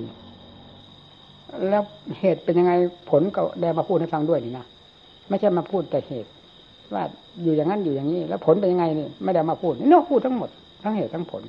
[1.69, 1.83] แล้ว
[2.19, 2.71] เหตุเป็นยังไง
[3.09, 4.65] ผลก็ได้มาพูดให้ฟังด้วยนี่นะ
[5.29, 6.29] ไม่ใช่มาพูดแต่เหตุ
[6.93, 7.03] ว่า
[7.43, 10.49] อยู่อย่างนั้นอยู่อย่างนี้ แล้วผลเป็นยังไงนี่ไม่ได้มาพูดนี่นอกพูดทั้งหมด
[10.83, 11.43] ทั้งเหตุทั้งผล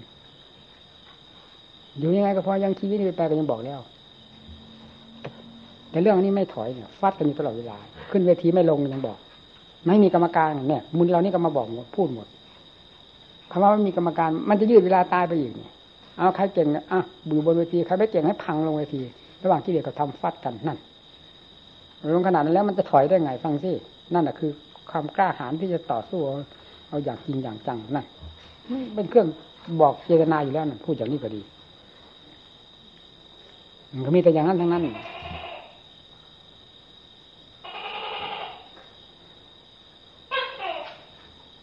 [1.99, 3.81] อยู่ยังไงก็พอยังชีวิตนี้ไปก็ยังบอกแล้ว
[5.91, 7.77] แต่เรื่องนี้ไม่ถอยเนี่ยฟาดกันอยู่ตลอดเวลา
[8.11, 9.19] ขึ้นเวทีไม่ลงยังบอก
[9.87, 12.27] ไม่มีกรรมการเนี่ยมุนเรานี่ก็มาบอกหมดพูดหมด
[13.57, 15.53] คำว่าไม่มีกรรมการ มันจะยืดเวลาตายไปอีก
[16.19, 19.01] เอาใครเก่งอะบูบนเวทีใครไม่เก่งให้พังลงเวที
[19.43, 20.79] ระหว่างที่เด็กก็ทำฟัดกันนั่น
[22.15, 23.73] ลงขนาดนั้นแล้วมันจะถอยได้ไงฟังสิ
[24.15, 24.51] นั่นแหะคือ
[24.91, 26.21] ความกล้าหาญที่จะต่อสู้
[26.89, 28.07] เอาอย่างจริงอย่างจังนั่น
[28.95, 29.27] เป็นเครื่อง
[29.81, 31.41] บอกเจตนาอยู่แล้วนะพูดอย่างนี้ก็ดี
[33.93, 34.85] มันก็มีแต่อย่างนั้นทั้งนั้น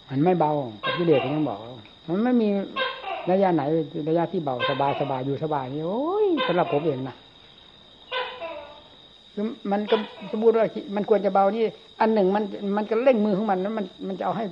[0.10, 0.52] มันไม่เบา
[0.98, 1.60] พี่เดชยังบอก
[2.08, 2.50] มันไม่มี
[3.32, 3.64] ระยะไหน
[4.10, 7.16] ระยะที่เบาสบายสบายอยู่สบายนี่โอ้ยสำหรับผมเองนะ
[9.34, 9.96] คือมันก็
[10.32, 11.64] สมมติว่ามันควรจะเบานี่
[12.02, 12.44] อันหนึ่งมัน
[12.78, 14.46] มันก็เร่งมือของมันนั้นมันมันจะเอาให้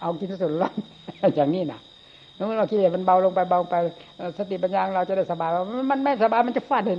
[0.00, 0.74] เอากินส่วนร้อน
[1.36, 1.80] อย่างนี้นะ
[2.34, 3.74] แล้วเราคิดว่ามันเบาลงไปเบาไป
[4.38, 5.50] สติปัญญาเราจะได้สบาย
[5.90, 6.94] มันไม่สบายมันจะฟาดให้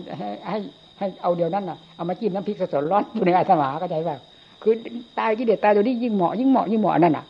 [0.50, 0.58] ให้
[1.00, 4.18] ให้เอาเดียวนั้นน่ะเอามาจิ้มน้ำพริกสดร้อนอยู่ในอาสมาก็ใจว่า
[4.62, 4.74] คือ
[5.20, 7.26] ตายกิเลสตายตัวนี้ยิ่งเหมาะยิ่งเหมาะยิ่งเหมาะนั่นน่ะ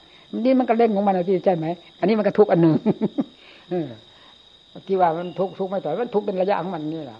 [0.45, 1.65] นี่มันก็เล่นของมันที่ใช่ไหม
[1.99, 2.73] อันนี้มันก็ทุกอันหนึ่ง
[4.87, 7.17] ที่ว่ามันทุกทุกไม่ต่อยมันทุกเป็นระยะของมันนี่แหละ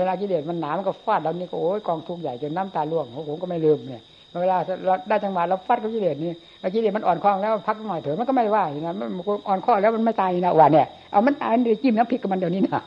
[0.00, 4.02] เวลากิเลสมันหนามันก็ฟาดเรานี่ก็โอ้ยกองทุกใหญ่จนน้ำตาล่วงผมก็ไม่ลืมเนี่ย
[4.42, 6.32] เวลาเราได้จังหวะเราฟาดกับกิเลสนี่
[6.74, 9.08] กิเลสมันอ่อนคล้องแล้วพักหน่อยเถอะมันก็ไม่ว่านะมัน
[9.48, 12.80] อ่อนข้อแล้วมันไม่ตายนะว่าเนี่ยเอามันตายเดี๋ยวจิ้มน้ำพริกกับมันเดี๋ยวนี้นะ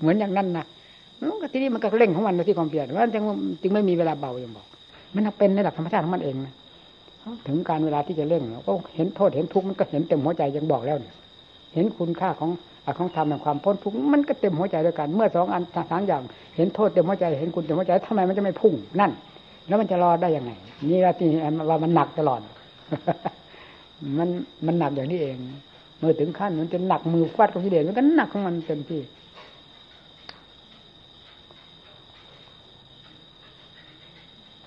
[0.00, 0.64] เหมือนอย่างนั้นนะ
[1.18, 3.22] มันก็ทีนี้มันก็เร่งของมันที่ความเปลี่ยนว่าจึง
[3.62, 4.66] จึงไม่มีเวลาเบาอย่างบอก
[5.14, 6.52] มันเป็นในหลักธรรมชาติของมันเองนะ
[7.46, 11.14] ถึงการเวลาที่จะเร่งก็เห็นโทษเห็นทุกข์มันก็เห็นเต็มหัวใจยังบอกแล้วเนี่ย
[11.74, 12.50] เห็นคุณค่าของ
[12.98, 16.22] ของธรรมแห่งความพ้นทุกข์มันก็เต็มหัวใจด้วยกัน เมื่อสองอันสามอย่าง
[16.56, 19.10] เห็นโทษเต็มหัวใจเห็นคุณเต็มหัวใจทำไมมันจะไม่พุ่งนั่น
[19.66, 20.50] แล้วมันจะรอได้ยังไง
[20.90, 21.28] นี่ละที่
[21.70, 22.40] ว่ามันหนักตลอด
[24.18, 24.28] มัน
[24.66, 25.36] มันหนักอย่างนี้เอง
[25.98, 29.00] เมื่อถึงขั้นมันจะหนักมือฟาดกับกิเลสมันก็หนักของมันเต็มที่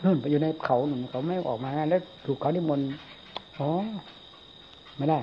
[0.04, 2.88] นู่นไปอยู่ในเขาหนึ่งเขาไม่ออกมาแล้วถูกเขานิมนต์
[3.60, 3.70] อ๋อ
[4.98, 5.20] ไม่ได้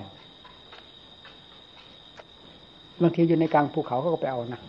[3.02, 4.60] บางทีอยู่ในกลางภูเขาเขาก็ไปเอานะ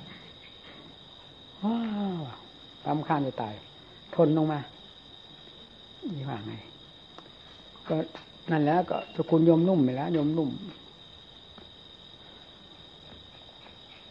[1.63, 1.75] ว้า
[2.17, 2.21] ว
[2.85, 3.53] ตามข้านจะตาย
[4.15, 4.59] ทนลงมา
[6.15, 6.53] ยี่ว่าไง
[7.87, 7.95] ก็
[8.51, 10.49] นั่นแล้วก็สกุลยมนุ่มไปแล้วยมนุ่ม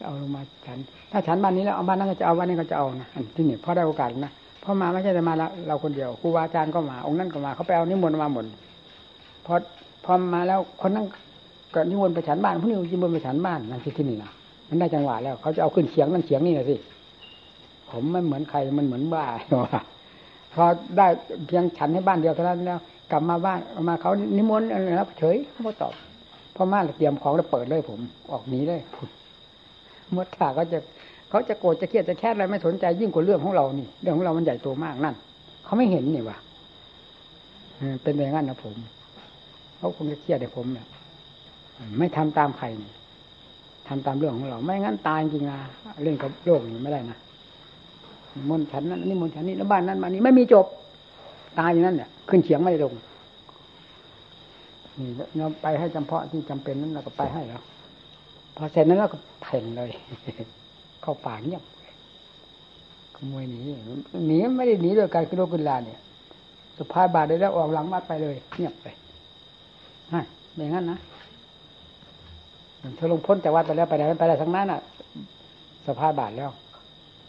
[0.04, 0.78] เอาลงมาฉัน
[1.10, 4.32] ถ้าฉันบ้านนี้แล้วเอาบ้านนั้นก็จะเอาบ้านนี้ก็จะเอานะที่นี่พอได้โอกาสนะ
[4.64, 5.34] พอมาไม่ใช่แต่มา
[5.66, 8.44] เราคนเดียวครูบาอาจารย์ก็มา องค์นั้นก็มาเขาไปเอานิมนต์มาหมด
[9.46, 9.54] พอ
[10.04, 11.06] พอมาแล้วคนนั้น
[11.74, 14.30] ก็นิมนต์ไปฉันบ้านพวกนี้นิมนต์ไปฉันบ้านนั่นที่ที่นี่นะ
[14.68, 16.76] มันได้จังหวะแล้ว เขาจะเอาขึ้นเสียงนั่นเสียงนี่นะสิ
[17.90, 19.24] ผมไม่เหมือนใครมันเหมือนบ้า
[19.64, 19.80] ว่า
[20.54, 20.64] พอ
[20.96, 21.06] ได้
[21.46, 22.78] เพียงฉันให้บ้านเดียวเท่านั้นแล้ว
[23.10, 25.92] กลับมาบ้านมาเขานิมนต์อะไรแล้วเฉยเขาตอบ
[26.56, 28.00] พ่อมาเตรียมของแล้วเปิดเลยผม
[28.32, 28.80] ออกหนีเลย
[30.12, 30.78] เมื่อถาเขาจะ
[31.34, 35.14] เขาจะโกรธจะเครียดจะแค้นอะไรไม่สนใจยิ่งกว่าเรื่องของเรานี่ เรื่องของเรามันใหญ่โตมากนั่น
[35.64, 36.36] เขาไม่เห็นนี่วะ
[38.02, 38.74] เป็นอย่างนั้นนะผม
[39.76, 40.86] เขาคงจะเครียดในผมเนี่ย
[41.98, 42.90] ไม่ทำตามใครนี่
[43.88, 45.58] ทำตามเรื่องของเรา ไม่งั้นตายจริงนะ
[46.02, 47.18] เรื่องกับโลกนี่ไม่ได้นะ
[48.48, 50.66] มนฉันนั้นนี่มนฉันนี่แล้วบ้านนั้นมานนี้ไม่มีจบ
[51.58, 52.92] ตายอย่างนั้นเนี่ยขึ้นเฉียงไม่ลง
[54.98, 57.62] นี่เราไปให้จำเพาะที่จำเป็นนั้นเราก็ไปให้แล้ว
[58.56, 59.90] พอเสร็จนั้นเราก็เพ่นเลย
[61.04, 61.62] เข้าป่าเงียบ
[63.16, 63.60] ขโมยหนี
[64.28, 66.00] หนีไม่ได้หนีโดยการขึ้นรถขึ้นลาเนี่ย
[66.76, 68.86] สุภาพบาทได้แล้วออกหลังวัดไปเลยเงียบไป
[70.12, 70.24] ฮะ
[70.56, 70.98] อย่างนั้นนะ
[72.96, 74.80] เธอลงพ้นจากวัดไปแล้วไปไหนไปไหนทั้งนั้นอะ
[75.86, 76.50] สภาพบาทแล้ว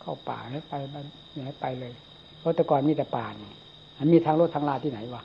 [0.02, 0.96] เข้าป่าแล้วไปไป
[1.36, 1.94] ไหนไปเลย
[2.40, 3.50] เพราะแต่ก่อนมีแต่ป่านี่
[3.98, 5.24] มันมีทางรถทางลาที่ไหนวะ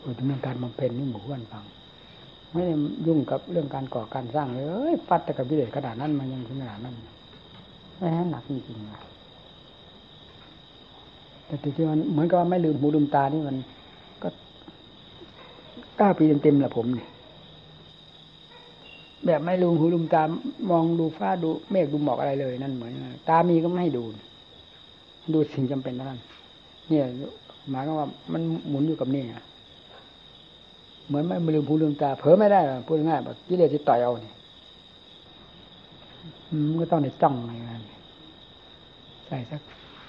[0.00, 1.64] โอ้ยดำเนินการบำเพ็ญนี่หมู่เพื่อนฟัง
[2.52, 2.74] ไม่ได้
[3.06, 6.94] ยุ่งกับเรื่องการก่อการสร้างเลยฟัดแต่กับวิเลศขนาดนั้นมันยังถึงขนาดนั้น
[7.98, 9.00] ไม่ห้หนักจริงๆนะ
[11.46, 13.56] แต่ที่มันเหมือนกับว่าไม่ลืมหูลืมตานี่มัน
[14.22, 14.28] ก็
[15.98, 17.08] เก้าปีเต็มๆแหละผมเนี่ย
[19.26, 20.22] แบบไม่ลืมหูลืมตา
[20.70, 22.92] มองดูฟ้าดูเมฆดูหมอกอะไรเลยนั่นเหมือน
[23.28, 24.02] ตามีก็ไม่ให้ดู
[25.32, 26.20] ดูสิ่งจำเป็นเท่านั้น
[26.88, 27.04] เนี่ย
[27.70, 29.24] หมายก็ว่ามันหมุนอยู่กับนี่
[31.08, 34.36] เหมือนไม่ลืมหูลืมตาเผลอไม่ได้พูดง่ายแบบกิเลสที่ต่อยเอาเนี่ย
[36.68, 37.82] มันก็ต้องในจ้องอะไรกัน
[39.26, 39.60] ใส่สัก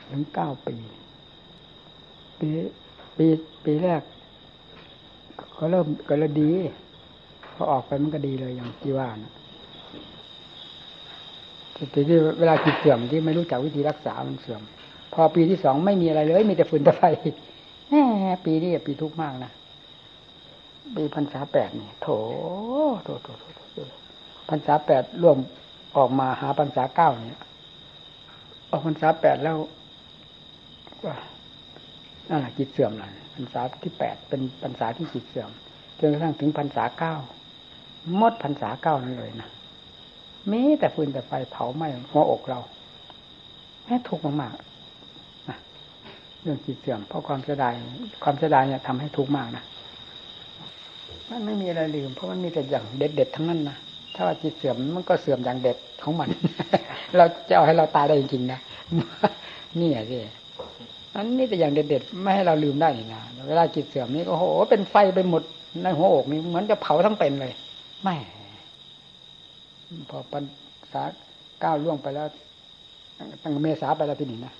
[0.10, 0.76] ถึงเก้าปี
[2.40, 2.50] ปี
[3.18, 3.26] ปี
[3.66, 4.02] ปีแรก
[5.58, 6.52] ก็เริ่มก็เลยดี
[7.56, 9.34] พอออกไปมันก็ดีเลยอย่างที่ว่านะ
[11.74, 14.62] แต่ที่เวลาจิตเสื่อมที่ไม่รู้จักวิธีรักษามันเสื่อม
[15.14, 17.02] พอปีที่สองไม่มีอะไรเลย มีแต่ฝุ่นตะไฟ
[17.90, 17.96] แหม
[18.46, 19.52] ปีนี้ปีทุกข์มากนะ
[20.96, 22.08] ปีพรรษาแปดนี่โถ
[23.04, 23.78] โถโถโถ
[24.50, 25.38] พรรษาแปดร่วม
[25.98, 27.42] ออกมาหาพรรษาเก้าเนี่ย
[28.72, 29.58] ออกพรรษาแปดแล้ว
[31.04, 31.12] ก็
[32.30, 35.50] นั่นแหละจิตเสื่อมเลยพรรษาที่แปดเป็นพรรษาที่จิตเสื่อม
[36.00, 37.16] จนกระทั่งถึงพรรษาเก้า
[38.20, 39.50] มดพรรษาเก้านั่นเลยนะ
[40.52, 42.60] มีแต่ฟืนแต่ไฟเผาไหม้หัวอกเรา
[43.86, 45.58] แม้ทุกข์มากๆนะ
[46.42, 47.74] เรื่องจิตเสื่อมเพราะความเสียดาย
[48.24, 49.64] ความเสียดายเนี่ยทำให้ทุกข์มากนะ
[51.30, 53.78] มันไม่มีอะไรลืม เพราะมันมีแต่อย่างเด็ดๆทั้งนั้นนะ
[54.16, 56.30] ถ้าว่าจิตเสื่อมมันก็เสื่อมอย่างเด็ดของมัน
[57.18, 58.60] เราจะเอาให้เราตายได้จริงๆนะ
[59.80, 60.18] นี่อะสิ
[61.16, 65.44] อันนี้แต่อย่างเด็ดๆไม่ให้เราลืมได้นะเวลาจิตเสื่อมนี่โอ้โหเป็นไฟไปหมด
[65.84, 67.54] ในหัวอกนี่เหมือนจะเผาทั้งเป็นเลย
[68.04, 68.16] ไม่
[70.10, 70.44] พอปัญ
[70.94, 71.04] ษา
[71.64, 72.28] ก้าวล่วงไปแล้ว
[73.44, 74.54] ตั้งเมษาไปแล้วที่นี่นะ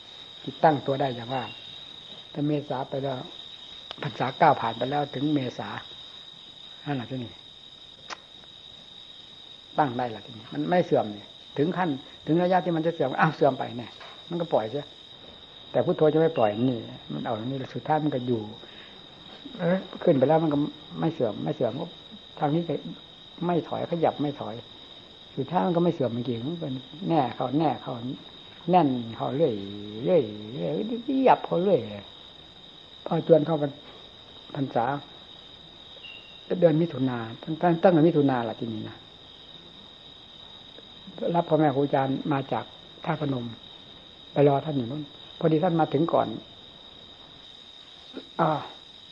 [0.44, 1.44] จิตตั้งตัวได้อย่างว่า
[2.34, 3.18] ถ้าเมษาไปแล้ว
[4.04, 5.70] พรรษาก้าวผ่านไปแล้วถึงเมษา
[6.86, 7.32] นั่นแหละที่นี่
[9.80, 11.28] ตั้งได้ละทีนี้มันไม่เสื่อมเนี่ย
[11.58, 11.90] ถึงขั้น
[12.26, 13.92] ถึงระยะที่มันจะเสื่อมอ้าวเสื่อมไปเนี่ย
[14.30, 14.84] มันก็ปล่อยใช่
[15.72, 16.80] แต่พุทโธจะไม่ปล่อยนี่
[17.14, 18.42] มันเอาอย่างนี้สุดท้ายมันก็อยู่
[19.60, 20.58] เออขึ้นไปแล้วมันก็
[21.00, 21.86] ไม่เสื่อม ไม่เสื่อมก็
[22.40, 22.74] ทางนี้ก็
[23.46, 24.56] ไม่ถอยขยับไม่ถอย
[25.36, 26.74] สุดท้ายมันก็ไม่เสื่อมจริงมันเป็น
[27.10, 27.94] แน่เขาแน่เขา
[28.70, 28.88] แน่น
[29.18, 29.54] เขาเรื่อย
[30.06, 30.74] เรื่อยเรื่อย
[31.28, 31.82] ยับเขาเรื่อย
[33.06, 33.58] พอจวนเข้า
[34.56, 34.86] พรรษา
[36.60, 38.98] เดือนมิถุนาตั้งตั้งแต่มิถุนาละทีนี้นะ
[41.36, 42.66] รับพ่อแม่ครูอาจารย์มาจาก
[43.06, 43.46] ท่าพนม
[44.34, 45.04] ไปรอท่านอยู่นู้น
[45.40, 46.28] พอดีท่านมาถึงก่อน
[48.42, 48.50] อ่า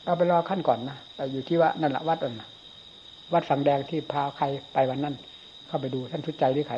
[0.04, 2.50] เราไปรอขั้นก่อนนะไปอยู่ที่ว่านั่นแหละวัดนั่นนะ
[3.34, 5.16] วัดสังแดงที่พาใครไปวันนั้น
[5.68, 6.78] เข้าไปดูท่านชุดใจหรือใคร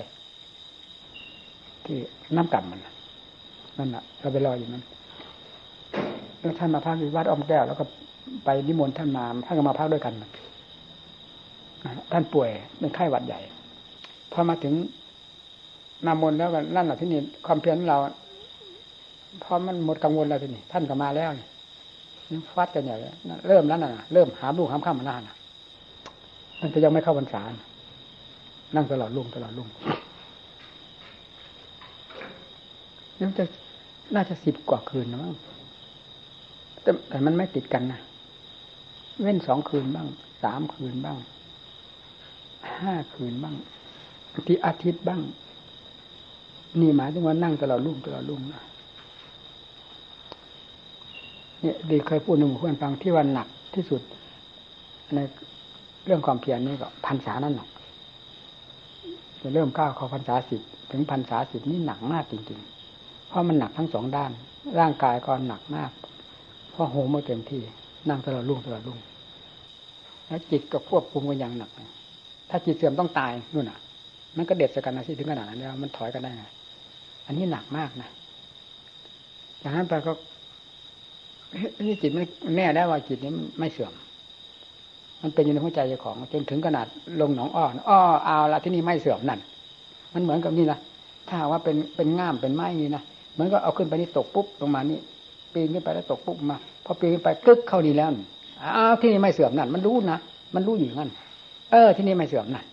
[1.86, 1.98] ที่
[2.36, 2.80] น้ำกลับมัน
[3.78, 4.84] นั่นแหละเราไปรออยู่นั้น
[6.40, 7.86] แล้วท่านมาพักที่วัดอ้อมแก้วแล้วก็
[8.46, 10.14] ไปนิมนต์ท่านมาท่านก็มาพักด้วยกัน
[12.12, 13.40] ท่านป่วยเป็นไข้หวัดใหญ่
[14.32, 14.74] พอมาถึง
[16.06, 17.98] นามนแล้วกันนั่นแหละที่นี่ความเพียรของเรา
[19.44, 21.48] พอมันหมดกังวลแล้วที่นี้ท่านก็มาแล้วนี่
[22.56, 22.96] ฟัดกันใหญ่
[23.48, 25.36] เริ่มแล้วน่ะเริ่มหาลูกหามข้ามมาหน้าน่ะ
[26.62, 27.42] มันจะยังไม่เข้าพรรษา
[28.76, 29.68] นั่งตลอดลุงตลอดลุง
[33.20, 33.44] นี่จะ
[34.16, 35.34] น่าจะสิบกว่าคืนนะมั้ง
[36.82, 38.00] แต่แต่มันไม่ติดกันนะ
[39.22, 40.08] เว้นสองคืนบ้าง
[40.44, 41.18] สามคืนบ้าง
[42.82, 43.56] ห้าคืนบ้าง
[44.48, 45.22] ที่อาทิตย์บ้าง
[46.80, 48.64] นี่หมายถึงว่านั่งตลอดรุ่งตลอดรุ่งนะ
[51.62, 54.02] เนี่ยดีเคยพูดหนึ่งเพื่อนฟังที่วันหนักที่สุด
[55.16, 55.20] ใน
[56.06, 57.70] เรื่องความเพียรนี่ก็พรรษานั่นหนัก
[59.42, 60.62] จะเริ่มก้าวเข้าพรรษาสิบ
[60.92, 62.60] ถึงพรรษาสิบนี่หนักมากจริง
[62.94, 64.32] ๆ เพราะมันหนักทั้งสองด้าน
[64.80, 65.92] ร่างกายก็หนักมาก
[66.72, 67.62] เพราะโหมมาเต็มที่
[68.10, 69.00] นั่งตลอดรุ่งตลอดรุ่ง
[70.28, 71.72] แล้วจิตก็ควบคุมกันอย่างหนัก
[72.50, 73.80] ถ้าจิตเสื่อมต้องตายนู่นน่ะ
[74.38, 76.44] มันก็เด็ดสกันนะสิถึงขนาดนั้นแล้วมันถอยกันได้ไง
[77.26, 78.10] อันนี้หนักมากนะ
[79.62, 80.12] จากนั้นไปก็
[81.88, 83.94] นี่จิตมันแน่ได้ว่าจิตนี้ไม่เสื่อม
[85.22, 86.88] มันเป็นอยู่ในหัวใจเจ้าของ จนถึงขนาด
[87.22, 89.40] ลงหนองอ้ออ้อเอาละที่นี่ไม่เสื่อมนั่น
[90.14, 90.80] มันเหมือนกับนี่นะ
[91.30, 93.04] ถ้าว่าเป็นเป็นง่ามเป็นไม้นี่นะ
[93.34, 95.00] เหมันก็เอาขึ้นไปนี่ตกปุ๊บลงมานี่
[95.54, 98.10] ปีนขึ้นไปแล้วตกปุ๊บมาพอปีนขึ้นไปกึกเข้านี่แล้ว
[98.64, 100.20] อ้าวที่นี่ไม่เสื่อมนั่น มันรู้นะ
[100.56, 101.12] มันรู้อยู่งั้น
[101.72, 102.66] เออ ที่นี่ไม่เสื่อมนั่น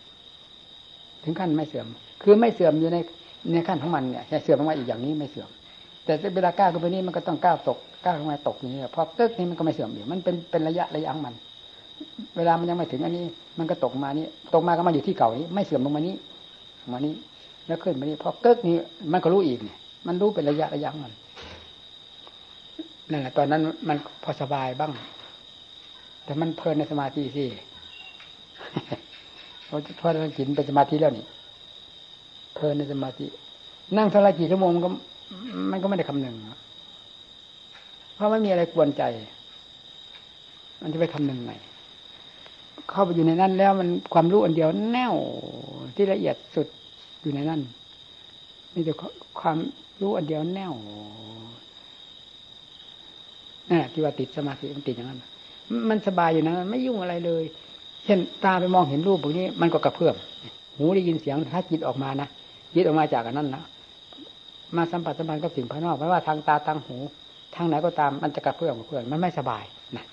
[1.24, 1.86] ถึงขั้นไม่เสื่อม
[2.22, 2.96] คือไม่เสื่อมอยู่ใน
[3.54, 5.48] ในขั้นของมันเนี่ยเสื่อมลงมาอีกอย่างนี้ไม่เสื่อม
[6.04, 11.34] แต่เวลาก้าวขึ้นไปนี่มันก็ต้องก้าวตกก้าวลงมาตกอย่างนี้พอกึกนี่มันก็ไม่เสื่อมอยู่มันเป็นเป็นระยะระยะของมัน
[12.36, 13.24] เวลามันยังไม่ถึงอันนี้
[13.58, 16.14] มันก็ตกมานี่ตกมาก็มาอยู่ที่เก่านี้ ไม่เสื่อมลงมานี้
[16.92, 17.14] มานี้
[17.66, 18.76] แล้วขึ้นมานี่พอเกิกนี้
[19.12, 21.12] มันก็รู้อีกเนี่ย มันรู้เป็นระยะระยะมัน
[23.10, 24.92] นั่นแหละตอนนั้นมันพอสบายบ้าง
[26.24, 27.44] แต่มันเพลินในสมาธิสิ
[29.66, 31.26] เพราะเพราะเราจิตเป็นสมาธิแล้วนี่
[32.54, 33.26] เพลินในสมาธิ
[33.96, 34.88] นั่งเท่าไรกี่ชั่วโมงก็
[35.70, 36.34] มันก็ไม่ได้คำนึง
[38.14, 39.02] เพราะไม่มีอะไรกวนใจ
[40.82, 41.52] มันจะไปคำนึงไง
[42.90, 45.14] เข้าไปอยู่ในนั้นแล้วมันความรู้อันเดียวแน่ว
[45.94, 46.66] ที่ละเอียดสุด
[47.20, 47.60] อยู่ในนั้น
[48.74, 48.92] มีแต่
[49.40, 49.56] ความ
[50.00, 50.74] รู้อันเดียวแน่ว
[53.70, 55.22] นี่ที่ว่าติดสมาธิมันติดอย่างนั้น
[55.90, 57.44] มันสบายอยู่นะไม่ยุ่งอะไรเลย
[58.06, 60.14] เช่นตาไปมองเห็นรูปพวกนี้มันก็กระเพื่อม
[60.76, 62.28] หูได้ยินเสียงถ้าจิตออกมานะ
[62.74, 63.62] จิตออกมาจากอันนั้นนะ
[64.76, 66.96] มาสัมผัสสัมพันธ์กับสิ่งภายนอกไม่ว่าทางตาทางหู
[67.54, 69.64] ทางไหนก็ตามมันจะกระเพื่อมกระเพื่อมมันไม่สบาย
[69.96, 70.04] นะ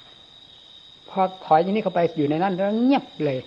[1.10, 3.38] พอถอยอย่างนี้เข้าไปอยู่ในนั้นแล้วเงียบเลย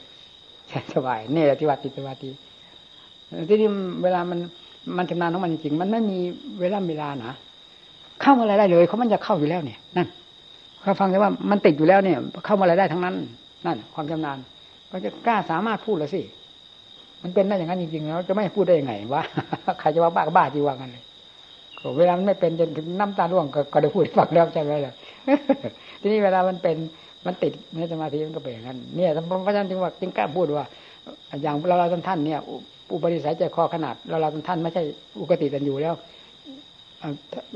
[0.95, 2.31] สบายเนี่แหละที่ว่าติดสมาธิ
[3.49, 3.69] ที่นี่
[4.03, 4.39] เวลามัน
[4.97, 6.19] มันชำนาญของมันจริงมันไม่มี
[6.61, 7.33] เวลาเวลานะ
[8.21, 10.09] เข้ามาอะไรได้เลยเขามันจะเข้าอยู่แล้วเนี่ยนั่น
[10.81, 13.15] เขาฟังได้ว่ามันติดอยู่แล้วเนี่ย เข้ามาอะไรได้ทั้งนั้น
[13.65, 14.39] นั่น ความชำนาญ
[14.89, 16.23] เขาจะกล้าสามารถพูดแล้วสิ
[17.23, 19.23] มันเป็นได้อย่างนั้นจริงๆแล้วจะไม่พูดได้ยังไงว่า
[19.81, 21.03] ใครจะว่าบ้าก็บ้าจีว่ากันเลย
[21.99, 22.71] เวลามันไม่เป็นจน
[23.01, 24.95] น้ำตาร่วงก็ได้พูดฟังแล้วใช่ไหมล่ะ
[26.01, 26.77] ทีนี้เวลามันเป็น
[27.27, 30.67] มันติดในสมาธิมันก็เป็นอย่างนั้นเนี่ยพระอาจารย์จึงว่าจึงกล้าพูดว่า
[31.43, 32.41] อย่างเราเราท่านเนี่ย
[32.93, 34.83] อุปนิสัยใจคอขนาดเราเราท่านไม่ใช่
[35.21, 35.95] อุกติตันอยู่แล้ว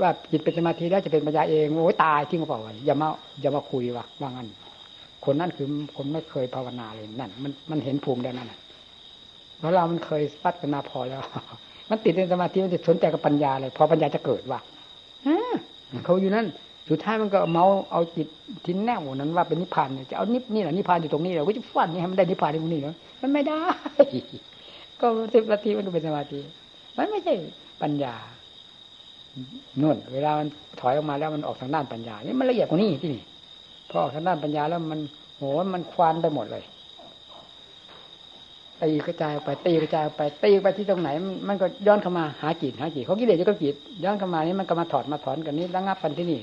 [0.01, 3.09] ว่าจิตเป็นสมาธิแล้วจะเป็นปัญญาเองโอ้ยตายทิ้งเปล่าอย่ามา
[3.41, 4.49] อย่ามาคุยว่ะว่างั้น
[5.25, 5.67] คนนั้นคือ
[5.97, 8.53] คนไม่เคยภาวนาเลยนั่น มันมันเห็นภูมิได้นั่น
[9.61, 11.21] แล้วเรามันเคยพัฒนาพอแล้ว
[11.91, 14.61] มันติดในสมาธิมันจะสนใจกับปัญญาเลย พอปัญญาจะเกิดว่ะ
[16.05, 16.47] เขาอยู่นั่น
[16.91, 18.29] สุดท้ายมันก็เมาเอาจิต
[18.67, 23.61] ทิ้นแนวนั้นว่าเป็นนิพพานเนี่ยจะเอานิพนี่แหละนิพพานอยู่ตรงนี้เราก็จะฟันนี่ให้มันได้นิพพานตรงนี้เนาะมันไม่ได้
[25.01, 26.41] ก็สิบนาทีมันก็เป็นสมาธิ
[26.97, 27.35] มันไม่ใช่
[27.83, 28.15] ปัญญา
[29.83, 30.47] นุ่นเวลามัน
[30.81, 33.23] ถอยออกมาแล้วมันออกทางด้านปัญญานี่มันละเอียดกว่านี้ที่นี่
[33.91, 35.01] พอออกทางด้านปัญญาแล้วมัน
[35.37, 35.43] โห
[35.75, 36.65] มันควานไปหมดเลย
[38.83, 41.09] ตีกระจายไปตีกระจายไปตีไปที่ตรงไหน
[41.49, 46.39] มันก็ย้อนเข้ามาหาจิตหาจิตเขากิเลสก็จิตย้อนเข้ามานี่มันก็มาถอดมาถอนกันนี้ระงับกันที่นี่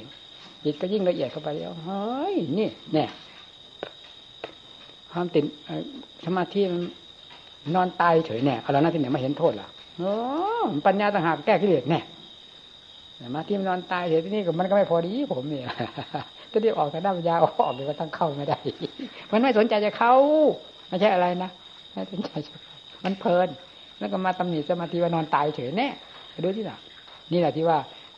[0.64, 3.10] จิตก็ยิ่งละเอียดเข้าไปแล้วเฮ้ยนี่เนี่ย
[5.12, 5.44] ความติด
[6.26, 6.82] สมาธิมัน
[7.76, 9.68] นอนตายเฉยแน่เอาแล้วนะที่ไหนมาเห็นโทษล่ะ
[9.98, 10.14] โอ้
[10.86, 12.02] ปัญญาต่างหากแก้กิเลสแน่
[13.36, 15.64] มาที่มันนอนตายเฉยที่นี่ก็มันก็ไม่พอดีผมเนี่ย
[16.52, 18.58] จะได้ออกทางด้านปัญญาออกเดี๋ยวก็ตั้งเข้าไม่ได้
[19.32, 20.14] มันไม่สนใจจะเข้า
[20.88, 21.50] ไม่ใช่อะไรนะ
[21.94, 22.32] ไม่สนใจ
[23.04, 23.48] มันเพลิน
[24.00, 25.88] แล้วก็มาตำหนิสมาธิว่านอนตายเฉยแน่
[26.44, 26.78] ดูที่หละ
[27.32, 27.78] นี่แหละที่ว่า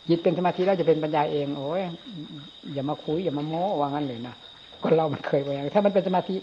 [0.10, 1.82] จิตเป็นสมาธิแล้วจะเป็นปัญญาเองโอ้ย
[2.74, 4.36] อย่ามาคุยอย่ามาโม้ว่างั้นเลยนะ
[4.84, 6.36] คนเรามันเคยไปอย่างถ้ามันเป็นสมาธิ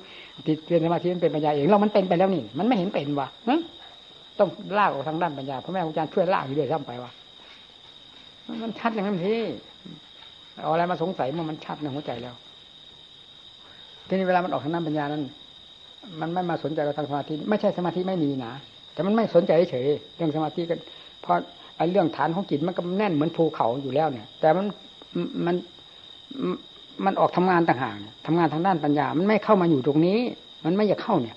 [0.47, 3.29] ติดเป็นสมาธิมันเป็นปัญญาเองเรามันเป็นไปแล้วนี่ มันไม่เห็นเป็นวะ
[4.39, 4.49] ต้อง
[4.79, 7.11] ลากออกทางด้านปัญญาพระแม่ครูอาจารย์ช่วยลากอยู่ด้วยซ้ำไปวะ
[8.63, 9.43] มันชัดอย่างนั้นที่
[10.63, 12.35] เอาอะไรมาสงสัยมันมันชัดในหัวใจแล้ว
[14.09, 15.23] ทีนี้เวลามันออกทางด้านปัญญานั้น
[16.21, 18.53] มันไม่มาสนใจเราทางสมาธิไม่ใช่สมาธิไม่มีนะ
[18.93, 20.79] แต่มันไม่สนใจเฉยเรื่องสมาธิกัน
[21.23, 21.35] เพราะ
[21.77, 24.67] ไอ้เรื่องฐานของจิตมันก็แน่นเหมือนภูเขาอยู่แล้วเนี่ย แต่มัน
[25.47, 25.57] มัน
[27.05, 27.97] มันออกทำงานต่างหาก
[28.27, 30.19] ทำงานทางด้านปัญญา มันไม่เข้ามาอยู่ตรงนี้
[30.65, 31.37] มันไม่อยากเข้าเนี่ย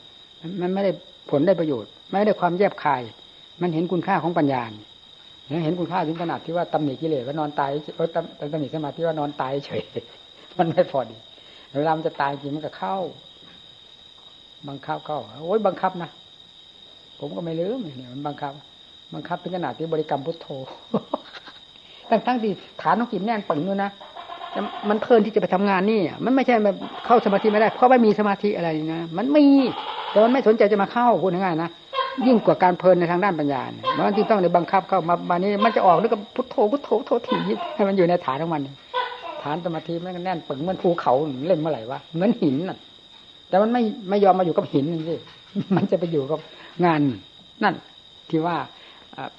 [0.61, 0.91] มันไม่ได้
[1.29, 3.01] ผลได้ประโยชน์ ไม่ได้ความแยบคาย
[3.61, 8.07] มันเห็นคุณค่าของปัญญาเเห็นคุณค่าถึงขนาดที่ว่าตำหนิกิเลสว่านอนตายเออ
[8.53, 9.81] ตำหนิสมาธิว่านอนตายเฉย
[10.57, 11.17] มันไม่พอดี
[11.79, 12.97] เวลามันจะตายจริงมันก็เข้า
[14.67, 16.09] บังคับเข้าโอ้ยบังคับนะ
[17.19, 18.53] ผมก็ไม่ลืมเนี่ยมันบังคับ
[19.13, 20.47] บังคับถึงขนาดที่บริกรรมพุทโธ
[22.09, 22.51] ทั้งทั้งที่
[22.81, 23.91] ฐานของจิตแน่นปึงด้วยนะ
[24.89, 29.45] มันเพลินที่จะไปทำงานนี่มันไม่ใช่แบบเข้าสมาธิไม่ได้ เพราะไม่มีสมาธิอะไรนะมันมี
[30.11, 31.69] แต่มันไม่สนใจจะมาเข้าพูดง่ายๆนะ
[32.27, 37.37] ยิ่งกว่าการเพลินในทางด้านปัญญาเนี่ยมันที่ต้องในบังคับเข้ามาบานี้มันจะออกด้วยกับพุทโธพุทโธทโธถี
[37.75, 38.61] ให้มันอยู่ในฐานของมัน
[39.43, 41.13] ฐานสมาธิมันแน่นปึงเหมือนภูเขา
[41.47, 42.77] เล่นเมื่อไหร่วะเหมือนหินน่ะ
[43.49, 45.19] แต่มันไม่ไม่ยอมมาอยู่กับหินนี่
[45.75, 46.39] มันจะไปอยู่กับ
[46.85, 47.01] งาน
[47.63, 47.75] นั่น
[48.29, 48.55] ที่ว่า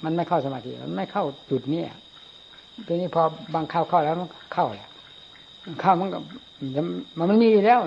[0.03, 1.83] มันไม่เข้าสมาธิมันไม่เข้าจุดนี้
[2.87, 4.89] ทีนี้พอบางเข้าเข้าแล้วมันเข้าแหละ
[5.81, 6.19] เข้ามันก็
[7.17, 7.79] มันมันมีแล้ว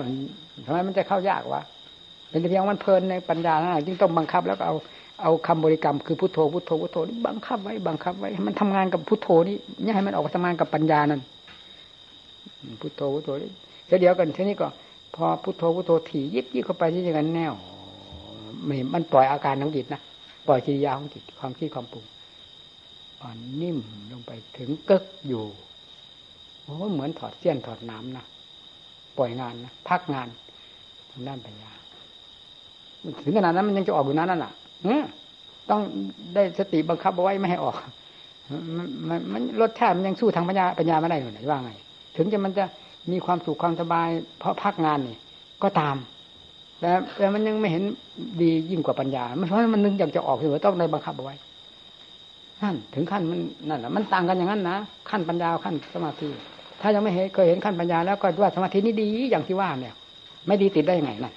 [0.65, 1.61] ทำไมมันจะเข้ายากวะ
[2.35, 4.75] เป็นเพียงมันเพลินในปัญญานะจึงต้องบังคับแล้วเอา
[5.21, 11.21] เอาคำบริกรรมคือพุทโธพุทโธพุทโธนี่บังคับไว้บังคับไว้มันทำงานกับพุทโธนี่นี่ให้มันออกมางานกับปัญญานั่น
[12.81, 13.49] พุทโธพุทโธนี่
[14.01, 14.67] เดี๋ยวกันทีนี้ก็
[15.15, 17.53] พอพุทโธพุทโธถี่ยิบยิบเข้าไปที่อย่างนั้นแนว
[18.65, 20.01] ไม่มันปล่อยอาการของจิตนะ
[20.47, 22.05] ปล่อยกิริยาของจิตความคิดความปรุง
[23.21, 23.77] อ่อนนิ่ม
[24.11, 25.43] ลงไปถึงกึกอยู่
[26.63, 28.25] โอ้เหมือนถอดเสี้ยนถอดน้ำนะ
[29.17, 30.27] ปล่อยงานนะพักงาน
[31.11, 31.71] ทางด้านปัญญา
[33.23, 34.51] ถึงขนาดนั้นมันยังจะออกอยู่นั้นน่ะ
[35.69, 35.81] ต้อง
[36.35, 37.75] ได้สติบังคับเอาไว้ไม่ให้ออก
[38.77, 41.71] มันมันรสชาติมันยังสู้ทางปัญญาปัญญาไม่ได้หรือว่าไง
[42.17, 42.65] ถึงจะมันจะ
[43.11, 44.09] มีความสุขความสบาย
[44.39, 45.17] เพราะพักงานนี่
[45.63, 45.95] ก็ตาม
[46.79, 47.83] แต่แต่มันยังไม่เห็น
[48.41, 51.35] ดียิ่งกว่าปัญญาเพราะมันนึกอยากจะออกเสมอต้องในบังคับเอาไว้
[52.61, 54.77] นั่นถึงขั้นมันนั่นแหละมันต่างกันอย่างนั้นนะ
[55.09, 56.27] ขั้นปัญญาขั้นสมาธิ
[56.81, 59.93] ถ้ายังไม่เคยเห็นขั้นปัญญาแล้วก็ว่าสมาธินี่ดีอย่างที่ว่าเนี่ย
[60.47, 61.33] ไม่ดีติดได้ยังไงน่ะ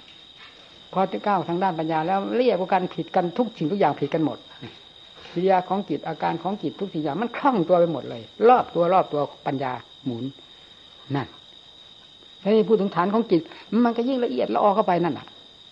[0.93, 4.37] พอจะก้าวทางด้านปัญญาแล้วเรียกกันผิดกันทุกสิ่งทุกอย่างผิดกันหมด
[5.33, 9.71] วิทยาของจิตอาการของจิตทุกสิ่งอย่างมันคล่องตัวไปหมดเลย รอบตัวรอบตัวปัญญา
[10.05, 10.23] หมุน
[11.15, 11.27] นั่น
[12.41, 13.41] ถ้าพูดถึงฐานของจิต
[13.85, 15.27] มันก็ยิ่งละเอียดละออเข้าไปนั่นแหะ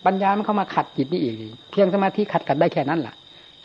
[0.06, 1.34] ปัญญามันเข้ามาขัดจิตนี่อีก
[1.70, 3.14] เพียงสมาธิขัดกันได้แค่นั้นแหละ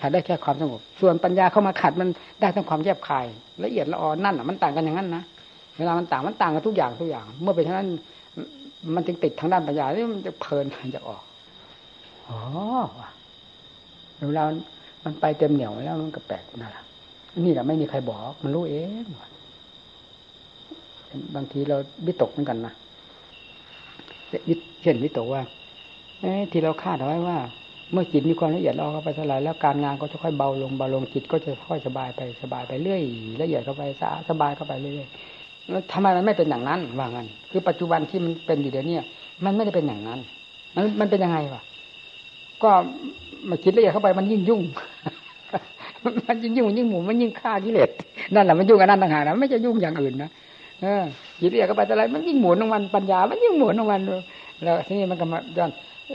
[0.01, 2.09] ขัดได้แค่ความสงบ ส่วนปัญญาเข้ามาขัดมัน
[2.41, 3.25] ได้ทั้งความแยบคาย
[3.63, 5.23] ละเอียดละออนั่นอะมันต่างกันอย่างนั้นนะ
[5.77, 7.89] เวลามันต่างมันต่างกันทุกอย่างทุกอย่าง เมื่อเป็นเช่นนั้น
[8.95, 10.65] มันจึงติดทางด้านปัญญาที่มันจะเพลิน
[10.95, 11.21] จะออก
[12.29, 12.39] อ๋อ
[14.27, 14.43] เวลา
[15.03, 16.83] มันไปเต็มเหนียวแล้วมันก็แปลกนั่นแหละ
[17.45, 19.05] นี่แหละไม่มีใครบอก มันรู้เอง
[21.35, 22.73] บางทีเราวิตกเหมือนกันนะ
[24.81, 25.41] เช่นวิตกว่า
[26.51, 27.37] ที่เราคาดเอาไว้ว่า
[27.91, 33.01] เมื่อจิตมีความละเอียดเราเข้าไปสลายแล้วการงานก็จะค่อยเบาลงเบาลงจิตก็จะค่อยสบายไปสบายไปเรื่อย
[33.41, 35.09] ละเอียดเข้าไปสะสบายเข้าไปเรื่อย
[35.69, 38.97] แล้วทำไมมันไม่เป็นอย่างนั้นว่างั้นคือปัจจุบันที่มันเป็นอยู่เดี๋ยวนี้
[39.43, 40.19] มันไม่ได้เป็นอย่างนั้น
[40.75, 41.61] มันมันเป็นยังไงวะ
[42.63, 42.71] ก็
[43.49, 44.61] มาคิดละเอียดเข้าไปมันยิ่งยุ่ง
[46.27, 47.89] มันยิ่งยุ่งยิ่งหมุนมันยิ่งฆ่ากิเลส
[48.33, 50.29] นั่นแหละมันยุ่งกับนั่นต่างหากนะไม่จะยุ่งอย่างอื่นนะ
[50.81, 51.03] เออ
[51.41, 54.01] คิดละเอียดเข้าไปอะไรมันยิ่งหมุนของมันปัญญา มันยิ่งหมุนของมัน
[54.63, 55.71] แล้วทีนี้มันก็มาย้อน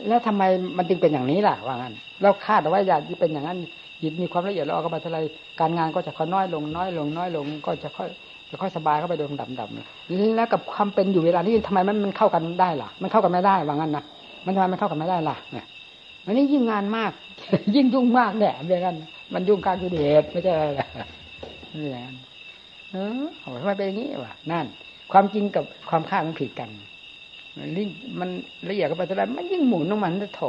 [0.08, 0.42] แล้วทำไม
[0.78, 3.58] มันจึงเป็นอย่างนี้ล่ะว่างั้นเราคาดเอาไว้อยากที่เป็นอย่างนั้น
[4.02, 5.18] จิตมีความละเอียดล้วเอาเข้าไปอะไร
[5.60, 8.08] การงานก็จะค่อยน้อยลงน้อยลงน้อยลงก็จะค่อย
[8.50, 14.04] จะค่อยสบายเข้าไปโดยดำดำแล้วกับความเป็นอยู่เวลานี้ทำไมมันมันเข้ากันได้ล่ะ มันเข้ากันไม่ได้ว่างั้นนะ
[14.46, 15.64] มันทำไมมันเข้ากันไม่ได้ล่ะเนี่ย
[16.28, 17.12] อันนี้ยิ่งงานมาก
[17.74, 18.96] ยิ่งยุ่งมากเนี่ยเรื่องนั้น
[19.34, 20.82] มันยุ่งการกิเลสไม่ใช่อะไร
[21.74, 22.16] นี่อย่างนั้น
[22.92, 24.66] เออเอาไว้เป็นอย่างนี้วะนั่น
[25.12, 26.70] ความจริงกับความข้ามันผิดกัน
[27.76, 27.88] ลิ่ง
[28.20, 28.28] มัน
[28.68, 30.42] ละเอียดกันไปเท่าไมันยิ่งหมุนของมันจะโถ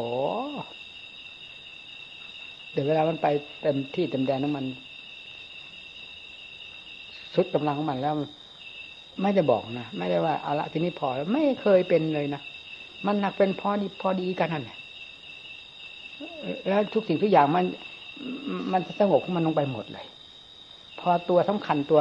[2.71, 3.27] เดี๋ยวเวลามันไป
[3.61, 4.65] เต็มที่เต็มแดนน้ำมัน
[7.35, 8.13] สุดกำลังของมันแล้ว
[9.21, 12.41] ไม่ได้บอกนะไม่ได้ว่าเอาละทีนี้พอแล้วไม่เคยเป็นเลยนะ
[13.05, 14.78] มันหนักเป็นพอดีพอดีกันนั่นแหละ
[16.67, 17.65] แล้วทุกสิ่งทุกอย่างมัน
[18.71, 20.05] มันสงบของมันลงไปหมดเลย
[20.99, 21.99] พอตัวสำคัญตัว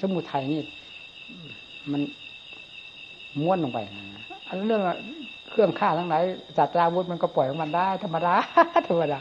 [0.00, 0.60] สมุทัยนี่
[1.92, 2.00] มัน
[3.40, 3.78] ม้วนลงไป
[4.46, 4.82] อันเรื่อง
[5.50, 6.22] เครื่องฆ่าทั้งหลาย
[6.58, 8.34] จัตราวุธมันก็ปล่อยของมันได้ ธรรมดา
[8.88, 9.18] ธรรมดา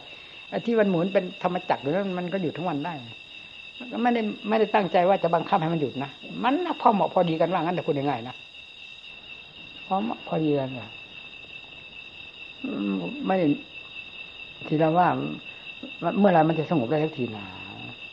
[0.49, 2.93] ไอ้ที่มันหมุนเป็นธรรมจักรหรือนั้นมันก็อยู่ทั้งวันได้
[3.91, 6.11] ก็ไม่ได้ไม่ได้ตั้งใจว่าจะบังคับให้มันหยุดนะ
[6.43, 8.35] มันพอเหมาะพอดีกันว่างั้นแต่พูดง่ายๆนะ
[9.85, 10.89] พอเหมาะพอดีกันอะ
[13.27, 13.37] ไม่
[14.67, 15.07] ทีเราว่า
[16.19, 17.45] เมื่อไรมันจะสงบได้สักทีนะ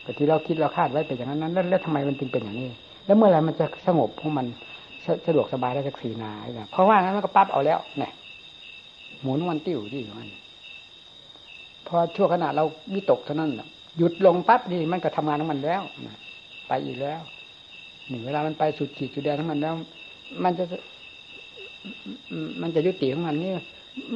[0.03, 2.67] แต่ที่เราคิดเราคาดไว้เป็นอย่างนั้น แล้วแล้วทำไมมันจึงเป็นอย่างนี้
[3.05, 4.45] แล้วเมื่อไรมันจะสงบของมัน
[5.27, 6.31] สะดวกสบายได้สักทีนา
[6.71, 8.11] เพราะว่างั้นมันก็ปั๊บเอาแล้วเนี่ย
[9.21, 10.29] หมุนวันติ้วที่มัน
[11.87, 12.63] พอชั่วขณะเรา
[12.93, 13.51] วิตกเท่านั้น
[13.97, 15.81] หยุดลงปั๊บนี่มันก็ทำงานของมันแล้ว
[16.67, 17.21] ไปอีกแล้ว
[18.09, 19.73] หนึ่งเวลามันไปสุดขีดสุดแดนของมันแล้ว
[20.43, 20.63] มันจะ
[22.61, 23.51] มันจะยุติของมันนี่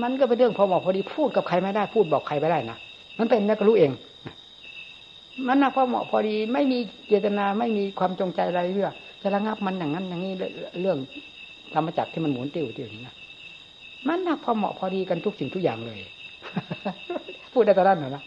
[0.01, 2.77] มันก็เป็นเรื่องพอเหมาะพอดีพูดกับใครไม่ได้พูดบอกใครไม่ได้นะ
[3.19, 3.91] มันเป็นนักรู้เอง
[5.47, 10.33] มันนะพอเหมาะพอดี ไม่มีเจตนาไม่มีความจงใจอะไรเรื่องจะระงับมันอย่างนั้นอย่างนี้
[10.81, 10.97] เรื่อง
[11.73, 13.15] ธรรมจักรที่มันหมุนติ้วติ้วนี่นะ
[14.07, 15.99] มันนักพอเหมาะพอดีกันทุกสิ่งทุกอย่างเลย
[17.53, 18.23] พูดได้ตอนนั้นเหรอนะ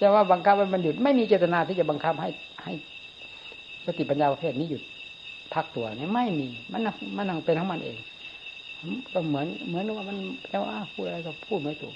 [0.00, 2.28] จะว่าบังคับมันหยุดไม่มีเจตนาที่จะบังคับให้
[2.64, 2.72] ให้
[3.86, 4.82] สติปัญญาประเภทนี้หยุด
[5.54, 6.80] พักตัวนี่ไม่มีมัน
[7.16, 7.96] มันนั่งเป็นของมันเอง
[9.12, 11.94] ก็เหมือน เหมือนว่ามันแต่ว่าพูดอะไรก็พูดไม่ถูก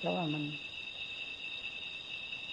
[0.00, 0.42] แต่ว่ามัน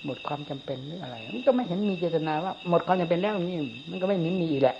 [0.05, 3.59] หมดความจำเป็นหรืออะไร มันก็ไม่เห็นมีเจตนาว่า หมดความจำเป็นแล้วนี่
[3.89, 4.75] มันก็ไม่มีมีอีกแหละ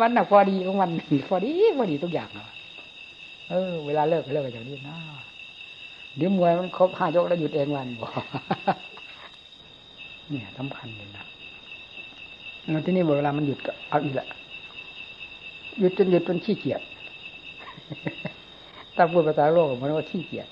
[0.00, 0.90] มันหนักพอดีของมัน
[1.28, 2.28] พอดีพอดีทุกอย่าง
[3.50, 4.96] เออ เวลาเลิกเลิกอย่างนี้นะ
[6.16, 8.12] เดี๋ยวมวยมันครบห้ายกแล้วหยุดเองวันบอก
[10.28, 11.24] เนี่ยสำคัญเลยนะ
[12.70, 14.28] แล้วที่นี่เวลามันหยุดก็เอาอีกแหละ
[15.78, 16.82] หยุดจนหยุดจนขี้เกียจ
[18.96, 20.48] ถ้าพูดภาษาโลกมันว่าขี้เกียจ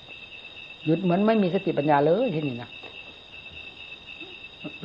[0.85, 2.69] หยุดเหมือนไม่มีสติปัญญาเลยที่นี่นะ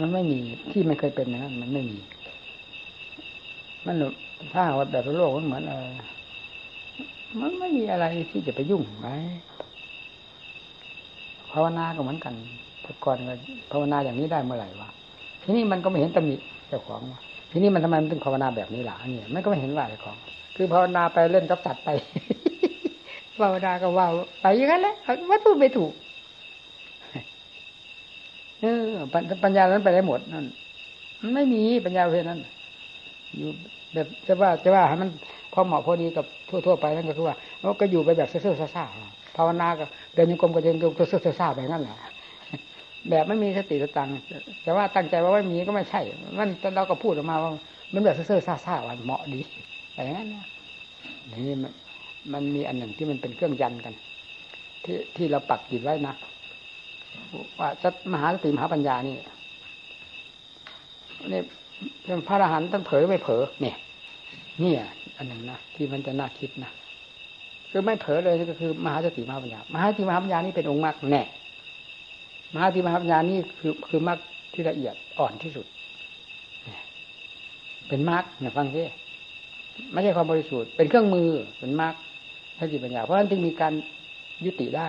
[0.00, 0.38] มันไม่มี
[0.70, 1.98] ที่ไม่เคยเป็นนะมันไม่มี
[3.86, 3.96] มัน
[4.52, 5.90] ถ้าว่าแบบโลกมันเหมือนเออ
[7.40, 9.16] มันไม่มีอะไรที่จะไปยุ่งไว้
[11.52, 12.34] ภาวนาก็เหมือนกัน
[12.82, 13.18] แต่ก่อน
[13.70, 14.88] ภาวนาอย่างนี้ได้เมื่อไหร่วะ
[15.42, 16.36] ทีนี้มันก็ไม่เห็นตำหนิ
[16.68, 17.20] เจ้าของว่า
[17.50, 20.16] ทีนี้มันทำไมมันถึงภาวนาแบบนี้ล่ะเนี่ยมันก็ไม่เห็นว่าเจ้าของ
[20.56, 21.88] คือภาวนาไปเล่นกับสัตว์ไป
[23.40, 24.06] ภาวนาก็ว่า
[24.40, 24.94] ไปอย่างนั้นแหละ
[25.30, 25.92] วัตถุไม่ถูก
[28.60, 28.82] เออ
[29.44, 30.46] ปัญญานั้นไปได้หมดนั่น
[31.34, 32.40] ไม่มีปัญญาเพศนั้น
[33.36, 33.50] อยู่
[33.92, 35.10] แบบจะว่าจะว่าให้มัน
[35.52, 36.24] พอเหมาะพอดีกับ
[36.66, 37.36] ทั่วๆไปนั่นก็คือว่า
[37.80, 41.96] ก็อยู่ไปแบบเสื่อๆซ่าๆภาวนาก็เดินโยกรมก็เดินโยกเสื่อๆซ่าๆไปนั่นแหละ
[43.10, 44.08] แบบไม่มีสติสตัง
[44.62, 46.00] แต่ว่าตั้งใจว่าไม่มีก็ไม่ใช่
[46.38, 47.50] มันเราก็พูดออกมาว่า
[47.92, 49.40] มันแบบเสื่อๆซ่าๆว่าเหมาะดี
[49.94, 50.44] อะไรนั้นนะ
[51.46, 51.72] นี่มัน
[52.32, 53.94] มันมีอันหนึ่งที่มันเป็นเครื่องยันกัน
[54.84, 56.14] ที่ที่เราปักจิตไว้นะ
[57.60, 59.14] ว่าสัมหาสติมหาปัญญานี่
[61.32, 61.40] นี่
[62.04, 63.76] เป็นพระอรหันต์ต้องเผยไม่เผลอเนี่ย
[64.62, 64.72] นี่
[65.16, 66.70] อันหนึ่งนะที่มันจะน่าคิดนะ
[67.70, 71.22] คือไม่เผลอเลยก็คือ มหาสติมหาปัญญามหาสติมหาปัญญานี่เป็นองค์มรรคแน่
[72.56, 74.18] มหาสติมหาปัญญานี่คือคือมรรค
[74.52, 75.66] ที่ละเอียดอ่อนที่สุด
[77.88, 78.82] เป็นมรรคเนี่ยฟังซิ
[79.92, 81.28] ไม่ใช่ความบริสุทธิ์เป็นเครื่องมือ
[81.58, 81.94] เป็นมรรค
[82.58, 83.72] สติปัญญาเพราะฉะนั้นจึงมีการ
[84.44, 84.86] ยุติได้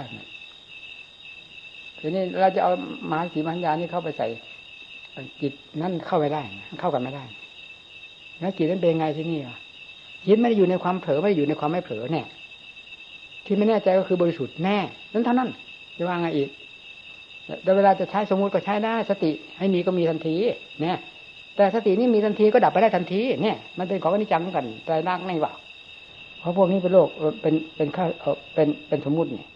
[2.00, 2.72] ทีนี้เราจะเอา
[3.10, 4.28] มหาสติมหาปัญญานี่เข้าไปใส่
[5.42, 6.42] จิตนั่นเข้าไปได้
[6.80, 7.24] เข้ากันไม่ได้
[8.40, 9.58] แล้วจิตนั้นเป็นไงที่นี่อะ
[10.28, 12.26] จิตไม่ได้อยู่ในความเผลอไม่ได้อยู่ในความไม่เผลอเนี่ย
[13.46, 14.78] ที่ไม่แน่ใจก็คือบริสุทธิ์แน่
[15.14, 15.50] นั้นเท่านั้น
[15.98, 16.50] จะว่าไงอีก
[17.64, 20.36] แต่เวลาจะใช้สมมุติก็ใช้ได้สติ ให้มีก็มีทันที
[20.82, 20.98] เนี่ย
[21.56, 25.54] แต่สตินี่มีทันทีก็ดับไปได้ทันทีเนี่ยมันเป็นของอนิจจังกันใจนักไม่ว่า
[26.40, 27.08] เพราะพวกนี้เป็นโลก
[27.42, 28.06] เป็นเป็นข้า
[28.54, 29.48] เป็นเป็นสมมุติเนี่ย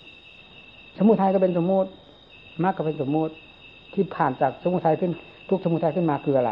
[0.97, 1.89] สมุทัยก็เป็นสมมุติ
[2.63, 3.33] มรรคก็เป็นสมมุติ
[3.93, 5.11] ที่ผ่านจากสมุทัยขึ้น
[5.49, 6.51] ทุกสมุทัยขึ้นมาคืออะไร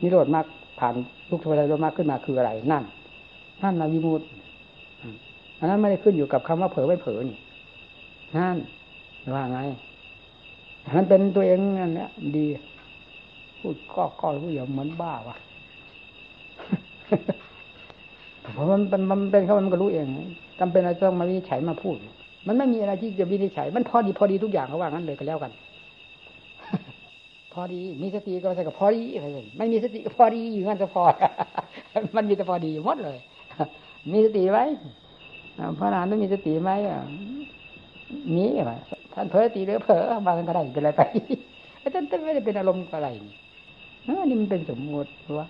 [0.00, 0.46] นิโรธมาก
[0.80, 0.94] ผ่าน
[1.30, 2.84] ทุกสมุทัยมากขึ้นมาคืออะไร นั่น
[3.62, 4.22] นั่นนาวิมุต
[5.58, 7.38] อันนั้นไม่ได้ขึ้นอยู่กับคำว่าเผลอไม่เผลอนี่
[8.36, 8.56] นั่น
[9.34, 9.60] ว่าไง
[10.94, 12.46] มันเป็นตัวเองนั่นแหละดี
[13.60, 15.36] พูดก็ก็รู้อย่างเหมือนบ้าวะ
[18.54, 20.06] เพราะมันเป็นมันเป็นเขามันก็รู้เอง
[20.60, 21.96] จำเป็นอะไรต้องมาวินิจฉัยมาพูด
[22.46, 25.52] มันไม่มีอะไรที่จะวินิจฉัย มันพอดีพอดีทุกอย่างเขาว่างั้นเลยก็แล้วกัน
[27.52, 29.02] พอดี มีสติก็ใส่กับพอดี
[29.56, 31.02] ไม่มีสติก็พอดีอยู่งั้นจะพอ
[32.16, 33.18] มันมีแต่พอดีหมดเลย
[34.12, 34.64] มีสติไว้
[35.78, 36.70] พระนานต้องมีสติไหม
[38.36, 38.50] นี้
[39.14, 41.02] ท่านเผลอตีหรือเผลอบางก็ได้เป็นอะไรไป
[41.94, 43.08] ท่านไม่ได้เป็นอารมณ์อะไร
[44.06, 45.46] นี่นี่มันเป็นสมมติว่า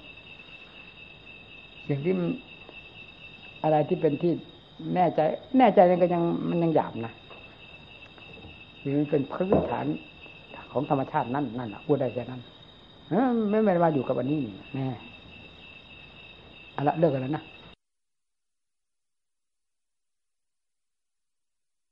[1.88, 2.14] สิ่งที่
[3.64, 4.32] อะไรที่เป็นที่
[4.94, 5.20] แน่ใจ
[5.58, 7.12] แน่ใจนันก็ยังมันยังหยาบนะ
[8.98, 9.86] มันเป็นพื้นฐาน
[10.72, 12.40] ของธรรมชาตินั่นนั่นแหะพูดได้แค่นั้น
[13.50, 14.86] ไม่ไม่มาอยู่กับอันนี้นี่แน่
[16.72, 17.44] เอาละเลิกกันแล้วนะ